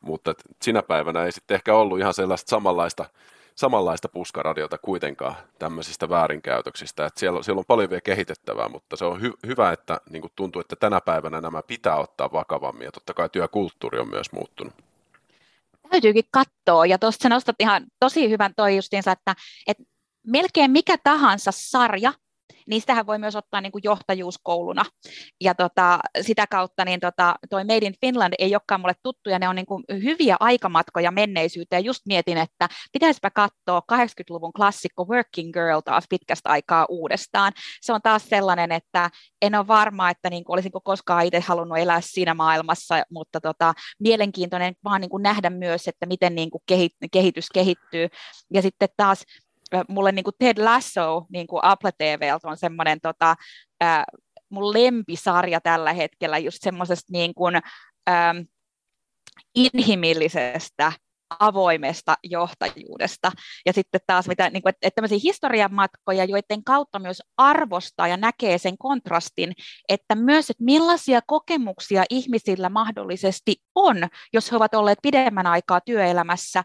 Mutta 0.00 0.34
sinä 0.62 0.82
päivänä 0.82 1.24
ei 1.24 1.32
sitten 1.32 1.54
ehkä 1.54 1.74
ollut 1.74 1.98
ihan 1.98 2.14
sellaista 2.14 2.50
samanlaista, 2.50 3.04
samanlaista 3.54 4.08
puskaradiota 4.08 4.78
kuitenkaan 4.78 5.34
tämmöisistä 5.58 6.08
väärinkäytöksistä. 6.08 7.06
Että 7.06 7.20
siellä, 7.20 7.42
siellä 7.42 7.58
on 7.58 7.64
paljon 7.68 7.90
vielä 7.90 8.00
kehitettävää, 8.00 8.68
mutta 8.68 8.96
se 8.96 9.04
on 9.04 9.20
hy- 9.20 9.38
hyvä, 9.46 9.72
että 9.72 10.00
niin 10.10 10.22
tuntuu, 10.36 10.60
että 10.60 10.76
tänä 10.76 11.00
päivänä 11.00 11.40
nämä 11.40 11.62
pitää 11.62 11.96
ottaa 11.96 12.32
vakavammin 12.32 12.84
ja 12.84 12.92
totta 12.92 13.14
kai 13.14 13.28
työkulttuuri 13.28 13.98
on 13.98 14.10
myös 14.10 14.32
muuttunut 14.32 14.74
täytyykin 15.94 16.24
katsoa, 16.30 16.86
ja 16.86 16.98
tuosta 16.98 17.28
nostat 17.28 17.56
ihan 17.60 17.86
tosi 18.00 18.30
hyvän 18.30 18.54
toi 18.56 18.76
justiinsa, 18.76 19.12
että, 19.12 19.34
että 19.66 19.82
melkein 20.26 20.70
mikä 20.70 20.98
tahansa 21.04 21.50
sarja, 21.54 22.12
sitähän 22.78 23.06
voi 23.06 23.18
myös 23.18 23.36
ottaa 23.36 23.60
niin 23.60 23.72
kuin 23.72 23.84
johtajuuskouluna. 23.84 24.84
Ja 25.40 25.54
tota, 25.54 25.98
sitä 26.20 26.46
kautta 26.46 26.84
niin 26.84 27.00
tota, 27.00 27.34
toi 27.50 27.64
Made 27.64 27.86
in 27.86 27.94
Finland 28.00 28.34
ei 28.38 28.54
olekaan 28.54 28.80
mulle 28.80 28.94
tuttu, 29.02 29.30
ja 29.30 29.38
ne 29.38 29.48
on 29.48 29.56
niin 29.56 29.66
kuin 29.66 29.84
hyviä 29.90 30.36
aikamatkoja 30.40 31.10
menneisyyteen. 31.10 31.84
Just 31.84 32.06
mietin, 32.06 32.38
että 32.38 32.68
pitäisipä 32.92 33.30
katsoa 33.30 33.82
80-luvun 33.92 34.52
klassikko 34.52 35.04
Working 35.04 35.52
Girl 35.52 35.80
taas 35.80 36.04
pitkästä 36.10 36.48
aikaa 36.48 36.86
uudestaan. 36.88 37.52
Se 37.80 37.92
on 37.92 38.00
taas 38.02 38.28
sellainen, 38.28 38.72
että 38.72 39.10
en 39.42 39.54
ole 39.54 39.66
varma, 39.66 40.10
että 40.10 40.30
niin 40.30 40.44
kuin 40.44 40.54
olisinko 40.54 40.80
koskaan 40.80 41.26
itse 41.26 41.40
halunnut 41.40 41.78
elää 41.78 42.00
siinä 42.00 42.34
maailmassa, 42.34 43.02
mutta 43.10 43.40
tota, 43.40 43.74
mielenkiintoinen 44.00 44.74
vaan 44.84 45.00
niin 45.00 45.10
kuin 45.10 45.22
nähdä 45.22 45.50
myös, 45.50 45.88
että 45.88 46.06
miten 46.06 46.34
niin 46.34 46.50
kuin 46.50 46.62
kehitys 47.12 47.50
kehittyy. 47.54 48.08
Ja 48.54 48.62
sitten 48.62 48.88
taas 48.96 49.24
mulle 49.88 50.12
niin 50.12 50.24
kuin 50.24 50.34
Ted 50.38 50.64
Lasso 50.64 51.26
niin 51.28 51.46
kuin 51.46 51.60
Apple 51.64 51.92
TVltä 51.98 52.48
on 52.48 52.56
semmoinen 52.56 53.00
tota, 53.00 53.34
äh, 53.82 54.04
mun 54.50 54.72
lempisarja 54.72 55.60
tällä 55.60 55.92
hetkellä 55.92 56.38
just 56.38 56.58
semmoisesta 56.60 57.12
niin 57.12 57.34
kuin, 57.34 57.54
ähm, 58.10 58.36
inhimillisestä 59.54 60.92
avoimesta 61.40 62.14
johtajuudesta. 62.22 63.32
Ja 63.66 63.72
sitten 63.72 64.00
taas 64.06 64.28
mitä, 64.28 64.50
niin 64.50 64.62
kuin, 64.62 64.70
että, 64.70 64.86
että 64.86 64.94
tämmöisiä 64.94 65.18
historiamatkoja, 65.22 66.24
joiden 66.24 66.64
kautta 66.64 66.98
myös 66.98 67.22
arvostaa 67.36 68.08
ja 68.08 68.16
näkee 68.16 68.58
sen 68.58 68.78
kontrastin, 68.78 69.52
että 69.88 70.14
myös, 70.14 70.50
että 70.50 70.64
millaisia 70.64 71.20
kokemuksia 71.26 72.04
ihmisillä 72.10 72.68
mahdollisesti 72.68 73.56
on, 73.74 73.96
jos 74.32 74.52
he 74.52 74.56
ovat 74.56 74.74
olleet 74.74 74.98
pidemmän 75.02 75.46
aikaa 75.46 75.80
työelämässä, 75.80 76.64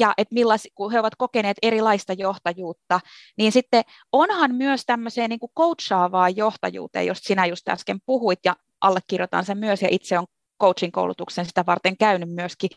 ja 0.00 0.14
että 0.18 0.34
millais, 0.34 0.68
kun 0.74 0.92
he 0.92 1.00
ovat 1.00 1.14
kokeneet 1.18 1.56
erilaista 1.62 2.12
johtajuutta, 2.12 3.00
niin 3.38 3.52
sitten 3.52 3.82
onhan 4.12 4.54
myös 4.54 4.82
tämmöiseen 4.86 5.30
niin 5.30 5.40
kuin 5.40 5.52
coachaavaa 5.58 6.28
johtajuuteen, 6.28 7.06
josta 7.06 7.26
sinä 7.26 7.46
just 7.46 7.68
äsken 7.68 7.98
puhuit, 8.06 8.40
ja 8.44 8.56
allekirjoitan 8.80 9.44
sen 9.44 9.58
myös, 9.58 9.82
ja 9.82 9.88
itse 9.90 10.18
on 10.18 10.26
coaching 10.60 10.92
koulutuksen 10.92 11.46
sitä 11.46 11.66
varten 11.66 11.96
käynyt 11.96 12.28
myöskin, 12.28 12.70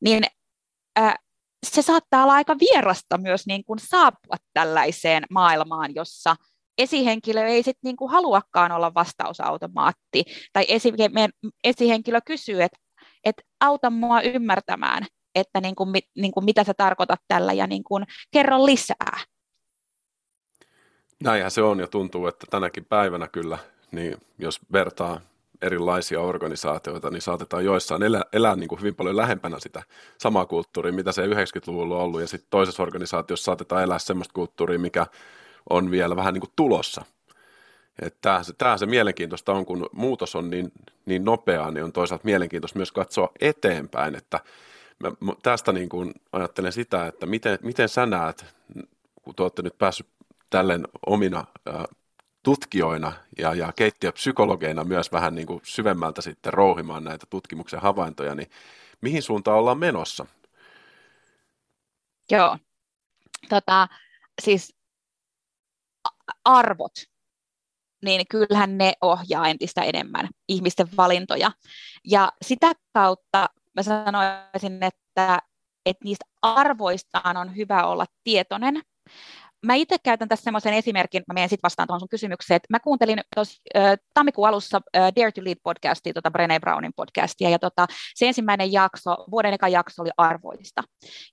niin 0.00 0.24
ää, 0.96 1.16
se 1.66 1.82
saattaa 1.82 2.22
olla 2.22 2.34
aika 2.34 2.56
vierasta 2.58 3.18
myös 3.18 3.46
niin 3.46 3.64
kuin 3.64 3.78
saapua 3.78 4.36
tällaiseen 4.52 5.22
maailmaan, 5.30 5.94
jossa 5.94 6.36
esihenkilö 6.78 7.46
ei 7.46 7.62
sitten 7.62 7.88
niin 7.88 7.96
kuin 7.96 8.10
haluakaan 8.10 8.72
olla 8.72 8.94
vastausautomaatti, 8.94 10.24
tai 10.52 10.66
esihenkilö 11.64 12.20
kysyy, 12.26 12.62
että 12.62 12.78
että 13.24 13.42
auta 13.60 13.90
mua 13.90 14.20
ymmärtämään, 14.20 15.06
että 15.34 15.60
niin 15.60 15.74
kuin, 15.74 15.92
niin 16.16 16.32
kuin 16.32 16.44
mitä 16.44 16.64
sä 16.64 16.74
tarkoitat 16.74 17.20
tällä 17.28 17.52
ja 17.52 17.66
niin 17.66 17.84
kuin, 17.84 18.06
kerro 18.30 18.66
lisää. 18.66 19.18
Näinhän 21.22 21.50
se 21.50 21.62
on 21.62 21.80
ja 21.80 21.86
tuntuu, 21.86 22.26
että 22.26 22.46
tänäkin 22.50 22.84
päivänä 22.84 23.28
kyllä, 23.28 23.58
niin 23.92 24.16
jos 24.38 24.60
vertaa 24.72 25.20
erilaisia 25.62 26.20
organisaatioita, 26.20 27.10
niin 27.10 27.22
saatetaan 27.22 27.64
joissain 27.64 28.02
elää, 28.02 28.22
elää 28.32 28.56
niin 28.56 28.68
kuin 28.68 28.80
hyvin 28.80 28.94
paljon 28.94 29.16
lähempänä 29.16 29.60
sitä 29.60 29.82
samaa 30.18 30.46
kulttuuria, 30.46 30.92
mitä 30.92 31.12
se 31.12 31.26
90-luvulla 31.26 31.96
on 31.96 32.02
ollut, 32.02 32.20
ja 32.20 32.26
sitten 32.26 32.50
toisessa 32.50 32.82
organisaatiossa 32.82 33.44
saatetaan 33.44 33.82
elää 33.82 33.98
sellaista 33.98 34.34
kulttuuria, 34.34 34.78
mikä 34.78 35.06
on 35.70 35.90
vielä 35.90 36.16
vähän 36.16 36.34
niin 36.34 36.40
kuin 36.40 36.52
tulossa. 36.56 37.04
Tämä 38.20 38.42
se, 38.42 38.52
tämä 38.58 38.78
se 38.78 38.86
mielenkiintoista 38.86 39.52
on, 39.52 39.66
kun 39.66 39.88
muutos 39.92 40.36
on 40.36 40.50
niin, 40.50 40.72
niin 41.06 41.24
nopeaa, 41.24 41.70
niin 41.70 41.84
on 41.84 41.92
toisaalta 41.92 42.24
mielenkiintoista 42.24 42.78
myös 42.78 42.92
katsoa 42.92 43.32
eteenpäin, 43.40 44.14
että 44.14 44.40
mä, 45.00 45.32
tästä 45.42 45.72
niin 45.72 45.88
kuin 45.88 46.14
ajattelen 46.32 46.72
sitä, 46.72 47.06
että 47.06 47.26
miten, 47.26 47.58
miten 47.62 47.88
sä 47.88 48.06
näet, 48.06 48.46
kun 49.22 49.34
te 49.34 49.42
olette 49.42 49.62
nyt 49.62 49.78
päässyt 49.78 50.06
tälleen 50.50 50.88
omina 51.06 51.44
tutkijoina 52.42 53.12
ja, 53.38 53.54
ja 53.54 53.72
keittiöpsykologeina 53.72 54.84
myös 54.84 55.12
vähän 55.12 55.34
niin 55.34 55.46
kuin 55.46 55.60
syvemmältä 55.64 56.22
sitten 56.22 56.52
rouhimaan 56.52 57.04
näitä 57.04 57.26
tutkimuksen 57.30 57.80
havaintoja, 57.80 58.34
niin 58.34 58.50
mihin 59.00 59.22
suuntaan 59.22 59.58
ollaan 59.58 59.78
menossa? 59.78 60.26
Joo, 62.30 62.58
tota, 63.48 63.88
siis 64.42 64.76
arvot, 66.44 66.92
niin 68.04 68.24
kyllähän 68.30 68.78
ne 68.78 68.92
ohjaa 69.00 69.48
entistä 69.48 69.82
enemmän 69.82 70.28
ihmisten 70.48 70.88
valintoja. 70.96 71.52
Ja 72.04 72.32
sitä 72.42 72.72
kautta 72.92 73.48
mä 73.74 73.82
sanoisin, 73.82 74.82
että, 74.82 75.38
että 75.86 76.04
niistä 76.04 76.24
arvoistaan 76.42 77.36
on 77.36 77.56
hyvä 77.56 77.86
olla 77.86 78.06
tietoinen. 78.24 78.82
Mä 79.66 79.74
itse 79.74 79.96
käytän 80.02 80.28
tässä 80.28 80.44
semmoisen 80.44 80.74
esimerkin, 80.74 81.22
mä 81.26 81.34
menen 81.34 81.48
sitten 81.48 81.62
vastaan 81.62 81.86
tuohon 81.86 82.00
sun 82.00 82.08
kysymykseen, 82.08 82.56
että 82.56 82.66
mä 82.70 82.80
kuuntelin 82.80 83.20
tos, 83.36 83.60
äh, 83.76 83.98
tammikuun 84.14 84.48
alussa 84.48 84.80
äh, 84.96 85.12
Dare 85.16 85.32
to 85.32 85.44
Lead 85.44 85.56
podcastia, 85.62 86.12
tota 86.12 86.30
Brené 86.30 86.60
Brownin 86.60 86.92
podcastia, 86.96 87.50
ja 87.50 87.58
tota, 87.58 87.86
se 88.14 88.26
ensimmäinen 88.26 88.72
jakso, 88.72 89.16
vuoden 89.30 89.54
eka 89.54 89.68
jakso 89.68 90.02
oli 90.02 90.10
arvoista. 90.16 90.82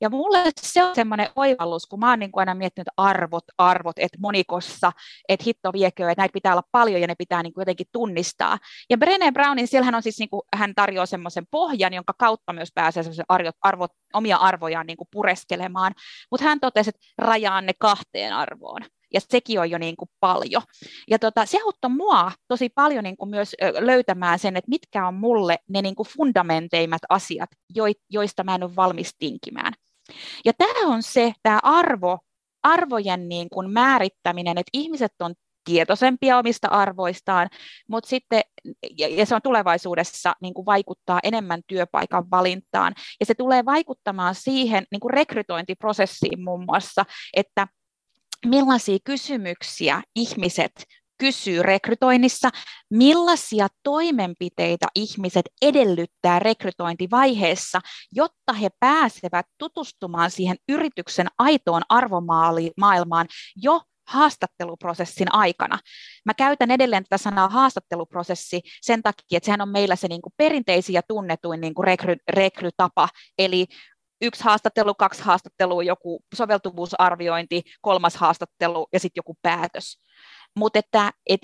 Ja 0.01 0.09
mulle 0.09 0.43
se 0.61 0.83
on 0.83 0.95
semmoinen 0.95 1.29
oivallus, 1.35 1.85
kun 1.85 1.99
mä 1.99 2.09
oon 2.09 2.19
niin 2.19 2.31
kuin 2.31 2.41
aina 2.41 2.55
miettinyt 2.55 2.87
arvot, 2.97 3.43
arvot, 3.57 3.99
että 3.99 4.17
monikossa, 4.21 4.91
että 5.29 5.43
hitto 5.47 5.73
viekö, 5.73 6.09
että 6.09 6.21
näitä 6.21 6.33
pitää 6.33 6.53
olla 6.53 6.67
paljon 6.71 7.01
ja 7.01 7.07
ne 7.07 7.15
pitää 7.17 7.43
niin 7.43 7.53
kuin 7.53 7.61
jotenkin 7.61 7.87
tunnistaa. 7.91 8.57
Ja 8.89 8.97
Brené 8.97 9.31
Brownin, 9.33 9.67
siellä 9.67 9.97
on 9.97 10.03
siis, 10.03 10.19
niin 10.19 10.29
kuin, 10.29 10.41
hän 10.55 10.75
tarjoaa 10.75 11.05
semmoisen 11.05 11.45
pohjan, 11.51 11.93
jonka 11.93 12.13
kautta 12.17 12.53
myös 12.53 12.69
pääsee 12.75 13.03
arvot, 13.29 13.55
arvot, 13.61 13.91
omia 14.13 14.37
arvojaan 14.37 14.87
niin 14.87 14.97
kuin 14.97 15.07
pureskelemaan. 15.11 15.93
Mutta 16.31 16.43
hän 16.43 16.59
totesi, 16.59 16.89
että 16.89 17.01
rajaan 17.17 17.65
ne 17.65 17.73
kahteen 17.79 18.16
arvoon. 18.25 18.81
Ja 19.13 19.21
sekin 19.29 19.59
on 19.59 19.69
jo 19.69 19.77
niin 19.77 19.97
kuin 19.97 20.09
paljon. 20.19 20.61
Ja 21.09 21.19
tota, 21.19 21.45
se 21.45 21.59
auttoi 21.65 21.91
mua 21.91 22.31
tosi 22.47 22.69
paljon 22.69 23.03
niin 23.03 23.17
kuin 23.17 23.29
myös 23.29 23.55
löytämään 23.79 24.39
sen, 24.39 24.57
että 24.57 24.69
mitkä 24.69 25.07
on 25.07 25.13
mulle 25.13 25.57
ne 25.69 25.81
niin 25.81 25.95
kuin 25.95 26.07
fundamenteimmat 26.17 27.01
asiat, 27.09 27.49
joista 28.09 28.43
mä 28.43 28.55
en 28.55 28.63
ole 28.63 28.75
valmis 28.75 29.15
tinkimään. 29.19 29.73
Ja 30.45 30.53
tämä 30.53 30.87
on 30.87 31.03
se, 31.03 31.33
tämä 31.43 31.59
arvo, 31.63 32.19
arvojen 32.63 33.29
niin 33.29 33.49
kuin 33.49 33.71
määrittäminen, 33.71 34.57
että 34.57 34.69
ihmiset 34.73 35.11
on 35.19 35.33
tietoisempia 35.63 36.37
omista 36.37 36.67
arvoistaan, 36.67 37.49
mutta 37.89 38.09
sitten, 38.09 38.41
ja 38.97 39.25
se 39.25 39.35
on 39.35 39.41
tulevaisuudessa 39.41 40.33
niin 40.41 40.53
kuin 40.53 40.65
vaikuttaa 40.65 41.19
enemmän 41.23 41.61
työpaikan 41.67 42.31
valintaan, 42.31 42.93
ja 43.19 43.25
se 43.25 43.33
tulee 43.33 43.65
vaikuttamaan 43.65 44.35
siihen 44.35 44.85
niin 44.91 44.99
kuin 44.99 45.13
rekrytointiprosessiin 45.13 46.43
muun 46.43 46.65
muassa, 46.65 47.05
että 47.33 47.67
millaisia 48.45 48.97
kysymyksiä 49.03 50.01
ihmiset 50.15 50.71
kysyy 51.19 51.63
rekrytoinnissa, 51.63 52.49
millaisia 52.89 53.67
toimenpiteitä 53.83 54.87
ihmiset 54.95 55.45
edellyttää 55.61 56.39
rekrytointivaiheessa, 56.39 57.79
jotta 58.11 58.53
he 58.53 58.69
pääsevät 58.79 59.45
tutustumaan 59.57 60.31
siihen 60.31 60.57
yrityksen 60.69 61.27
aitoon 61.37 61.81
arvomaailmaan 61.89 63.27
jo 63.55 63.81
haastatteluprosessin 64.07 65.33
aikana. 65.33 65.79
Mä 66.25 66.33
käytän 66.33 66.71
edelleen 66.71 67.03
tätä 67.03 67.17
sanaa 67.17 67.49
haastatteluprosessi 67.49 68.61
sen 68.81 69.03
takia, 69.03 69.37
että 69.37 69.45
sehän 69.45 69.61
on 69.61 69.69
meillä 69.69 69.95
se 69.95 70.07
niin 70.07 70.21
kuin 70.21 70.33
perinteisin 70.37 70.93
ja 70.93 71.01
tunnetuin 71.07 71.61
niin 71.61 71.73
kuin 71.73 71.83
rekry, 71.83 72.15
rekrytapa, 72.29 73.09
eli 73.37 73.65
yksi 74.21 74.43
haastattelu, 74.43 74.95
kaksi 74.95 75.21
haastattelua, 75.21 75.83
joku 75.83 76.23
soveltuvuusarviointi, 76.35 77.63
kolmas 77.81 78.15
haastattelu 78.15 78.87
ja 78.93 78.99
sitten 78.99 79.19
joku 79.19 79.37
päätös. 79.41 80.01
Mutta 80.55 80.79
että, 80.79 81.11
et 81.29 81.41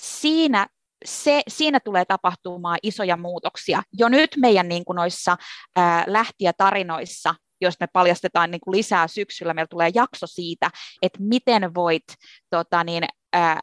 siinä 0.00 0.66
se, 1.04 1.42
siinä 1.48 1.80
tulee 1.80 2.04
tapahtumaan 2.04 2.78
isoja 2.82 3.16
muutoksia. 3.16 3.82
Jo 3.92 4.08
nyt 4.08 4.30
meidän 4.36 4.68
niin 4.68 4.84
kuin 4.84 4.96
noissa 4.96 5.36
ää, 5.76 6.04
lähtiä-tarinoissa 6.06 7.34
jos 7.60 7.74
me 7.80 7.86
paljastetaan 7.92 8.50
niin 8.50 8.60
kuin 8.60 8.76
lisää 8.76 9.08
syksyllä, 9.08 9.54
meillä 9.54 9.68
tulee 9.70 9.90
jakso 9.94 10.26
siitä, 10.26 10.70
että 11.02 11.18
miten 11.22 11.74
voit, 11.74 12.04
tota 12.50 12.84
niin, 12.84 13.04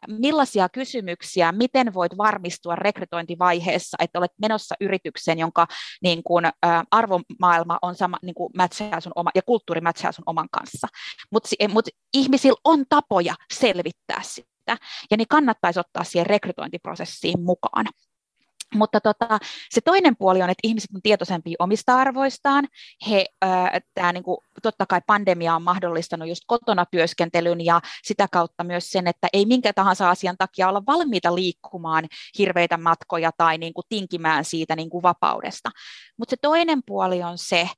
millaisia 0.08 0.68
kysymyksiä, 0.68 1.52
miten 1.52 1.94
voit 1.94 2.18
varmistua 2.18 2.76
rekrytointivaiheessa, 2.76 3.96
että 4.00 4.18
olet 4.18 4.32
menossa 4.40 4.74
yritykseen, 4.80 5.38
jonka 5.38 5.66
niin 6.02 6.22
kuin, 6.22 6.44
arvomaailma 6.90 7.78
on 7.82 7.94
sama, 7.94 8.18
niin 8.22 8.34
kuin 8.34 8.52
sun 9.00 9.12
oma, 9.14 9.30
ja 9.34 9.42
kulttuuri 9.42 9.80
mätsää 9.80 10.12
sun 10.12 10.24
oman 10.26 10.48
kanssa. 10.52 10.88
Mutta 11.32 11.48
mut 11.68 11.88
ihmisillä 12.14 12.60
on 12.64 12.84
tapoja 12.88 13.34
selvittää 13.54 14.20
sitä, 14.22 14.76
ja 15.10 15.16
niin 15.16 15.28
kannattaisi 15.28 15.80
ottaa 15.80 16.04
siihen 16.04 16.26
rekrytointiprosessiin 16.26 17.42
mukaan. 17.42 17.86
Mutta 18.74 19.00
tota, 19.00 19.38
se 19.70 19.80
toinen 19.80 20.16
puoli 20.16 20.42
on, 20.42 20.50
että 20.50 20.60
ihmiset 20.68 20.90
on 20.94 21.02
tietoisempia 21.02 21.56
omista 21.58 21.96
arvoistaan. 21.96 22.68
He, 23.10 23.26
ää, 23.42 23.80
tää, 23.94 24.12
niinku, 24.12 24.42
totta 24.62 24.86
kai 24.86 25.00
pandemia 25.06 25.54
on 25.54 25.62
mahdollistanut 25.62 26.28
just 26.28 26.42
kotona 26.46 26.86
työskentelyn 26.86 27.64
ja 27.64 27.80
sitä 28.02 28.28
kautta 28.32 28.64
myös 28.64 28.90
sen, 28.90 29.06
että 29.06 29.28
ei 29.32 29.46
minkä 29.46 29.72
tahansa 29.72 30.10
asian 30.10 30.36
takia 30.38 30.68
olla 30.68 30.82
valmiita 30.86 31.34
liikkumaan 31.34 32.04
hirveitä 32.38 32.76
matkoja 32.76 33.30
tai 33.36 33.58
niinku, 33.58 33.82
tinkimään 33.88 34.44
siitä 34.44 34.76
niinku, 34.76 35.02
vapaudesta. 35.02 35.70
Mutta 36.18 36.30
se 36.30 36.36
toinen 36.42 36.80
puoli 36.86 37.22
on 37.22 37.38
se, 37.38 37.68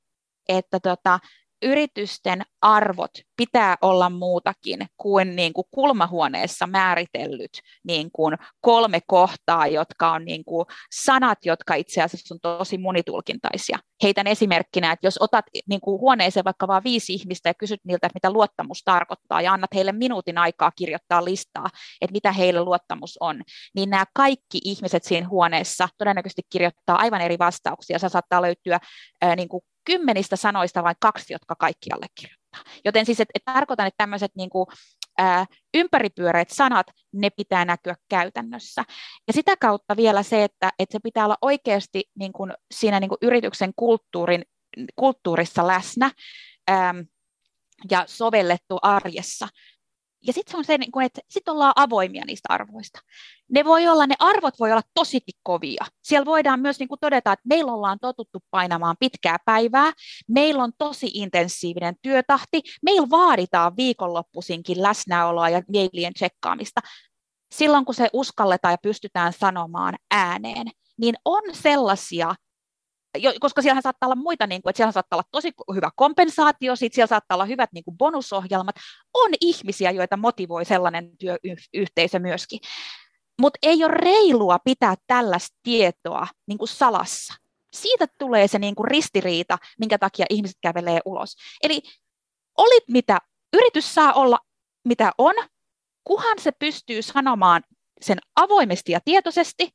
että 0.49 0.79
tota, 0.79 1.19
yritysten 1.61 2.41
arvot 2.61 3.11
pitää 3.35 3.75
olla 3.81 4.09
muutakin 4.09 4.87
kuin, 4.97 5.35
niin 5.35 5.53
kuin 5.53 5.65
kulmahuoneessa 5.71 6.67
määritellyt 6.67 7.51
niin 7.83 8.09
kuin 8.13 8.37
kolme 8.61 8.99
kohtaa, 9.07 9.67
jotka 9.67 10.11
on 10.11 10.25
niin 10.25 10.45
kuin 10.45 10.65
sanat, 10.91 11.37
jotka 11.45 11.75
itse 11.75 12.01
asiassa 12.01 12.35
on 12.35 12.39
tosi 12.41 12.77
monitulkintaisia. 12.77 13.79
Heitän 14.03 14.27
esimerkkinä, 14.27 14.91
että 14.91 15.07
jos 15.07 15.17
otat 15.19 15.45
niin 15.69 15.81
kuin 15.81 16.01
huoneeseen 16.01 16.43
vaikka 16.43 16.67
vain 16.67 16.83
viisi 16.83 17.13
ihmistä 17.13 17.49
ja 17.49 17.53
kysyt 17.53 17.79
niiltä, 17.83 18.09
mitä 18.13 18.31
luottamus 18.31 18.81
tarkoittaa, 18.85 19.41
ja 19.41 19.53
annat 19.53 19.73
heille 19.75 19.91
minuutin 19.91 20.37
aikaa 20.37 20.71
kirjoittaa 20.71 21.25
listaa, 21.25 21.67
että 22.01 22.11
mitä 22.11 22.31
heille 22.31 22.61
luottamus 22.61 23.17
on, 23.19 23.41
niin 23.75 23.89
nämä 23.89 24.05
kaikki 24.13 24.59
ihmiset 24.63 25.03
siinä 25.03 25.27
huoneessa 25.27 25.89
todennäköisesti 25.97 26.41
kirjoittaa 26.49 26.97
aivan 26.97 27.21
eri 27.21 27.39
vastauksia. 27.39 27.99
Se 27.99 28.09
saattaa 28.09 28.41
löytyä 28.41 28.79
niin 29.35 29.49
kuin 29.49 29.63
kymmenistä 29.87 30.35
sanoista 30.35 30.83
vain 30.83 30.95
kaksi, 30.99 31.33
jotka 31.33 31.55
kaikki 31.55 31.89
allekirjoittaa. 31.93 32.73
Joten 32.85 33.05
siis 33.05 33.19
et, 33.19 33.29
et 33.35 33.41
tarkoitan, 33.45 33.87
että 33.87 33.97
tämmöiset 33.97 34.31
niin 34.35 34.49
ympäripyöreät 35.73 36.49
sanat, 36.49 36.87
ne 37.13 37.29
pitää 37.29 37.65
näkyä 37.65 37.95
käytännössä. 38.09 38.83
Ja 39.27 39.33
sitä 39.33 39.57
kautta 39.57 39.97
vielä 39.97 40.23
se, 40.23 40.43
että, 40.43 40.71
että 40.79 40.93
se 40.93 40.99
pitää 41.03 41.25
olla 41.25 41.37
oikeasti 41.41 42.03
niin 42.19 42.33
kuin 42.33 42.53
siinä 42.71 42.99
niin 42.99 43.09
kuin 43.09 43.19
yrityksen 43.21 43.71
kulttuurin, 43.75 44.43
kulttuurissa 44.95 45.67
läsnä 45.67 46.11
ää, 46.67 46.95
ja 47.91 48.03
sovellettu 48.07 48.77
arjessa 48.81 49.47
ja 50.27 50.33
sitten 50.33 50.51
se 50.51 50.57
on 50.57 50.65
se, 50.65 50.77
niin 50.77 51.01
että 51.05 51.21
sitten 51.29 51.51
ollaan 51.51 51.73
avoimia 51.75 52.23
niistä 52.27 52.47
arvoista. 52.49 52.99
Ne 53.51 53.65
voi 53.65 53.87
olla, 53.87 54.07
ne 54.07 54.15
arvot 54.19 54.59
voi 54.59 54.71
olla 54.71 54.81
tosikin 54.93 55.39
kovia. 55.43 55.85
Siellä 56.03 56.25
voidaan 56.25 56.59
myös 56.59 56.79
niin 56.79 56.89
kuin 56.89 56.99
todeta, 56.99 57.31
että 57.31 57.47
meillä 57.49 57.73
ollaan 57.73 57.97
totuttu 58.01 58.39
painamaan 58.51 58.95
pitkää 58.99 59.37
päivää, 59.45 59.91
meillä 60.27 60.63
on 60.63 60.71
tosi 60.77 61.11
intensiivinen 61.13 61.95
työtahti, 62.01 62.61
meillä 62.81 63.09
vaaditaan 63.09 63.77
viikonloppuisinkin 63.77 64.83
läsnäoloa 64.83 65.49
ja 65.49 65.61
mailien 65.73 66.13
tsekkaamista. 66.13 66.81
Silloin 67.55 67.85
kun 67.85 67.95
se 67.95 68.09
uskalletaan 68.13 68.73
ja 68.73 68.77
pystytään 68.81 69.33
sanomaan 69.33 69.95
ääneen, 70.11 70.67
niin 70.97 71.15
on 71.25 71.43
sellaisia 71.51 72.35
koska 73.39 73.61
siellä 73.61 73.81
saattaa 73.81 74.07
olla 74.07 74.15
muita, 74.15 74.47
niin 74.47 74.61
kuin, 74.61 74.69
että 74.69 74.77
siellä 74.77 74.91
saattaa 74.91 75.17
olla 75.17 75.27
tosi 75.31 75.51
hyvä 75.75 75.89
kompensaatio, 75.95 76.75
sit 76.75 76.93
siellä 76.93 77.07
saattaa 77.07 77.35
olla 77.35 77.45
hyvät 77.45 77.69
niin 77.73 77.83
kuin 77.83 77.97
bonusohjelmat, 77.97 78.75
on 79.13 79.31
ihmisiä, 79.41 79.91
joita 79.91 80.17
motivoi 80.17 80.65
sellainen 80.65 81.11
työyhteisö 81.17 82.19
myöskin. 82.19 82.59
Mutta 83.41 83.59
ei 83.61 83.83
ole 83.83 83.93
reilua 83.93 84.59
pitää 84.59 84.95
tällaista 85.07 85.57
tietoa 85.63 86.27
niin 86.47 86.57
kuin 86.57 86.67
salassa. 86.67 87.33
Siitä 87.73 88.07
tulee 88.19 88.47
se 88.47 88.59
niin 88.59 88.75
kuin 88.75 88.87
ristiriita, 88.87 89.57
minkä 89.79 89.97
takia 89.97 90.25
ihmiset 90.29 90.57
kävelee 90.61 90.99
ulos. 91.05 91.35
Eli 91.63 91.81
oli 92.57 92.79
mitä, 92.87 93.17
yritys 93.53 93.93
saa 93.93 94.13
olla 94.13 94.39
mitä 94.85 95.11
on, 95.17 95.33
kuhan 96.03 96.39
se 96.39 96.51
pystyy 96.51 97.01
sanomaan 97.01 97.63
sen 98.01 98.17
avoimesti 98.35 98.91
ja 98.91 98.99
tietoisesti, 99.05 99.69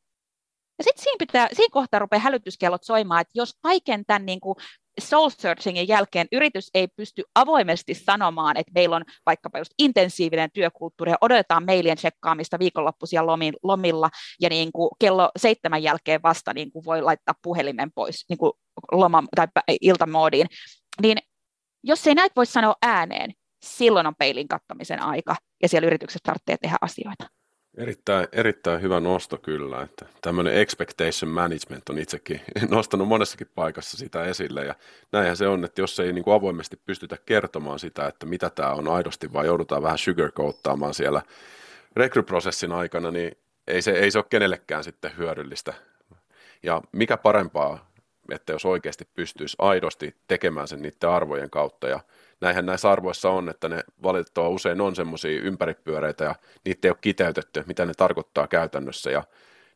ja 0.82 0.84
sitten 0.84 1.28
siinä, 1.32 1.48
siinä 1.52 1.72
kohtaa 1.72 2.00
rupeaa 2.00 2.20
hälytyskellot 2.20 2.84
soimaan, 2.84 3.20
että 3.20 3.32
jos 3.34 3.58
kaiken 3.62 4.04
tämän 4.06 4.26
niin 4.26 4.40
kuin 4.40 4.56
soul 5.00 5.30
searchingin 5.30 5.88
jälkeen 5.88 6.26
yritys 6.32 6.70
ei 6.74 6.88
pysty 6.88 7.22
avoimesti 7.34 7.94
sanomaan, 7.94 8.56
että 8.56 8.72
meillä 8.74 8.96
on 8.96 9.04
vaikkapa 9.26 9.58
just 9.58 9.70
intensiivinen 9.78 10.50
työkulttuuri 10.54 11.10
ja 11.10 11.16
odotetaan 11.20 11.64
mailien 11.64 11.96
tsekkaamista 11.96 12.58
viikonloppuisia 12.58 13.26
lomilla 13.62 14.10
ja 14.40 14.48
niin 14.48 14.72
kuin 14.72 14.90
kello 14.98 15.30
seitsemän 15.38 15.82
jälkeen 15.82 16.22
vasta 16.22 16.54
niin 16.54 16.72
kuin 16.72 16.84
voi 16.84 17.02
laittaa 17.02 17.34
puhelimen 17.42 17.92
pois 17.94 18.24
niin 18.28 18.38
kuin 18.38 18.52
loma- 18.92 19.24
tai 19.34 19.46
iltamoodiin, 19.80 20.46
niin 21.02 21.18
jos 21.84 22.06
ei 22.06 22.14
näitä 22.14 22.32
voi 22.36 22.46
sanoa 22.46 22.74
ääneen, 22.82 23.32
silloin 23.64 24.06
on 24.06 24.14
peilin 24.18 24.48
kattamisen 24.48 25.02
aika 25.02 25.36
ja 25.62 25.68
siellä 25.68 25.86
yritykset 25.86 26.22
tarvitsee 26.22 26.56
tehdä 26.56 26.76
asioita. 26.80 27.41
Erittäin, 27.76 28.28
erittäin 28.32 28.82
hyvä 28.82 29.00
nosto 29.00 29.38
kyllä, 29.38 29.82
että 29.82 30.06
tämmöinen 30.20 30.54
expectation 30.54 31.30
management 31.30 31.88
on 31.88 31.98
itsekin 31.98 32.40
nostanut 32.70 33.08
monessakin 33.08 33.48
paikassa 33.54 33.96
sitä 33.96 34.24
esille 34.24 34.64
ja 34.64 34.74
näinhän 35.12 35.36
se 35.36 35.48
on, 35.48 35.64
että 35.64 35.80
jos 35.80 36.00
ei 36.00 36.12
niin 36.12 36.24
kuin 36.24 36.34
avoimesti 36.34 36.76
pystytä 36.86 37.16
kertomaan 37.26 37.78
sitä, 37.78 38.06
että 38.06 38.26
mitä 38.26 38.50
tämä 38.50 38.72
on 38.72 38.88
aidosti, 38.88 39.32
vai 39.32 39.46
joudutaan 39.46 39.82
vähän 39.82 39.98
sugarcoattaamaan 39.98 40.94
siellä 40.94 41.22
rekryprosessin 41.96 42.72
aikana, 42.72 43.10
niin 43.10 43.38
ei 43.66 43.82
se, 43.82 43.90
ei 43.90 44.10
se 44.10 44.18
ole 44.18 44.26
kenellekään 44.30 44.84
sitten 44.84 45.16
hyödyllistä. 45.16 45.74
Ja 46.62 46.82
mikä 46.92 47.16
parempaa, 47.16 47.92
että 48.32 48.52
jos 48.52 48.64
oikeasti 48.64 49.08
pystyisi 49.14 49.56
aidosti 49.58 50.16
tekemään 50.28 50.68
sen 50.68 50.82
niiden 50.82 51.10
arvojen 51.10 51.50
kautta 51.50 51.88
ja 51.88 52.00
näinhän 52.42 52.66
näissä 52.66 52.90
arvoissa 52.90 53.30
on, 53.30 53.48
että 53.48 53.68
ne 53.68 53.84
valitettavasti 54.02 54.54
usein 54.54 54.80
on 54.80 54.96
semmoisia 54.96 55.40
ympäripyöreitä 55.40 56.24
ja 56.24 56.34
niitä 56.64 56.88
ei 56.88 56.90
ole 56.90 56.98
kiteytetty, 57.00 57.64
mitä 57.66 57.86
ne 57.86 57.92
tarkoittaa 57.96 58.46
käytännössä 58.46 59.10
ja 59.10 59.22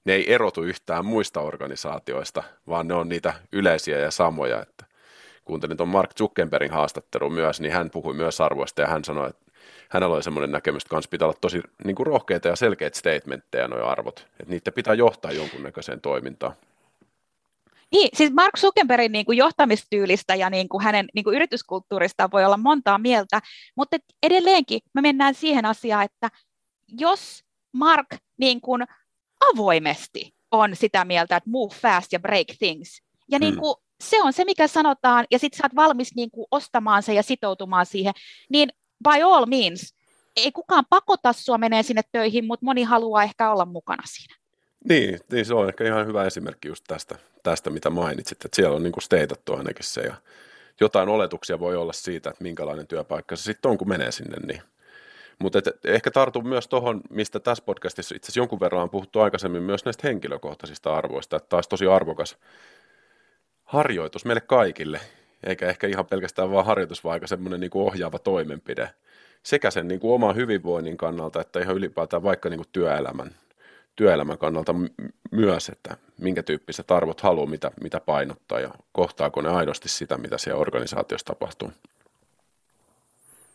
ne 0.04 0.12
ei 0.12 0.34
erotu 0.34 0.62
yhtään 0.62 1.06
muista 1.06 1.40
organisaatioista, 1.40 2.42
vaan 2.68 2.88
ne 2.88 2.94
on 2.94 3.08
niitä 3.08 3.34
yleisiä 3.52 3.98
ja 3.98 4.10
samoja. 4.10 4.62
Että 4.62 4.84
kuuntelin 5.44 5.76
tuon 5.76 5.88
Mark 5.88 6.10
Zuckerbergin 6.18 6.70
haastattelun 6.70 7.32
myös, 7.32 7.60
niin 7.60 7.72
hän 7.72 7.90
puhui 7.90 8.14
myös 8.14 8.40
arvoista 8.40 8.80
ja 8.80 8.88
hän 8.88 9.04
sanoi, 9.04 9.28
että 9.28 9.52
hänellä 9.88 10.14
oli 10.14 10.22
semmoinen 10.22 10.52
näkemys, 10.52 10.82
että 10.82 10.90
kanssa 10.90 11.08
pitää 11.08 11.28
olla 11.28 11.38
tosi 11.40 11.60
niin 11.84 11.96
kuin 11.96 12.06
rohkeita 12.06 12.48
ja 12.48 12.56
selkeitä 12.56 12.98
statementteja 12.98 13.68
nuo 13.68 13.84
arvot, 13.84 14.26
että 14.40 14.50
niitä 14.52 14.72
pitää 14.72 14.94
johtaa 14.94 15.32
jonkunnäköiseen 15.32 16.00
toimintaan. 16.00 16.54
Niin, 17.92 18.08
siis 18.14 18.32
Mark 18.32 18.58
Zuckerbergin 18.58 19.12
niin 19.12 19.26
kuin 19.26 19.38
johtamistyylistä 19.38 20.34
ja 20.34 20.50
niin 20.50 20.68
kuin 20.68 20.84
hänen 20.84 21.06
niin 21.14 21.24
kuin 21.24 21.36
yrityskulttuurista 21.36 22.30
voi 22.32 22.44
olla 22.44 22.56
montaa 22.56 22.98
mieltä, 22.98 23.40
mutta 23.76 23.96
edelleenkin 24.22 24.80
me 24.94 25.00
mennään 25.00 25.34
siihen 25.34 25.64
asiaan, 25.64 26.04
että 26.04 26.28
jos 26.98 27.42
Mark 27.72 28.06
niin 28.38 28.60
kuin 28.60 28.84
avoimesti 29.52 30.34
on 30.50 30.76
sitä 30.76 31.04
mieltä, 31.04 31.36
että 31.36 31.50
move 31.50 31.74
fast 31.74 32.12
ja 32.12 32.20
break 32.20 32.46
things, 32.58 33.02
ja 33.30 33.38
niin 33.38 33.56
kuin, 33.56 33.74
se 34.00 34.22
on 34.22 34.32
se, 34.32 34.44
mikä 34.44 34.68
sanotaan, 34.68 35.24
ja 35.30 35.38
sitten 35.38 35.58
sä 35.58 35.64
oot 35.64 35.76
valmis 35.76 36.14
niin 36.14 36.30
kuin 36.30 36.46
ostamaan 36.50 37.02
se 37.02 37.14
ja 37.14 37.22
sitoutumaan 37.22 37.86
siihen, 37.86 38.14
niin 38.50 38.68
by 39.04 39.22
all 39.22 39.46
means. 39.46 39.94
Ei 40.36 40.52
kukaan 40.52 40.84
pakota 40.90 41.32
sua 41.32 41.58
menee 41.58 41.82
sinne 41.82 42.02
töihin, 42.12 42.46
mutta 42.46 42.64
moni 42.64 42.82
haluaa 42.82 43.22
ehkä 43.22 43.52
olla 43.52 43.64
mukana 43.64 44.02
siinä. 44.06 44.34
Niin, 44.88 45.20
niin 45.32 45.44
se 45.44 45.54
on 45.54 45.68
ehkä 45.68 45.84
ihan 45.84 46.06
hyvä 46.06 46.24
esimerkki 46.24 46.68
just 46.68 46.84
tästä, 46.88 47.18
tästä 47.42 47.70
mitä 47.70 47.90
mainitsit, 47.90 48.44
että 48.44 48.56
siellä 48.56 48.76
on 48.76 48.82
niin 48.82 48.92
steitattu 49.00 49.54
ainakin 49.54 49.84
se 49.84 50.00
ja 50.00 50.14
jotain 50.80 51.08
oletuksia 51.08 51.58
voi 51.58 51.76
olla 51.76 51.92
siitä, 51.92 52.30
että 52.30 52.42
minkälainen 52.42 52.86
työpaikka 52.86 53.36
se 53.36 53.42
sitten 53.42 53.70
on, 53.70 53.78
kun 53.78 53.88
menee 53.88 54.12
sinne, 54.12 54.36
niin. 54.46 54.62
Mutta 55.38 55.58
ehkä 55.84 56.10
tartun 56.10 56.48
myös 56.48 56.68
tuohon, 56.68 57.00
mistä 57.10 57.40
tässä 57.40 57.64
podcastissa 57.64 58.14
itse 58.14 58.26
asiassa 58.26 58.40
jonkun 58.40 58.60
verran 58.60 58.82
on 58.82 58.90
puhuttu 58.90 59.20
aikaisemmin 59.20 59.62
myös 59.62 59.84
näistä 59.84 60.08
henkilökohtaisista 60.08 60.94
arvoista, 60.94 61.36
että 61.36 61.48
taas 61.48 61.68
tosi 61.68 61.86
arvokas 61.86 62.36
harjoitus 63.64 64.24
meille 64.24 64.40
kaikille, 64.40 65.00
eikä 65.44 65.68
ehkä 65.68 65.86
ihan 65.86 66.06
pelkästään 66.06 66.50
vaan 66.50 66.66
harjoitus, 66.66 67.04
vaan 67.04 67.12
aika 67.12 67.26
semmoinen 67.26 67.60
niin 67.60 67.70
ohjaava 67.74 68.18
toimenpide 68.18 68.90
sekä 69.42 69.70
sen 69.70 69.88
niin 69.88 70.00
kuin 70.00 70.14
oman 70.14 70.36
hyvinvoinnin 70.36 70.96
kannalta, 70.96 71.40
että 71.40 71.60
ihan 71.60 71.76
ylipäätään 71.76 72.22
vaikka 72.22 72.48
niin 72.48 72.58
kuin 72.58 72.68
työelämän, 72.72 73.30
työelämän 73.96 74.38
kannalta 74.38 74.74
myös, 75.30 75.68
että 75.68 75.96
minkä 76.18 76.42
tyyppiset 76.42 76.90
arvot 76.90 77.20
haluaa, 77.20 77.46
mitä, 77.46 77.70
mitä 77.82 78.00
painottaa 78.00 78.60
ja 78.60 78.70
kohtaako 78.92 79.40
ne 79.40 79.48
aidosti 79.48 79.88
sitä, 79.88 80.16
mitä 80.16 80.38
siellä 80.38 80.60
organisaatiossa 80.60 81.26
tapahtuu. 81.26 81.72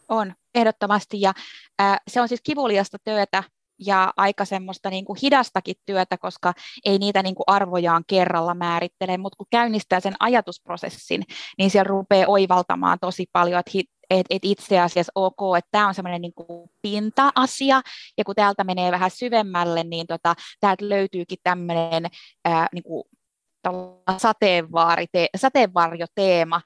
On, 0.09 0.33
ehdottomasti. 0.55 1.21
Ja 1.21 1.33
ää, 1.79 1.97
se 2.07 2.21
on 2.21 2.27
siis 2.27 2.41
kivuliasta 2.43 2.97
työtä 3.03 3.43
ja 3.79 4.13
aika 4.17 4.45
semmoista 4.45 4.89
niin 4.89 5.05
kuin 5.05 5.19
hidastakin 5.21 5.75
työtä, 5.85 6.17
koska 6.17 6.53
ei 6.85 6.97
niitä 6.97 7.23
niin 7.23 7.35
kuin 7.35 7.43
arvojaan 7.47 8.03
kerralla 8.07 8.53
määrittele, 8.53 9.17
mutta 9.17 9.37
kun 9.37 9.47
käynnistää 9.49 9.99
sen 9.99 10.13
ajatusprosessin, 10.19 11.23
niin 11.57 11.71
siellä 11.71 11.87
rupeaa 11.87 12.27
oivaltamaan 12.27 12.97
tosi 13.01 13.25
paljon, 13.33 13.59
että 13.59 13.71
et, 14.19 14.25
et 14.29 14.45
itse 14.45 14.79
asiassa 14.79 15.11
ok, 15.15 15.57
että 15.57 15.69
tämä 15.71 15.87
on 15.87 15.93
semmoinen 15.93 16.21
niin 16.21 16.33
pinta-asia, 16.81 17.81
ja 18.17 18.23
kun 18.23 18.35
täältä 18.35 18.63
menee 18.63 18.91
vähän 18.91 19.11
syvemmälle, 19.11 19.83
niin 19.83 20.07
tota, 20.07 20.35
täältä 20.59 20.89
löytyykin 20.89 21.37
tämmöinen 21.43 22.05
ää, 22.45 22.67
niin 22.73 22.83
sateenvarjoteema, 25.37 26.61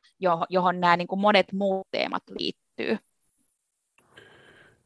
johon 0.49 0.79
nämä 0.79 0.97
niin 0.97 1.07
monet 1.17 1.53
muut 1.53 1.87
teemat 1.91 2.23
liittyy. 2.39 2.97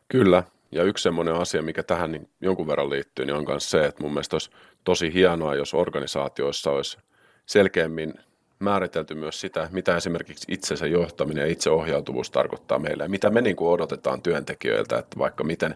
Kyllä, 0.08 0.44
ja 0.72 0.84
yksi 0.84 1.04
semmoinen 1.04 1.36
asia, 1.36 1.62
mikä 1.62 1.84
tähän 1.84 2.12
niin 2.12 2.30
jonkun 2.42 2.68
verran 2.68 2.90
liittyy, 2.90 3.26
niin 3.26 3.36
on 3.36 3.46
myös 3.48 3.72
se, 3.72 3.86
että 3.86 4.04
mun 4.04 4.12
mielestä 4.12 4.36
olisi 4.36 4.52
tosi 4.84 5.14
hienoa, 5.14 5.56
jos 5.56 5.74
organisaatioissa 5.74 6.72
olisi 6.72 6.98
selkeämmin 7.46 8.14
määritelty 8.60 9.16
myös 9.16 9.42
sitä, 9.42 9.70
mitä 9.72 9.98
esimerkiksi 9.98 10.46
itsensä 10.52 10.88
johtaminen 10.88 11.42
ja 11.42 11.52
itseohjautuvuus 11.52 12.32
tarkoittaa 12.32 12.80
meille, 12.80 13.04
ja 13.04 13.10
mitä 13.10 13.30
me 13.30 13.42
niin 13.42 13.56
kuin 13.56 13.70
odotetaan 13.70 14.22
työntekijöiltä, 14.22 14.98
että 14.98 15.20
vaikka 15.20 15.44
miten, 15.44 15.76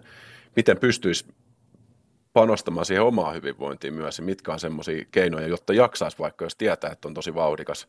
miten 0.56 0.78
pystyisi 0.78 1.26
panostamaan 2.34 2.86
siihen 2.86 3.04
omaan 3.04 3.36
hyvinvointiin 3.36 3.94
myös, 3.94 4.18
ja 4.18 4.24
mitkä 4.24 4.54
on 4.54 4.60
semmoisia 4.60 5.06
keinoja, 5.12 5.48
jotta 5.48 5.74
jaksaisi 5.74 6.20
vaikka, 6.20 6.46
jos 6.46 6.56
tietää, 6.56 6.92
että 6.92 7.08
on 7.08 7.14
tosi 7.14 7.36
vauhdikas 7.36 7.88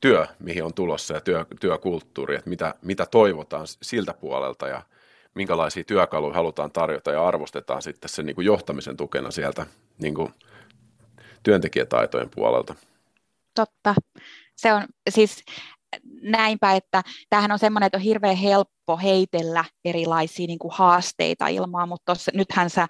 työ, 0.00 0.26
mihin 0.38 0.64
on 0.64 0.74
tulossa, 0.74 1.14
ja 1.14 1.20
työ, 1.20 1.44
työkulttuuri, 1.60 2.36
että 2.36 2.50
mitä, 2.50 2.74
mitä 2.82 3.06
toivotaan 3.06 3.66
siltä 3.82 4.14
puolelta, 4.14 4.68
ja 4.68 4.82
minkälaisia 5.34 5.84
työkaluja 5.84 6.34
halutaan 6.34 6.70
tarjota 6.70 7.12
ja 7.12 7.28
arvostetaan 7.28 7.82
sitten 7.82 8.08
sen 8.08 8.26
niin 8.26 8.34
kuin 8.34 8.44
johtamisen 8.44 8.96
tukena 8.96 9.30
sieltä 9.30 9.66
niin 9.98 10.14
kuin 10.14 10.32
työntekijätaitojen 11.42 12.30
puolelta. 12.34 12.74
Totta. 13.54 13.94
Se 14.56 14.72
on 14.72 14.82
siis 15.10 15.44
näinpä, 16.22 16.72
että 16.72 17.02
tämähän 17.30 17.52
on 17.52 17.58
semmoinen, 17.58 17.86
että 17.86 17.98
on 17.98 18.02
hirveän 18.02 18.36
helppo 18.36 18.96
heitellä 18.96 19.64
erilaisia 19.84 20.46
niin 20.46 20.58
kuin 20.58 20.72
haasteita 20.74 21.48
ilmaan, 21.48 21.88
mutta 21.88 22.12
tossa, 22.12 22.30
nythän 22.34 22.70
sä 22.70 22.86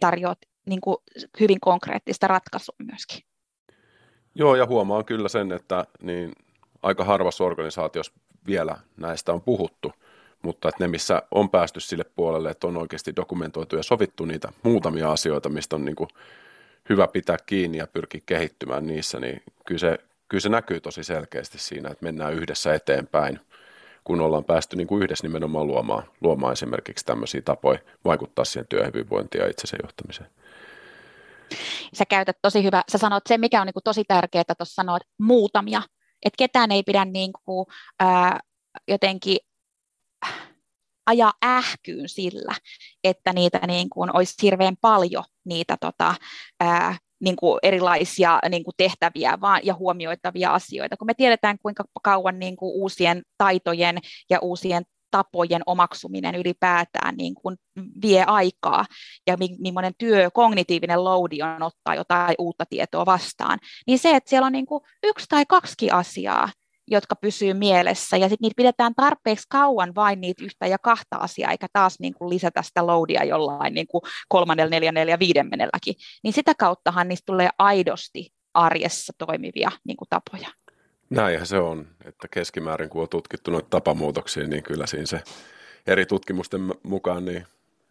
tarjoat 0.00 0.38
niin 0.66 0.80
kuin 0.80 0.96
hyvin 1.40 1.60
konkreettista 1.60 2.26
ratkaisua 2.26 2.76
myöskin. 2.90 3.20
Joo, 4.34 4.54
ja 4.54 4.66
huomaan 4.66 5.04
kyllä 5.04 5.28
sen, 5.28 5.52
että 5.52 5.86
niin 6.02 6.32
aika 6.82 7.04
harvassa 7.04 7.44
organisaatiossa 7.44 8.12
vielä 8.46 8.76
näistä 8.96 9.32
on 9.32 9.42
puhuttu– 9.42 9.92
mutta 10.42 10.68
että 10.68 10.84
ne, 10.84 10.88
missä 10.88 11.22
on 11.30 11.50
päästy 11.50 11.80
sille 11.80 12.04
puolelle, 12.04 12.50
että 12.50 12.66
on 12.66 12.76
oikeasti 12.76 13.16
dokumentoitu 13.16 13.76
ja 13.76 13.82
sovittu 13.82 14.24
niitä 14.24 14.52
muutamia 14.62 15.12
asioita, 15.12 15.48
mistä 15.48 15.76
on 15.76 15.84
niin 15.84 15.96
kuin 15.96 16.08
hyvä 16.88 17.08
pitää 17.08 17.36
kiinni 17.46 17.78
ja 17.78 17.86
pyrkiä 17.86 18.20
kehittymään 18.26 18.86
niissä, 18.86 19.20
niin 19.20 19.42
kyllä 19.66 19.78
se, 19.78 19.98
kyllä 20.28 20.40
se 20.40 20.48
näkyy 20.48 20.80
tosi 20.80 21.04
selkeästi 21.04 21.58
siinä, 21.58 21.88
että 21.90 22.04
mennään 22.04 22.34
yhdessä 22.34 22.74
eteenpäin, 22.74 23.40
kun 24.04 24.20
ollaan 24.20 24.44
päästy 24.44 24.76
niin 24.76 24.86
kuin 24.86 25.02
yhdessä 25.02 25.26
nimenomaan 25.26 25.66
luomaan, 25.66 26.02
luomaan 26.20 26.52
esimerkiksi 26.52 27.04
tämmöisiä 27.04 27.42
tapoja 27.42 27.78
vaikuttaa 28.04 28.44
siihen 28.44 28.66
työhyvinvointiin 28.68 29.42
ja 29.42 29.50
itsensä 29.50 29.76
johtamiseen. 29.82 30.30
Sä 31.94 32.04
käytät 32.04 32.36
tosi 32.42 32.64
hyvä, 32.64 32.82
sä 32.92 32.98
sanot 32.98 33.22
sen, 33.28 33.40
mikä 33.40 33.60
on 33.60 33.66
niin 33.66 33.74
kuin 33.74 33.84
tosi 33.84 34.04
tärkeää, 34.08 34.40
että 34.40 34.54
tuossa 34.54 34.74
sanoit 34.74 35.02
muutamia, 35.18 35.82
että 36.22 36.36
ketään 36.38 36.72
ei 36.72 36.82
pidä 36.82 37.04
niin 37.04 37.30
kuin, 37.44 37.66
ää, 38.00 38.40
jotenkin 38.88 39.38
ajaa 41.06 41.32
ähkyyn 41.44 42.08
sillä, 42.08 42.54
että 43.04 43.32
niitä 43.32 43.60
niin 43.66 43.90
kuin 43.90 44.16
olisi 44.16 44.34
hirveän 44.42 44.76
paljon 44.80 45.24
niitä 45.44 45.76
tota, 45.80 46.14
ää, 46.60 46.96
niin 47.20 47.36
kuin 47.36 47.58
erilaisia 47.62 48.38
niin 48.48 48.64
kuin 48.64 48.74
tehtäviä 48.76 49.38
vaan, 49.40 49.60
ja 49.64 49.74
huomioitavia 49.74 50.54
asioita, 50.54 50.96
kun 50.96 51.06
me 51.06 51.14
tiedetään 51.14 51.58
kuinka 51.62 51.84
kauan 52.02 52.38
niin 52.38 52.56
kuin 52.56 52.72
uusien 52.74 53.22
taitojen 53.38 53.98
ja 54.30 54.38
uusien 54.40 54.84
tapojen 55.10 55.62
omaksuminen 55.66 56.34
ylipäätään 56.34 57.16
niin 57.16 57.34
kuin 57.34 57.56
vie 58.02 58.24
aikaa 58.26 58.84
ja 59.26 59.36
millainen 59.58 59.92
työ, 59.98 60.30
kognitiivinen 60.30 61.04
loadi 61.04 61.42
on 61.42 61.62
ottaa 61.62 61.94
jotain 61.94 62.34
uutta 62.38 62.64
tietoa 62.66 63.06
vastaan, 63.06 63.58
niin 63.86 63.98
se, 63.98 64.16
että 64.16 64.30
siellä 64.30 64.46
on 64.46 64.52
niin 64.52 64.66
kuin 64.66 64.84
yksi 65.02 65.26
tai 65.28 65.46
kaksi 65.46 65.90
asiaa, 65.90 66.48
jotka 66.90 67.16
pysyy 67.16 67.54
mielessä, 67.54 68.16
ja 68.16 68.28
sitten 68.28 68.46
niitä 68.46 68.56
pidetään 68.56 68.94
tarpeeksi 68.94 69.46
kauan 69.48 69.94
vain 69.94 70.20
niitä 70.20 70.44
yhtä 70.44 70.66
ja 70.66 70.78
kahta 70.78 71.16
asiaa, 71.16 71.50
eikä 71.50 71.66
taas 71.72 72.00
niin 72.00 72.14
kuin 72.14 72.30
lisätä 72.30 72.62
sitä 72.62 72.86
loadia 72.86 73.24
jollain 73.24 73.74
niin 73.74 73.86
kuin 73.86 74.02
kolmannella, 74.28 74.70
neljännellä 74.70 75.10
ja 75.10 75.18
viidennelläkin, 75.18 75.94
niin 76.24 76.32
sitä 76.32 76.54
kauttahan 76.54 77.08
niistä 77.08 77.26
tulee 77.26 77.48
aidosti 77.58 78.32
arjessa 78.54 79.12
toimivia 79.18 79.70
niin 79.84 79.96
kuin 79.96 80.08
tapoja. 80.10 80.48
Näinhän 81.10 81.46
se 81.46 81.58
on, 81.58 81.88
että 82.04 82.28
keskimäärin 82.30 82.88
kun 82.88 83.02
on 83.02 83.08
tutkittu 83.08 83.50
noita 83.50 83.68
tapamuutoksia, 83.70 84.46
niin 84.46 84.62
kyllä 84.62 84.86
siinä 84.86 85.06
se 85.06 85.22
eri 85.86 86.06
tutkimusten 86.06 86.74
mukaan 86.82 87.24
niin 87.24 87.46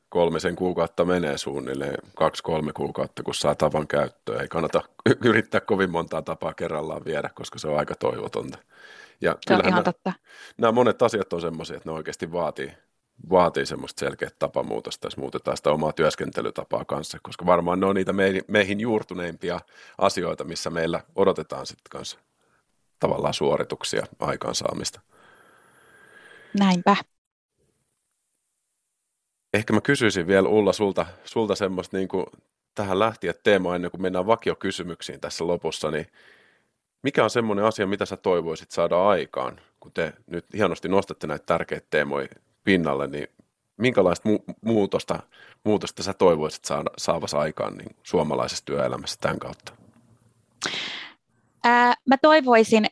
kolmisen 0.10 0.56
kuukautta 0.56 1.06
menee 1.06 1.38
suunnilleen, 1.38 1.98
kaksi-kolme 2.16 2.74
kuukautta, 2.74 3.24
kun 3.24 3.36
saa 3.36 3.56
tavan 3.56 3.88
käyttöön. 3.88 4.42
Ei 4.42 4.48
kannata 4.48 4.82
yrittää 5.26 5.62
kovin 5.62 5.92
montaa 5.92 6.22
tapaa 6.22 6.54
kerrallaan 6.54 7.06
viedä, 7.06 7.30
koska 7.36 7.60
se 7.60 7.68
on 7.68 7.80
aika 7.80 7.96
toivotonta. 7.96 8.58
Ja 9.22 9.38
se 9.42 9.54
on 9.54 9.60
ihan 9.60 9.72
nämä, 9.72 9.84
totta. 9.84 10.14
Nämä 10.58 10.72
monet 10.72 11.02
asiat 11.02 11.34
on 11.34 11.42
sellaisia, 11.42 11.78
että 11.78 11.90
ne 11.90 11.96
oikeasti 11.96 12.32
vaatii, 12.32 12.72
vaatii 13.30 13.66
semmoista 13.66 14.00
selkeää 14.00 14.32
tapamuutosta, 14.40 15.08
jos 15.08 15.18
muutetaan 15.18 15.58
sitä 15.58 15.72
omaa 15.72 15.94
työskentelytapaa 15.94 16.86
kanssa, 16.86 17.18
koska 17.22 17.46
varmaan 17.46 17.80
ne 17.80 17.86
on 17.86 17.96
niitä 17.96 18.14
meihin, 18.14 18.42
meihin 18.48 18.80
juurtuneimpia 18.80 19.60
asioita, 19.98 20.44
missä 20.44 20.70
meillä 20.70 21.00
odotetaan 21.16 21.66
sitten 21.66 21.90
kanssa 21.90 22.20
tavallaan 23.00 23.34
suorituksia 23.34 24.06
aikaansaamista. 24.20 25.02
Näinpä. 26.60 26.96
Ehkä 29.54 29.74
mä 29.74 29.82
kysyisin 29.82 30.28
vielä 30.28 30.50
Ulla 30.50 30.74
sulta, 30.74 31.06
sulta 31.26 31.56
semmoista 31.56 31.98
niin 31.98 32.08
kuin 32.08 32.26
tähän 32.76 33.00
lähtien 33.00 33.34
teemaa 33.44 33.76
ennen 33.76 33.92
kuin 33.92 34.02
mennään 34.02 34.28
vakiokysymyksiin 34.28 35.20
tässä 35.20 35.48
lopussa, 35.48 35.92
niin 35.92 36.06
mikä 37.04 37.24
on 37.24 37.30
semmoinen 37.30 37.66
asia, 37.66 37.88
mitä 37.88 38.06
sä 38.06 38.18
toivoisit 38.18 38.72
saada 38.72 39.08
aikaan, 39.08 39.62
kun 39.80 39.92
te 39.92 40.14
nyt 40.28 40.46
hienosti 40.54 40.88
nostatte 40.88 41.28
näitä 41.28 41.46
tärkeitä 41.46 41.88
teemoja 41.90 42.28
pinnalle, 42.64 43.08
niin 43.08 43.28
minkälaista 43.78 44.30
mu- 44.30 44.54
muutosta, 44.62 45.20
muutosta 45.64 46.04
sä 46.04 46.14
toivoisit 46.14 46.66
saada, 46.66 46.90
saavasi 46.98 47.36
aikaan 47.36 47.78
niin 47.78 47.96
suomalaisessa 48.04 48.66
työelämässä 48.66 49.18
tämän 49.22 49.40
kautta? 49.40 49.74
Ää, 51.64 51.94
mä 52.06 52.18
toivoisin, 52.18 52.86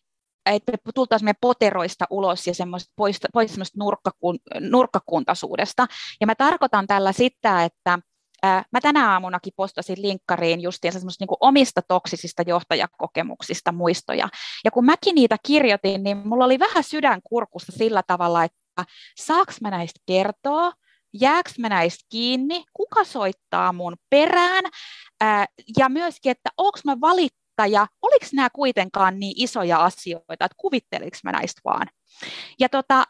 että 0.50 0.72
me 0.72 0.78
tultaisiin 0.96 1.26
meidän 1.26 1.38
poteroista 1.42 2.06
ulos 2.10 2.48
ja 2.48 2.54
semmoista, 2.54 2.94
pois, 2.96 3.20
pois 3.34 3.52
semmoista 3.52 3.80
nurkkakun, 3.80 4.40
nurkkakuntaisuudesta. 4.60 5.88
Ja 6.22 6.28
mä 6.28 6.36
tarkoitan 6.36 6.88
tällä 6.88 7.12
sitä, 7.12 7.64
että 7.64 8.00
Mä 8.46 8.82
tänä 8.82 9.12
aamunakin 9.12 9.54
postasin 9.56 10.02
linkkariin 10.02 10.62
justiinsa 10.62 11.00
semmoista 11.00 11.26
niin 11.26 11.38
omista 11.40 11.82
toksisista 11.82 12.42
johtajakokemuksista 12.42 13.72
muistoja. 13.72 14.30
Ja 14.66 14.72
kun 14.72 14.86
mäkin 14.86 15.16
niitä 15.16 15.38
kirjoitin, 15.46 16.04
niin 16.04 16.28
mulla 16.28 16.46
oli 16.46 16.60
vähän 16.60 16.84
sydänkurkussa 16.84 17.72
sillä 17.72 18.04
tavalla, 18.08 18.44
että 18.44 18.86
saaks 19.18 19.62
mä 19.62 19.70
näistä 19.70 20.00
kertoa, 20.06 20.72
jääks 21.14 21.60
mä 21.60 21.70
näistä 21.70 22.06
kiinni, 22.10 22.64
kuka 22.74 23.04
soittaa 23.04 23.74
mun 23.74 23.96
perään, 24.10 24.64
ja 25.78 25.90
myöskin, 25.90 26.32
että 26.32 26.50
onko 26.58 26.80
mä 26.86 27.02
valittaja, 27.58 27.88
oliko 28.02 28.26
nämä 28.34 28.50
kuitenkaan 28.50 29.20
niin 29.20 29.34
isoja 29.36 29.86
asioita, 29.86 30.34
että 30.46 30.56
kuvitteliks 30.58 31.24
mä 31.24 31.32
näistä 31.32 31.62
vaan. 31.66 31.88
Ja 32.60 32.70
tota, 32.70 33.04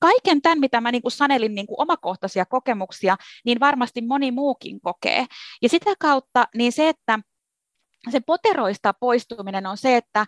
kaiken 0.00 0.42
tämän, 0.42 0.60
mitä 0.60 0.80
mä 0.80 0.92
niin 0.92 1.02
kuin 1.02 1.12
sanelin 1.12 1.54
niin 1.54 1.66
kuin 1.66 1.80
omakohtaisia 1.80 2.44
kokemuksia, 2.46 3.16
niin 3.44 3.60
varmasti 3.60 4.00
moni 4.00 4.30
muukin 4.30 4.80
kokee. 4.80 5.26
Ja 5.62 5.68
sitä 5.68 5.94
kautta 5.98 6.44
niin 6.54 6.72
se, 6.72 6.88
että 6.88 7.18
se 8.10 8.20
poteroista 8.20 8.94
poistuminen 9.00 9.66
on 9.66 9.76
se, 9.76 9.96
että 9.96 10.26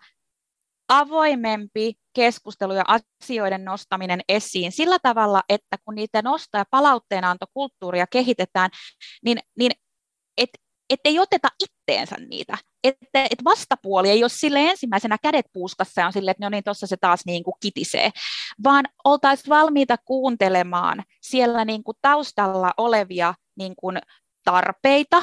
avoimempi 0.89 1.95
keskustelu 2.15 2.73
ja 2.73 2.85
asioiden 2.87 3.65
nostaminen 3.65 4.21
esiin 4.29 4.73
sillä 4.73 4.99
tavalla, 5.03 5.43
että 5.49 5.77
kun 5.85 5.95
niitä 5.95 6.23
nostaa 6.23 6.61
ja 6.61 6.65
palautteenantokulttuuria 6.71 8.07
kehitetään, 8.07 8.71
niin, 9.25 9.39
niin 9.59 9.73
et, 10.37 10.51
et 10.91 11.01
ei 11.05 11.19
oteta 11.19 11.49
itteensä 11.85 12.17
niitä. 12.29 12.59
Että 12.85 13.25
et 13.25 13.45
vastapuoli 13.45 14.11
ei 14.11 14.25
ole 14.25 14.29
sille 14.29 14.71
ensimmäisenä 14.71 15.19
kädet 15.23 15.47
puuskassa 15.53 16.01
ja 16.01 16.07
on 16.07 16.13
sille, 16.13 16.31
että 16.31 16.45
no 16.45 16.49
niin, 16.49 16.65
tuossa 16.65 16.87
se 16.87 16.97
taas 16.97 17.21
niin 17.27 17.45
kuin 17.45 17.55
kitisee, 17.61 18.11
vaan 18.65 18.85
oltaisiin 19.05 19.49
valmiita 19.49 19.97
kuuntelemaan 20.05 21.03
siellä 21.21 21.65
niin 21.65 21.85
kuin 21.85 21.97
taustalla 22.03 22.75
olevia 22.77 23.35
niin 23.57 23.75
kuin 23.77 23.99
tarpeita, 24.45 25.23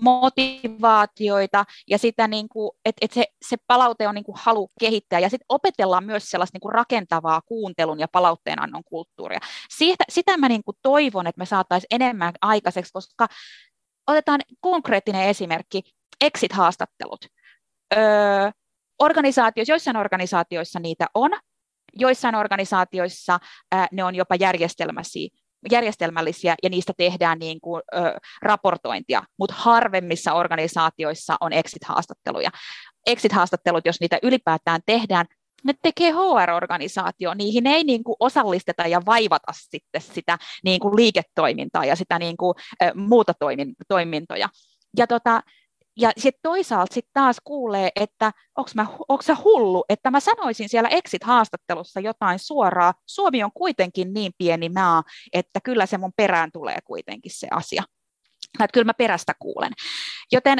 motivaatioita 0.00 1.64
ja 1.88 1.98
sitä, 1.98 2.28
niin 2.28 2.48
kuin, 2.48 2.70
että, 2.84 2.98
että 3.02 3.14
se, 3.14 3.24
se 3.48 3.56
palaute 3.66 4.08
on 4.08 4.14
niin 4.14 4.24
kuin 4.24 4.38
halu 4.40 4.70
kehittää 4.80 5.18
ja 5.18 5.28
sitten 5.28 5.46
opetellaan 5.48 6.04
myös 6.04 6.30
sellaista 6.30 6.56
niin 6.56 6.60
kuin 6.60 6.72
rakentavaa 6.72 7.40
kuuntelun 7.40 8.00
ja 8.00 8.08
palautteenannon 8.08 8.84
kulttuuria. 8.84 9.40
Siitä, 9.76 10.04
sitä 10.08 10.36
mä 10.36 10.48
niin 10.48 10.64
kuin 10.64 10.76
toivon, 10.82 11.26
että 11.26 11.38
me 11.38 11.46
saataisiin 11.46 11.88
enemmän 11.90 12.34
aikaiseksi, 12.40 12.92
koska 12.92 13.26
otetaan 14.08 14.40
konkreettinen 14.60 15.22
esimerkki, 15.22 15.82
exit-haastattelut. 16.20 17.26
Öö, 17.96 18.50
organisaatioissa, 18.98 19.72
joissain 19.72 19.96
organisaatioissa 19.96 20.80
niitä 20.80 21.06
on, 21.14 21.30
joissain 21.94 22.34
organisaatioissa 22.34 23.38
ää, 23.72 23.86
ne 23.92 24.04
on 24.04 24.14
jopa 24.14 24.34
järjestelmällisiä, 24.34 25.28
järjestelmällisiä 25.70 26.54
ja 26.62 26.70
niistä 26.70 26.92
tehdään 26.96 27.38
niin 27.38 27.60
kuin, 27.60 27.82
ö, 27.94 27.98
raportointia, 28.42 29.22
mutta 29.38 29.54
harvemmissa 29.58 30.32
organisaatioissa 30.32 31.36
on 31.40 31.52
exit-haastatteluja. 31.52 32.50
Exit-haastattelut, 33.06 33.86
jos 33.86 34.00
niitä 34.00 34.18
ylipäätään 34.22 34.80
tehdään, 34.86 35.26
ne 35.64 35.74
tekee 35.82 36.10
HR-organisaatio, 36.10 37.34
niihin 37.34 37.66
ei 37.66 37.84
niin 37.84 38.04
kuin 38.04 38.16
osallisteta 38.20 38.86
ja 38.86 39.02
vaivata 39.06 39.52
sitten 39.52 40.00
sitä 40.00 40.38
niin 40.64 40.80
kuin 40.80 40.96
liiketoimintaa 40.96 41.84
ja 41.84 41.96
sitä 41.96 42.18
niin 42.18 42.36
kuin, 42.36 42.54
ö, 42.82 42.92
muuta 42.94 43.34
toimin, 43.34 43.74
toimintoja. 43.88 44.48
Ja 44.96 45.06
tota, 45.06 45.42
ja 46.00 46.12
sitten 46.18 46.40
toisaalta 46.42 46.94
sitten 46.94 47.10
taas 47.12 47.36
kuulee, 47.44 47.90
että 47.96 48.32
onko 49.08 49.22
sä 49.22 49.36
hullu, 49.44 49.84
että 49.88 50.10
mä 50.10 50.20
sanoisin 50.20 50.68
siellä 50.68 50.88
exit-haastattelussa 50.88 52.00
jotain 52.00 52.38
suoraa. 52.38 52.94
Suomi 53.06 53.44
on 53.44 53.50
kuitenkin 53.54 54.12
niin 54.12 54.32
pieni 54.38 54.68
maa, 54.68 55.02
että 55.32 55.60
kyllä 55.64 55.86
se 55.86 55.98
mun 55.98 56.12
perään 56.16 56.52
tulee 56.52 56.78
kuitenkin 56.84 57.32
se 57.34 57.48
asia. 57.50 57.82
Että 58.54 58.72
kyllä 58.72 58.84
mä 58.84 58.94
perästä 58.94 59.32
kuulen. 59.38 59.72
Joten 60.32 60.58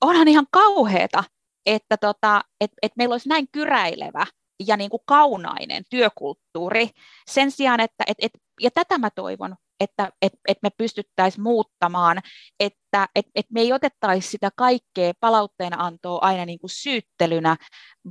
onhan 0.00 0.28
ihan 0.28 0.46
kauheeta, 0.50 1.24
että 1.68 1.96
tota, 1.96 2.40
et, 2.60 2.70
et 2.82 2.92
meillä 2.96 3.12
olisi 3.12 3.28
näin 3.28 3.48
kyräilevä 3.52 4.26
ja 4.66 4.76
niin 4.76 4.90
kuin 4.90 5.02
kaunainen 5.06 5.84
työkulttuuri 5.90 6.90
sen 7.30 7.50
sijaan, 7.50 7.80
että 7.80 8.04
et, 8.06 8.16
et, 8.22 8.32
ja 8.60 8.70
tätä 8.70 8.98
mä 8.98 9.10
toivon 9.10 9.56
että 9.80 10.12
et, 10.22 10.32
et 10.48 10.58
me 10.62 10.70
pystyttäisiin 10.70 11.42
muuttamaan, 11.42 12.18
että 12.60 13.08
et, 13.14 13.26
et 13.34 13.46
me 13.50 13.60
ei 13.60 13.72
otettaisi 13.72 14.30
sitä 14.30 14.50
kaikkea 14.56 15.12
palautteen 15.20 15.80
antoa 15.80 16.18
aina 16.22 16.44
niin 16.44 16.58
kuin 16.58 16.70
syyttelynä, 16.70 17.56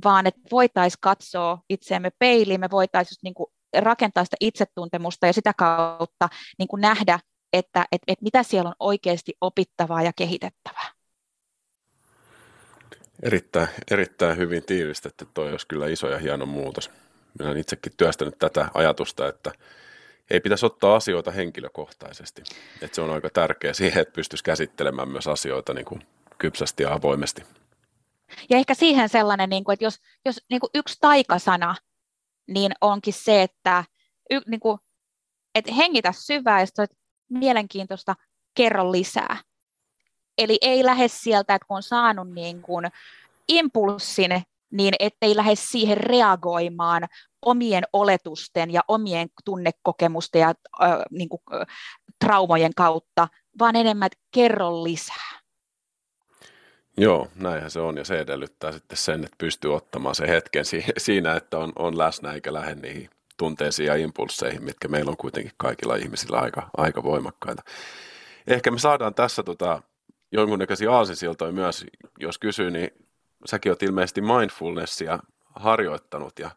vaan 0.04 0.26
että 0.26 0.40
voitaisiin 0.50 1.00
katsoa 1.00 1.58
itseämme 1.70 2.10
peiliin, 2.18 2.60
me 2.60 2.70
voitaisiin 2.70 3.18
niin 3.22 3.34
kuin 3.34 3.46
rakentaa 3.78 4.24
sitä 4.24 4.36
itsetuntemusta 4.40 5.26
ja 5.26 5.32
sitä 5.32 5.52
kautta 5.54 6.28
niin 6.58 6.68
kuin 6.68 6.80
nähdä, 6.80 7.20
että 7.52 7.86
et, 7.92 8.02
et 8.08 8.22
mitä 8.22 8.42
siellä 8.42 8.68
on 8.68 8.76
oikeasti 8.80 9.32
opittavaa 9.40 10.02
ja 10.02 10.12
kehitettävää. 10.16 10.97
Erittäin, 13.22 13.68
erittäin 13.90 14.36
hyvin 14.36 14.64
tiivistetty. 14.64 15.28
Toi 15.34 15.50
olisi 15.50 15.66
kyllä 15.66 15.86
iso 15.86 16.08
ja 16.08 16.18
hieno 16.18 16.46
muutos. 16.46 16.90
Minä 17.38 17.48
olen 17.48 17.60
itsekin 17.60 17.92
työstänyt 17.96 18.38
tätä 18.38 18.68
ajatusta, 18.74 19.28
että 19.28 19.52
ei 20.30 20.40
pitäisi 20.40 20.66
ottaa 20.66 20.96
asioita 20.96 21.30
henkilökohtaisesti. 21.30 22.42
Että 22.82 22.94
se 22.94 23.02
on 23.02 23.10
aika 23.10 23.30
tärkeä 23.30 23.72
siihen, 23.72 24.02
että 24.02 24.14
pystyisi 24.14 24.44
käsittelemään 24.44 25.08
myös 25.08 25.26
asioita 25.26 25.74
niin 25.74 25.84
kuin 25.84 26.06
kypsästi 26.38 26.82
ja 26.82 26.92
avoimesti. 26.92 27.42
Ja 28.50 28.56
ehkä 28.56 28.74
siihen 28.74 29.08
sellainen, 29.08 29.50
niin 29.50 29.64
kuin, 29.64 29.72
että 29.72 29.84
jos, 29.84 30.00
jos 30.24 30.40
niin 30.50 30.60
kuin 30.60 30.70
yksi 30.74 30.98
taikasana, 31.00 31.76
niin 32.46 32.72
onkin 32.80 33.14
se, 33.14 33.42
että, 33.42 33.84
y, 34.30 34.40
niin 34.46 34.60
kuin, 34.60 34.78
että 35.54 35.74
hengitä 35.74 36.12
syvää 36.12 36.60
ja 36.60 36.66
sitten 36.66 36.88
mielenkiintoista, 37.28 38.14
kerro 38.54 38.92
lisää. 38.92 39.36
Eli 40.38 40.58
ei 40.60 40.84
lähde 40.84 41.08
sieltä, 41.08 41.54
että 41.54 41.66
kun 41.68 41.76
on 41.76 41.82
saanut 41.82 42.30
niin 42.30 42.62
kuin 42.62 42.86
impulssin, 43.48 44.42
niin 44.70 44.94
ettei 44.98 45.36
lähde 45.36 45.54
siihen 45.54 45.96
reagoimaan 45.96 47.08
omien 47.42 47.84
oletusten 47.92 48.70
ja 48.70 48.80
omien 48.88 49.28
tunnekokemusten 49.44 50.40
ja 50.40 50.54
äh, 50.82 50.90
niin 51.10 51.28
kuin, 51.28 51.40
äh, 51.54 51.66
traumojen 52.24 52.74
kautta, 52.76 53.28
vaan 53.58 53.76
enemmän 53.76 54.10
kerro 54.30 54.84
lisää. 54.84 55.38
Joo, 56.96 57.28
näinhän 57.34 57.70
se 57.70 57.80
on 57.80 57.96
ja 57.96 58.04
se 58.04 58.20
edellyttää 58.20 58.72
sitten 58.72 58.98
sen, 58.98 59.24
että 59.24 59.36
pystyy 59.38 59.74
ottamaan 59.74 60.14
se 60.14 60.28
hetken 60.28 60.64
siinä, 60.98 61.36
että 61.36 61.58
on, 61.58 61.72
on 61.76 61.98
läsnä 61.98 62.32
eikä 62.32 62.52
lähde 62.52 62.74
niihin 62.74 63.10
tunteisiin 63.36 63.86
ja 63.86 63.94
impulseihin, 63.94 64.64
mitkä 64.64 64.88
meillä 64.88 65.10
on 65.10 65.16
kuitenkin 65.16 65.52
kaikilla 65.56 65.96
ihmisillä 65.96 66.38
aika, 66.38 66.70
aika 66.76 67.02
voimakkaita. 67.02 67.62
Ehkä 68.46 68.70
me 68.70 68.78
saadaan 68.78 69.14
tässä 69.14 69.42
tota, 69.42 69.82
jonkunnäköisiä 70.32 70.92
aasinsiltoja 70.92 71.52
myös, 71.52 71.86
jos 72.18 72.38
kysyy, 72.38 72.70
niin 72.70 72.90
säkin 73.46 73.72
oot 73.72 73.82
ilmeisesti 73.82 74.20
mindfulnessia 74.20 75.18
harjoittanut 75.54 76.38
ja 76.38 76.50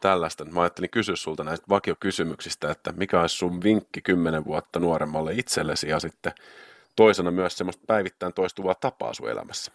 tällaista. 0.00 0.44
Mä 0.44 0.60
ajattelin 0.60 0.90
kysyä 0.90 1.16
sulta 1.16 1.44
näistä 1.44 1.66
vakiokysymyksistä, 1.68 2.70
että 2.70 2.92
mikä 2.92 3.20
olisi 3.20 3.36
sun 3.36 3.62
vinkki 3.62 4.02
kymmenen 4.02 4.44
vuotta 4.44 4.80
nuoremmalle 4.80 5.32
itsellesi 5.34 5.88
ja 5.88 6.00
sitten 6.00 6.32
toisena 6.96 7.30
myös 7.30 7.58
semmoista 7.58 7.84
päivittäin 7.86 8.34
toistuvaa 8.34 8.74
tapaa 8.74 9.14
sun 9.14 9.30
elämässä? 9.30 9.72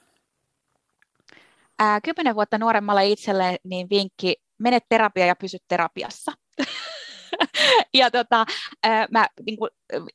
kymmenen 2.04 2.36
vuotta 2.36 2.58
nuoremmalle 2.58 3.08
itselle 3.08 3.58
niin 3.64 3.90
vinkki, 3.90 4.36
mene 4.58 4.80
terapiaan 4.90 5.28
ja 5.28 5.36
pysy 5.36 5.58
terapiassa. 5.68 6.32
ja 7.94 8.12
tota, 8.12 8.46
mä, 9.12 9.28
niin 9.46 9.58
kuin, 9.58 9.70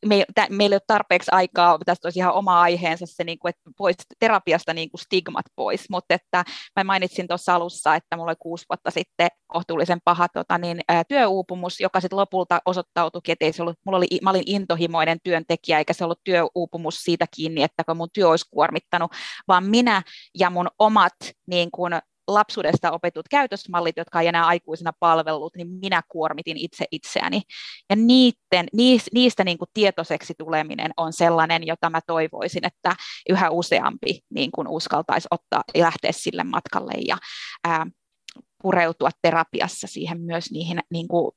me, 0.06 0.24
tä, 0.34 0.46
meillä 0.50 0.74
ei 0.74 0.76
ole 0.76 0.82
tarpeeksi 0.86 1.30
aikaa, 1.34 1.78
tästä 1.86 2.06
olisi 2.06 2.18
ihan 2.18 2.34
oma 2.34 2.60
aiheensa 2.60 3.06
se, 3.06 3.24
niin 3.24 3.38
kuin, 3.38 3.50
että 3.50 3.70
pois 3.78 3.96
terapiasta 4.18 4.74
niin 4.74 4.90
kuin 4.90 5.00
stigmat 5.00 5.44
pois, 5.56 5.90
mutta 5.90 6.14
että 6.14 6.44
mä 6.76 6.84
mainitsin 6.84 7.28
tuossa 7.28 7.54
alussa, 7.54 7.94
että 7.94 8.16
mulla 8.16 8.30
oli 8.30 8.36
kuusi 8.38 8.64
vuotta 8.70 8.90
sitten 8.90 9.28
kohtuullisen 9.46 9.98
paha 10.04 10.28
tota, 10.28 10.58
niin, 10.58 10.80
ää, 10.88 11.04
työuupumus, 11.04 11.80
joka 11.80 12.00
sitten 12.00 12.18
lopulta 12.18 12.60
osoittautui, 12.64 13.20
että 13.28 13.44
ei 13.44 13.52
se 13.52 13.62
ollut, 13.62 13.76
mulla 13.86 13.98
oli, 13.98 14.06
mä 14.22 14.30
olin 14.30 14.42
intohimoinen 14.46 15.18
työntekijä, 15.24 15.78
eikä 15.78 15.92
se 15.92 16.04
ollut 16.04 16.20
työuupumus 16.24 17.02
siitä 17.02 17.26
kiinni, 17.36 17.62
että 17.62 17.84
kun 17.84 17.96
mun 17.96 18.08
työ 18.12 18.28
olisi 18.28 18.46
kuormittanut, 18.50 19.12
vaan 19.48 19.64
minä 19.64 20.02
ja 20.38 20.50
mun 20.50 20.68
omat 20.78 21.14
niin 21.46 21.70
kuin, 21.70 21.92
lapsuudesta 22.28 22.90
opetut 22.90 23.28
käytösmallit, 23.28 23.96
jotka 23.96 24.20
ei 24.20 24.26
enää 24.26 24.46
aikuisena 24.46 24.92
palvellut, 25.00 25.56
niin 25.56 25.68
minä 25.68 26.02
kuormitin 26.08 26.56
itse 26.56 26.84
itseäni. 26.90 27.42
Ja 27.90 27.96
niiden, 27.96 28.66
niistä 29.12 29.44
niin 29.44 29.58
kuin 29.58 29.68
tietoiseksi 29.74 30.34
tuleminen 30.38 30.90
on 30.96 31.12
sellainen, 31.12 31.66
jota 31.66 31.90
mä 31.90 32.00
toivoisin, 32.06 32.66
että 32.66 32.96
yhä 33.28 33.50
useampi 33.50 34.20
niin 34.30 34.50
kuin 34.50 34.68
uskaltaisi 34.68 35.28
ottaa 35.30 35.62
ja 35.74 35.84
lähteä 35.84 36.12
sille 36.12 36.44
matkalle 36.44 36.92
ja 37.06 37.18
ää, 37.64 37.86
pureutua 38.62 39.10
terapiassa 39.22 39.86
siihen 39.86 40.20
myös 40.20 40.50
niihin 40.50 40.80
niin 40.90 41.08
kuin, 41.08 41.32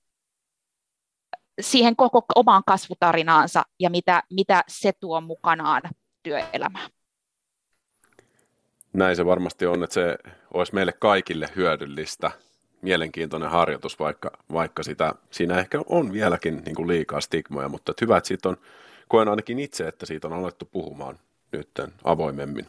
siihen 1.62 1.96
koko 1.96 2.26
omaan 2.36 2.64
kasvutarinaansa 2.68 3.64
ja 3.80 3.90
mitä, 3.90 4.24
mitä 4.34 4.64
se 4.68 4.92
tuo 5.00 5.22
mukanaan 5.22 5.82
työelämään 6.24 6.90
näin 8.94 9.16
se 9.16 9.26
varmasti 9.26 9.66
on, 9.66 9.84
että 9.84 9.94
se 9.94 10.18
olisi 10.54 10.76
meille 10.76 10.92
kaikille 10.92 11.50
hyödyllistä, 11.56 12.32
mielenkiintoinen 12.82 13.50
harjoitus, 13.50 14.00
vaikka, 14.00 14.32
vaikka 14.54 14.84
sitä, 14.84 15.16
siinä 15.32 15.60
ehkä 15.60 15.82
on 15.86 16.14
vieläkin 16.14 16.62
niin 16.66 16.76
kuin 16.76 16.88
liikaa 16.88 17.22
stigmoja, 17.22 17.70
mutta 17.70 17.94
hyvä, 18.02 18.18
että 18.18 18.28
siitä 18.28 18.50
on, 18.50 18.58
koen 19.08 19.28
ainakin 19.28 19.60
itse, 19.60 19.88
että 19.88 20.06
siitä 20.06 20.28
on 20.28 20.34
alettu 20.34 20.66
puhumaan 20.66 21.20
nyt 21.52 21.70
avoimemmin. 22.04 22.68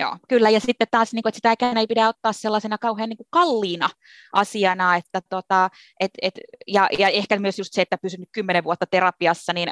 Joo. 0.00 0.16
Kyllä. 0.28 0.50
Ja 0.50 0.60
sitten 0.60 0.86
taas, 0.90 1.12
niin 1.12 1.22
sitä 1.32 1.54
ei 1.76 1.86
pidä 1.86 2.08
ottaa 2.08 2.32
sellaisena 2.32 2.78
kauhean 2.78 3.08
niin 3.08 3.26
kalliina 3.30 3.90
asiana, 4.32 4.96
että 4.96 5.20
tota, 5.28 5.70
et, 6.00 6.10
et, 6.22 6.34
ja, 6.66 6.88
ja 6.98 7.08
ehkä 7.08 7.38
myös 7.38 7.58
just 7.58 7.72
se, 7.72 7.82
että 7.82 7.98
pysynyt 7.98 8.28
kymmenen 8.32 8.64
vuotta 8.64 8.86
terapiassa, 8.86 9.52
niin 9.52 9.68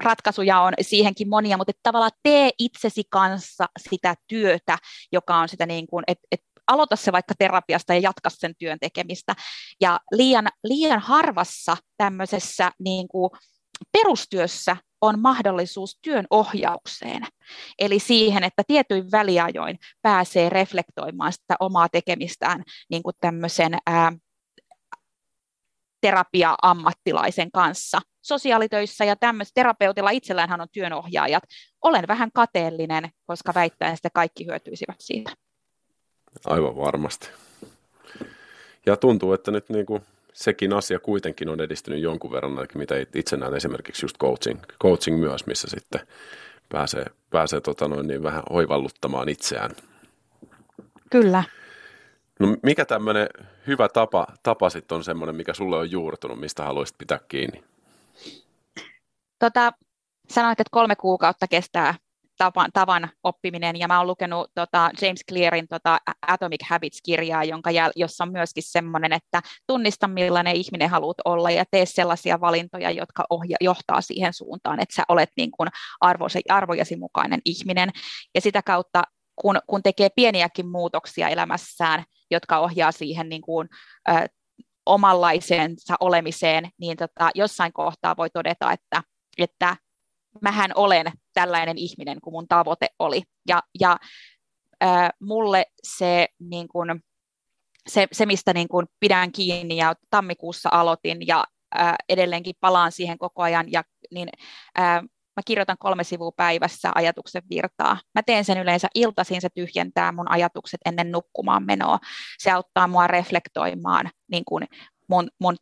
ratkaisuja 0.00 0.60
on 0.60 0.74
siihenkin 0.80 1.28
monia, 1.28 1.56
mutta 1.56 1.70
että 1.70 1.80
tavallaan 1.82 2.10
tee 2.22 2.50
itsesi 2.58 3.02
kanssa 3.10 3.66
sitä 3.78 4.14
työtä, 4.26 4.78
joka 5.12 5.36
on 5.36 5.48
sitä 5.48 5.66
niin 5.66 5.86
kuin, 5.86 6.04
että, 6.06 6.28
että 6.32 6.46
aloita 6.66 6.96
se 6.96 7.12
vaikka 7.12 7.34
terapiasta 7.38 7.94
ja 7.94 8.00
jatka 8.00 8.30
sen 8.30 8.54
työn 8.58 8.78
tekemistä. 8.80 9.34
Ja 9.80 10.00
liian, 10.12 10.48
liian 10.64 11.00
harvassa 11.00 11.76
tämmöisessä 11.96 12.72
niin 12.78 13.08
kuin 13.08 13.30
perustyössä 13.92 14.76
on 15.00 15.20
mahdollisuus 15.20 15.98
työn 16.02 16.26
ohjaukseen, 16.30 17.26
eli 17.78 17.98
siihen, 17.98 18.44
että 18.44 18.62
tietyin 18.66 19.10
väliajoin 19.12 19.78
pääsee 20.02 20.48
reflektoimaan 20.48 21.32
sitä 21.32 21.56
omaa 21.60 21.88
tekemistään 21.88 22.62
niin 22.90 23.02
kuin 23.02 23.16
tämmöisen 23.20 23.78
ää, 23.86 24.12
terapia-ammattilaisen 26.02 27.50
kanssa. 27.52 28.00
Sosiaalitöissä 28.22 29.04
ja 29.04 29.16
tämmöisellä 29.16 29.54
terapeutilla 29.54 30.10
itsellään 30.10 30.60
on 30.60 30.68
työnohjaajat. 30.72 31.42
Olen 31.82 32.04
vähän 32.08 32.30
kateellinen, 32.34 33.10
koska 33.26 33.54
väittäen, 33.54 33.94
että 33.94 34.08
kaikki 34.14 34.46
hyötyisivät 34.46 34.96
siitä. 34.98 35.30
Aivan 36.46 36.76
varmasti. 36.76 37.28
Ja 38.86 38.96
tuntuu, 38.96 39.32
että 39.32 39.50
nyt 39.50 39.68
niin 39.68 39.86
kuin 39.86 40.02
sekin 40.32 40.72
asia 40.72 40.98
kuitenkin 40.98 41.48
on 41.48 41.60
edistynyt 41.60 42.00
jonkun 42.00 42.32
verran, 42.32 42.52
mitä 42.74 42.94
itse 43.14 43.36
näen 43.36 43.54
esimerkiksi 43.54 44.04
just 44.04 44.18
coaching, 44.18 44.60
coaching 44.82 45.20
myös, 45.20 45.46
missä 45.46 45.68
sitten 45.70 46.00
pääsee, 46.68 47.04
pääsee 47.30 47.60
tota 47.60 47.88
noin, 47.88 48.06
niin 48.06 48.22
vähän 48.22 48.42
hoivalluttamaan 48.50 49.28
itseään. 49.28 49.70
Kyllä. 51.10 51.44
No 52.40 52.56
mikä 52.62 52.84
tämmöinen 52.84 53.28
hyvä 53.66 53.88
tapa, 53.88 54.26
tapa 54.42 54.70
sitten 54.70 54.96
on 54.96 55.04
semmoinen, 55.04 55.36
mikä 55.36 55.54
sulle 55.54 55.76
on 55.76 55.90
juurtunut, 55.90 56.40
mistä 56.40 56.64
haluaisit 56.64 56.98
pitää 56.98 57.20
kiinni? 57.28 57.64
Tota, 59.38 59.72
sanoit, 60.28 60.60
että 60.60 60.70
kolme 60.70 60.96
kuukautta 60.96 61.48
kestää 61.48 61.94
tavan, 62.38 62.70
tavan 62.72 63.10
oppiminen, 63.22 63.76
ja 63.76 63.88
mä 63.88 63.98
oon 63.98 64.06
lukenut 64.06 64.50
tota 64.54 64.90
James 65.02 65.20
Clearin 65.28 65.68
tota 65.68 65.98
Atomic 66.26 66.60
Habits-kirjaa, 66.68 67.44
jonka 67.44 67.70
jäl, 67.70 67.92
jossa 67.96 68.24
on 68.24 68.32
myöskin 68.32 68.62
semmoinen, 68.62 69.12
että 69.12 69.42
tunnista 69.66 70.08
millainen 70.08 70.56
ihminen 70.56 70.90
haluat 70.90 71.16
olla, 71.24 71.50
ja 71.50 71.64
tee 71.70 71.86
sellaisia 71.86 72.40
valintoja, 72.40 72.90
jotka 72.90 73.24
ohja, 73.30 73.56
johtaa 73.60 74.00
siihen 74.00 74.32
suuntaan, 74.32 74.80
että 74.80 74.94
sä 74.94 75.02
olet 75.08 75.30
niin 75.36 75.50
kuin 75.50 75.68
arvosi, 76.00 76.40
arvojasi 76.48 76.96
mukainen 76.96 77.40
ihminen, 77.44 77.90
ja 78.34 78.40
sitä 78.40 78.62
kautta 78.62 79.02
kun, 79.36 79.58
kun 79.66 79.82
tekee 79.82 80.08
pieniäkin 80.16 80.68
muutoksia 80.68 81.28
elämässään, 81.28 82.04
jotka 82.32 82.58
ohjaa 82.58 82.92
siihen 82.92 83.28
niin 83.28 83.42
kuin, 83.42 83.68
ö, 84.08 84.12
omanlaisensa 84.86 85.96
olemiseen, 86.00 86.70
niin 86.80 86.96
tota, 86.96 87.30
jossain 87.34 87.72
kohtaa 87.72 88.16
voi 88.16 88.30
todeta, 88.30 88.72
että, 88.72 89.02
että 89.38 89.76
mähän 90.40 90.70
olen 90.74 91.06
tällainen 91.34 91.78
ihminen 91.78 92.20
kuin 92.20 92.34
mun 92.34 92.48
tavoite 92.48 92.86
oli. 92.98 93.22
Ja, 93.48 93.62
ja 93.80 93.96
äh, 94.84 95.10
mulle 95.20 95.66
se, 95.82 96.28
niin 96.38 96.68
kun, 96.68 97.00
se, 97.88 98.06
se, 98.12 98.26
mistä 98.26 98.52
niin 98.52 98.68
kun 98.68 98.86
pidän 99.00 99.32
kiinni 99.32 99.76
ja 99.76 99.94
tammikuussa 100.10 100.68
aloitin 100.72 101.26
ja 101.26 101.44
äh, 101.80 101.94
edelleenkin 102.08 102.54
palaan 102.60 102.92
siihen 102.92 103.18
koko 103.18 103.42
ajan, 103.42 103.72
ja, 103.72 103.82
niin 104.10 104.28
äh, 104.78 105.02
mä 105.36 105.42
kirjoitan 105.46 105.76
kolme 105.78 106.04
sivua 106.04 106.32
päivässä 106.36 106.90
ajatuksen 106.94 107.42
virtaa. 107.50 107.98
Mä 108.14 108.22
teen 108.22 108.44
sen 108.44 108.58
yleensä 108.58 108.88
iltaisin, 108.94 109.40
se 109.40 109.48
tyhjentää 109.54 110.12
mun 110.12 110.30
ajatukset 110.30 110.80
ennen 110.84 111.12
nukkumaan 111.12 111.64
menoa. 111.64 111.98
Se 112.38 112.50
auttaa 112.50 112.86
mua 112.86 113.06
reflektoimaan 113.06 114.10
niin 114.30 114.44
kun 114.44 114.62
mun, 115.08 115.28
mun 115.40 115.56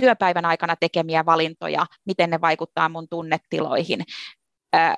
työpäivän 0.00 0.44
aikana 0.44 0.76
tekemiä 0.80 1.26
valintoja, 1.26 1.86
miten 2.06 2.30
ne 2.30 2.40
vaikuttaa 2.40 2.88
mun 2.88 3.08
tunnetiloihin. 3.08 4.04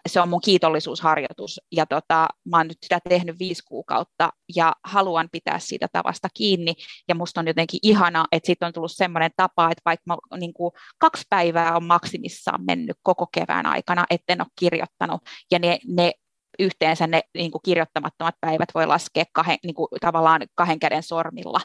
Se 0.08 0.20
on 0.20 0.28
mun 0.28 0.40
kiitollisuusharjoitus. 0.40 1.60
Ja 1.72 1.86
tota, 1.86 2.28
mä 2.50 2.56
oon 2.56 2.68
nyt 2.68 2.78
sitä 2.82 2.98
tehnyt 3.08 3.38
viisi 3.38 3.62
kuukautta 3.64 4.30
ja 4.56 4.72
haluan 4.84 5.28
pitää 5.32 5.58
siitä 5.58 5.86
tavasta 5.92 6.28
kiinni. 6.34 6.74
Ja 7.08 7.14
musta 7.14 7.40
on 7.40 7.46
jotenkin 7.46 7.80
ihana, 7.82 8.24
että 8.32 8.46
siitä 8.46 8.66
on 8.66 8.72
tullut 8.72 8.92
semmoinen 8.92 9.30
tapa, 9.36 9.70
että 9.70 9.82
vaikka 9.84 10.02
mä, 10.06 10.38
niin 10.38 10.52
kuin, 10.52 10.72
kaksi 10.98 11.24
päivää 11.30 11.76
on 11.76 11.84
maksimissaan 11.84 12.64
mennyt 12.64 12.96
koko 13.02 13.26
kevään 13.26 13.66
aikana, 13.66 14.04
etten 14.10 14.40
ole 14.40 14.48
kirjoittanut. 14.58 15.20
Ja 15.50 15.58
ne, 15.58 15.78
ne 15.86 16.12
yhteensä 16.58 17.06
ne 17.06 17.22
niin 17.34 17.50
kuin 17.50 17.62
kirjoittamattomat 17.64 18.34
päivät 18.40 18.68
voi 18.74 18.86
laskea 18.86 19.24
kahden, 19.32 19.58
niin 19.64 19.74
kuin, 19.74 19.88
tavallaan 20.00 20.42
kahden 20.54 20.78
käden 20.78 21.02
sormilla. 21.02 21.60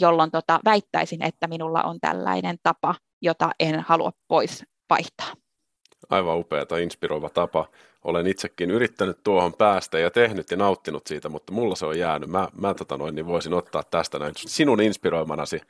Jolloin 0.00 0.30
tota, 0.30 0.60
väittäisin, 0.64 1.22
että 1.22 1.46
minulla 1.46 1.82
on 1.82 2.00
tällainen 2.00 2.56
tapa, 2.62 2.94
jota 3.22 3.50
en 3.60 3.80
halua 3.80 4.12
pois 4.28 4.64
vaihtaa. 4.90 5.43
Aivan 6.10 6.38
upeata, 6.38 6.78
inspiroiva 6.78 7.28
tapa. 7.28 7.68
Olen 8.04 8.26
itsekin 8.26 8.70
yrittänyt 8.70 9.18
tuohon 9.24 9.52
päästä 9.52 9.98
ja 9.98 10.10
tehnyt 10.10 10.50
ja 10.50 10.56
nauttinut 10.56 11.06
siitä, 11.06 11.28
mutta 11.28 11.52
mulla 11.52 11.74
se 11.74 11.86
on 11.86 11.98
jäänyt. 11.98 12.30
Mä, 12.30 12.48
mä 12.60 12.74
tota 12.74 12.96
noin, 12.96 13.14
niin 13.14 13.26
voisin 13.26 13.54
ottaa 13.54 13.82
tästä 13.82 14.18
näin 14.18 14.32
sinun 14.36 14.80
inspiroimanasi 14.80 15.60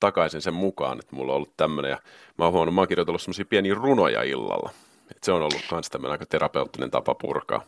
takaisin 0.00 0.42
sen 0.42 0.54
mukaan, 0.54 0.98
että 0.98 1.16
mulla 1.16 1.32
on 1.32 1.36
ollut 1.36 1.56
tämmöinen. 1.56 1.90
Ja 1.90 1.98
mä 2.38 2.44
oon 2.44 2.52
huomannut, 2.52 2.74
mä 2.74 2.80
oon 2.80 2.88
kirjoitellut 2.88 3.22
semmoisia 3.22 3.44
pieniä 3.44 3.74
runoja 3.74 4.22
illalla. 4.22 4.70
Et 5.10 5.24
se 5.24 5.32
on 5.32 5.42
ollut 5.42 5.64
myös 5.70 5.90
tämmöinen 5.90 6.12
aika 6.12 6.26
terapeuttinen 6.26 6.90
tapa 6.90 7.14
purkaa. 7.14 7.64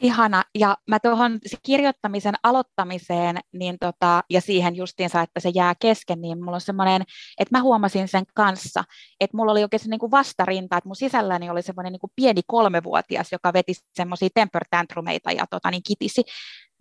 Ihana. 0.00 0.44
Ja 0.54 0.76
mä 0.88 1.00
tuohon 1.00 1.38
kirjoittamisen 1.62 2.34
aloittamiseen 2.42 3.38
niin 3.52 3.76
tota, 3.80 4.22
ja 4.30 4.40
siihen 4.40 4.76
justiinsa, 4.76 5.20
että 5.20 5.40
se 5.40 5.50
jää 5.54 5.74
kesken, 5.80 6.20
niin 6.20 6.44
mulla 6.44 6.54
on 6.54 6.60
semmoinen, 6.60 7.02
että 7.38 7.58
mä 7.58 7.62
huomasin 7.62 8.08
sen 8.08 8.24
kanssa, 8.34 8.84
että 9.20 9.36
mulla 9.36 9.52
oli 9.52 9.62
oikein 9.62 9.80
niin 9.86 9.98
kuin 10.00 10.10
vastarinta, 10.10 10.76
että 10.76 10.88
mun 10.88 10.96
sisälläni 10.96 11.50
oli 11.50 11.62
semmoinen 11.62 11.92
niin 11.92 12.00
kuin 12.00 12.12
pieni 12.16 12.40
kolmevuotias, 12.46 13.32
joka 13.32 13.52
veti 13.52 13.74
semmoisia 13.94 14.28
temper 14.34 14.64
tantrumeita 14.70 15.32
ja 15.32 15.46
tota, 15.50 15.70
niin 15.70 15.82
kitisi. 15.86 16.22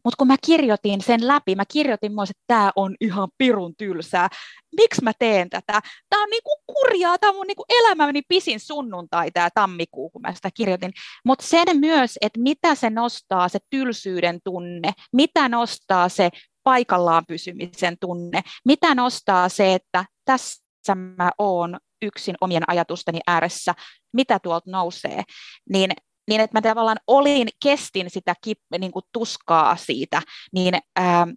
Mutta 0.04 0.18
kun 0.18 0.28
mä 0.28 0.36
kirjoitin 0.46 1.02
sen 1.02 1.28
läpi, 1.28 1.56
mä 1.56 1.66
kirjoitin 1.66 2.16
myös, 2.16 2.30
että 2.30 2.44
tämä 2.48 2.72
on 2.76 2.96
ihan 3.02 3.30
pirun 3.38 3.76
tylsää. 3.76 4.30
Miksi 4.78 5.04
mä 5.04 5.12
teen 5.20 5.50
tätä? 5.50 5.82
Tämä 6.10 6.24
on 6.24 6.30
niinku 6.30 6.52
kurjaa, 6.68 7.18
tämä 7.18 7.30
on 7.30 7.36
mun 7.36 7.48
niinku 7.48 7.66
elämäni 7.70 8.22
pisin 8.28 8.60
sunnuntai, 8.60 9.32
tämä 9.32 9.50
tammikuu, 9.54 10.10
kun 10.10 10.22
mä 10.22 10.34
sitä 10.34 10.50
kirjoitin. 10.54 10.94
Mutta 11.26 11.46
sen 11.46 11.80
myös, 11.80 12.18
että 12.22 12.40
mitä 12.40 12.76
se 12.76 12.90
nostaa, 12.90 13.50
se 13.50 13.60
tylsyyden 13.70 14.40
tunne, 14.44 14.92
mitä 15.14 15.50
nostaa 15.50 16.10
se 16.10 16.30
paikallaan 16.64 17.26
pysymisen 17.28 17.98
tunne, 18.00 18.42
mitä 18.66 18.96
nostaa 18.96 19.50
se, 19.50 19.74
että 19.74 20.06
tässä 20.26 20.96
mä 20.96 21.32
oon 21.38 21.80
yksin 22.02 22.36
omien 22.42 22.64
ajatusteni 22.68 23.20
ääressä, 23.28 23.74
mitä 24.14 24.40
tuolta 24.40 24.72
nousee, 24.72 25.24
niin 25.70 25.92
niin 26.30 26.42
että 26.42 26.58
mä 26.58 26.62
tavallaan 26.62 27.00
olin, 27.08 27.48
kestin 27.64 28.10
sitä 28.10 28.36
kip, 28.44 28.60
niin 28.80 28.92
kuin 28.92 29.06
tuskaa 29.14 29.76
siitä, 29.76 30.22
niin 30.54 30.74
ää, 30.96 31.28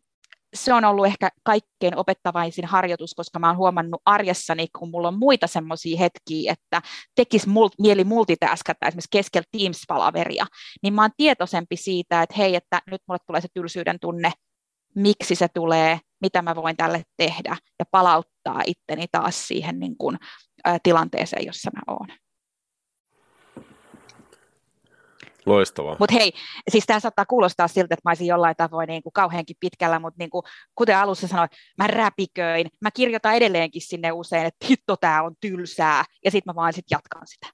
se 0.55 0.74
on 0.74 0.84
ollut 0.84 1.07
ehkä 1.07 1.30
kaikkein 1.43 1.97
opettavaisin 1.97 2.64
harjoitus, 2.64 3.14
koska 3.14 3.39
mä 3.39 3.49
oon 3.49 3.57
huomannut 3.57 4.03
arjessani, 4.05 4.66
kun 4.78 4.91
mulla 4.91 5.09
on 5.09 5.18
muita 5.18 5.47
semmoisia 5.47 5.99
hetkiä, 5.99 6.53
että 6.53 6.82
tekisi 7.14 7.47
mul- 7.47 7.74
mieli 7.78 8.05
multitaskata 8.05 8.87
esimerkiksi 8.87 9.09
keskellä 9.11 9.47
Teams-palaveria, 9.53 10.47
niin 10.82 10.95
mä 10.95 11.03
oon 11.03 11.11
tietoisempi 11.16 11.76
siitä, 11.76 12.22
että 12.22 12.34
hei, 12.39 12.57
että 12.57 12.82
nyt 12.91 13.01
mulle 13.09 13.20
tulee 13.26 13.41
se 13.41 13.49
tylsyyden 13.55 14.01
tunne, 14.01 14.32
miksi 14.95 15.34
se 15.34 15.49
tulee, 15.49 15.99
mitä 16.20 16.43
mä 16.43 16.57
voin 16.57 16.76
tälle 16.76 17.03
tehdä, 17.16 17.57
ja 17.78 17.84
palauttaa 17.91 18.62
itteni 18.66 19.07
taas 19.12 19.49
siihen 19.49 19.78
niin 19.78 19.97
kuin, 19.99 20.18
ä, 20.68 20.78
tilanteeseen, 20.82 21.47
jossa 21.47 21.70
mä 21.74 21.95
oon. 21.95 22.09
Loistavaa. 25.47 25.97
Mutta 25.99 26.14
hei, 26.14 26.32
siis 26.70 26.86
tämä 26.86 27.01
saattaa 27.01 27.26
kuulostaa 27.26 27.68
siltä, 27.68 27.94
että 27.94 28.01
mä 28.05 28.11
olisin 28.11 28.26
jollain 28.26 28.57
tavoin 28.57 28.86
niin 28.86 29.03
kuin 29.03 29.12
kauheankin 29.12 29.57
pitkällä, 29.61 29.99
mutta 29.99 30.18
niin 30.18 30.30
kuin, 30.30 30.42
kuten 30.74 30.99
alussa 30.99 31.28
sanoin, 31.28 31.49
mä 31.78 31.86
räpiköin. 31.86 32.66
Mä 32.80 32.90
kirjoitan 32.90 33.34
edelleenkin 33.34 33.82
sinne 33.82 34.12
usein, 34.12 34.47
että 34.47 34.66
hitto, 34.70 34.97
tämä 34.97 35.22
on 35.22 35.34
tylsää, 35.40 36.05
ja 36.24 36.30
sitten 36.30 36.51
mä 36.51 36.55
vaan 36.55 36.72
sit 36.72 36.84
jatkan 36.90 37.22
sitä. 37.24 37.47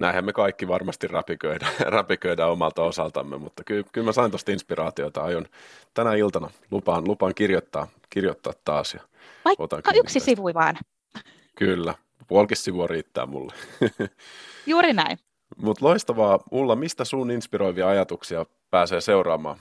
Näinhän 0.00 0.24
me 0.24 0.32
kaikki 0.32 0.68
varmasti 0.68 1.06
räpiköidä, 1.06 1.66
räpiköidä 1.96 2.46
omalta 2.46 2.82
osaltamme, 2.82 3.38
mutta 3.38 3.64
kyllä, 3.64 3.84
kyllä 3.92 4.04
mä 4.04 4.12
sain 4.12 4.30
tuosta 4.30 4.52
inspiraatiota. 4.52 5.22
Aion 5.22 5.46
tänä 5.94 6.14
iltana 6.14 6.50
lupaan, 6.70 7.08
lupaan 7.08 7.34
kirjoittaa, 7.34 7.86
kirjoittaa 8.10 8.52
taas. 8.64 8.94
Ja 8.94 9.00
Vaikka 9.44 9.90
yksi 9.94 10.20
sivu 10.20 10.54
vaan. 10.54 10.78
Kyllä, 11.56 11.94
puolikin 12.26 12.56
sivua 12.56 12.86
riittää 12.86 13.26
mulle. 13.26 13.52
Juuri 14.66 14.92
näin. 14.92 15.18
Mutta 15.60 15.84
loistavaa. 15.84 16.38
Ulla, 16.50 16.76
mistä 16.76 17.04
sun 17.04 17.30
inspiroivia 17.30 17.88
ajatuksia 17.88 18.46
pääsee 18.70 19.00
seuraamaan? 19.00 19.58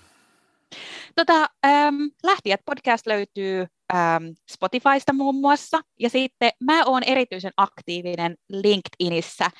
Tota, 1.16 1.50
ähm, 1.66 1.95
Lähtijät 2.24 2.62
podcast 2.66 3.08
löytyy 3.08 3.66
ähm, 3.93 4.24
Spotifysta 4.52 5.14
muun 5.14 5.36
muassa, 5.36 5.80
ja 6.00 6.10
sitten 6.10 6.52
mä 6.64 6.86
oon 6.86 7.04
erityisen 7.04 7.52
aktiivinen 7.58 8.36
LinkedInissä. 8.50 9.52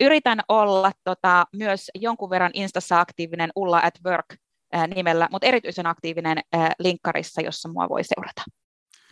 Yritän 0.00 0.40
olla 0.48 0.92
tota, 1.04 1.44
myös 1.56 1.90
jonkun 1.94 2.30
verran 2.30 2.50
Instassa 2.54 3.00
aktiivinen 3.00 3.50
Ulla 3.56 3.80
at 3.84 3.94
Work 4.06 4.26
äh, 4.74 4.88
nimellä, 4.88 5.28
mutta 5.30 5.46
erityisen 5.46 5.86
aktiivinen 5.86 6.38
äh, 6.56 6.70
linkkarissa, 6.78 7.40
jossa 7.40 7.68
mua 7.68 7.88
voi 7.88 8.04
seurata. 8.04 8.42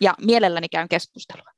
Ja 0.00 0.14
mielelläni 0.20 0.68
käyn 0.68 0.88
keskustelua 0.88 1.55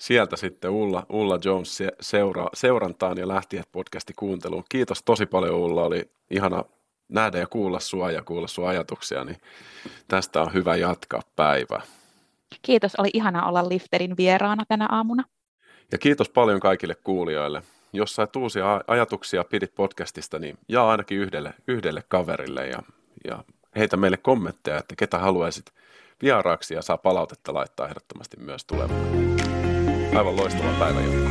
sieltä 0.00 0.36
sitten 0.36 0.70
Ulla, 0.70 1.06
Ulla 1.08 1.38
Jones 1.44 1.82
seura, 2.00 2.46
seurantaan 2.54 3.18
ja 3.18 3.28
lähti 3.28 3.60
podcasti 3.72 4.12
kuunteluun. 4.16 4.64
Kiitos 4.68 5.02
tosi 5.02 5.26
paljon 5.26 5.54
Ulla, 5.54 5.82
oli 5.82 6.10
ihana 6.30 6.64
nähdä 7.08 7.38
ja 7.38 7.46
kuulla 7.46 7.80
sua 7.80 8.10
ja 8.10 8.22
kuulla 8.22 8.48
sun 8.48 8.68
ajatuksia, 8.68 9.24
niin 9.24 9.36
tästä 10.08 10.42
on 10.42 10.54
hyvä 10.54 10.76
jatkaa 10.76 11.22
päivää. 11.36 11.82
Kiitos, 12.62 12.92
oli 12.98 13.10
ihana 13.12 13.46
olla 13.46 13.68
Lifterin 13.68 14.16
vieraana 14.16 14.64
tänä 14.68 14.86
aamuna. 14.90 15.24
Ja 15.92 15.98
kiitos 15.98 16.28
paljon 16.28 16.60
kaikille 16.60 16.94
kuulijoille. 16.94 17.62
Jos 17.92 18.14
sait 18.14 18.36
uusia 18.36 18.80
ajatuksia 18.86 19.44
pidit 19.44 19.74
podcastista, 19.74 20.38
niin 20.38 20.58
jaa 20.68 20.90
ainakin 20.90 21.18
yhdelle, 21.18 21.54
yhdelle 21.68 22.02
kaverille 22.08 22.66
ja, 22.66 22.82
ja 23.24 23.44
heitä 23.76 23.96
meille 23.96 24.16
kommentteja, 24.16 24.78
että 24.78 24.96
ketä 24.96 25.18
haluaisit 25.18 25.64
vieraaksi 26.22 26.74
ja 26.74 26.82
saa 26.82 26.98
palautetta 26.98 27.54
laittaa 27.54 27.88
ehdottomasti 27.88 28.36
myös 28.36 28.64
tulemaan. 28.64 29.59
Aivan 30.16 30.36
loistava 30.36 30.72
päivä 30.78 31.00
jatkoa. 31.00 31.30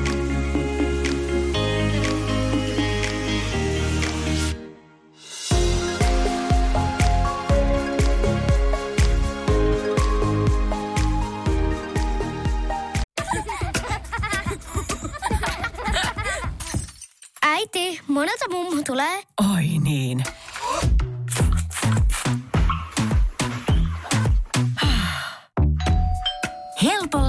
Äiti, 17.41 17.99
monelta 18.07 18.45
mummu 18.51 18.84
tulee? 18.88 19.23
Oi 19.55 19.65
niin. 19.82 20.23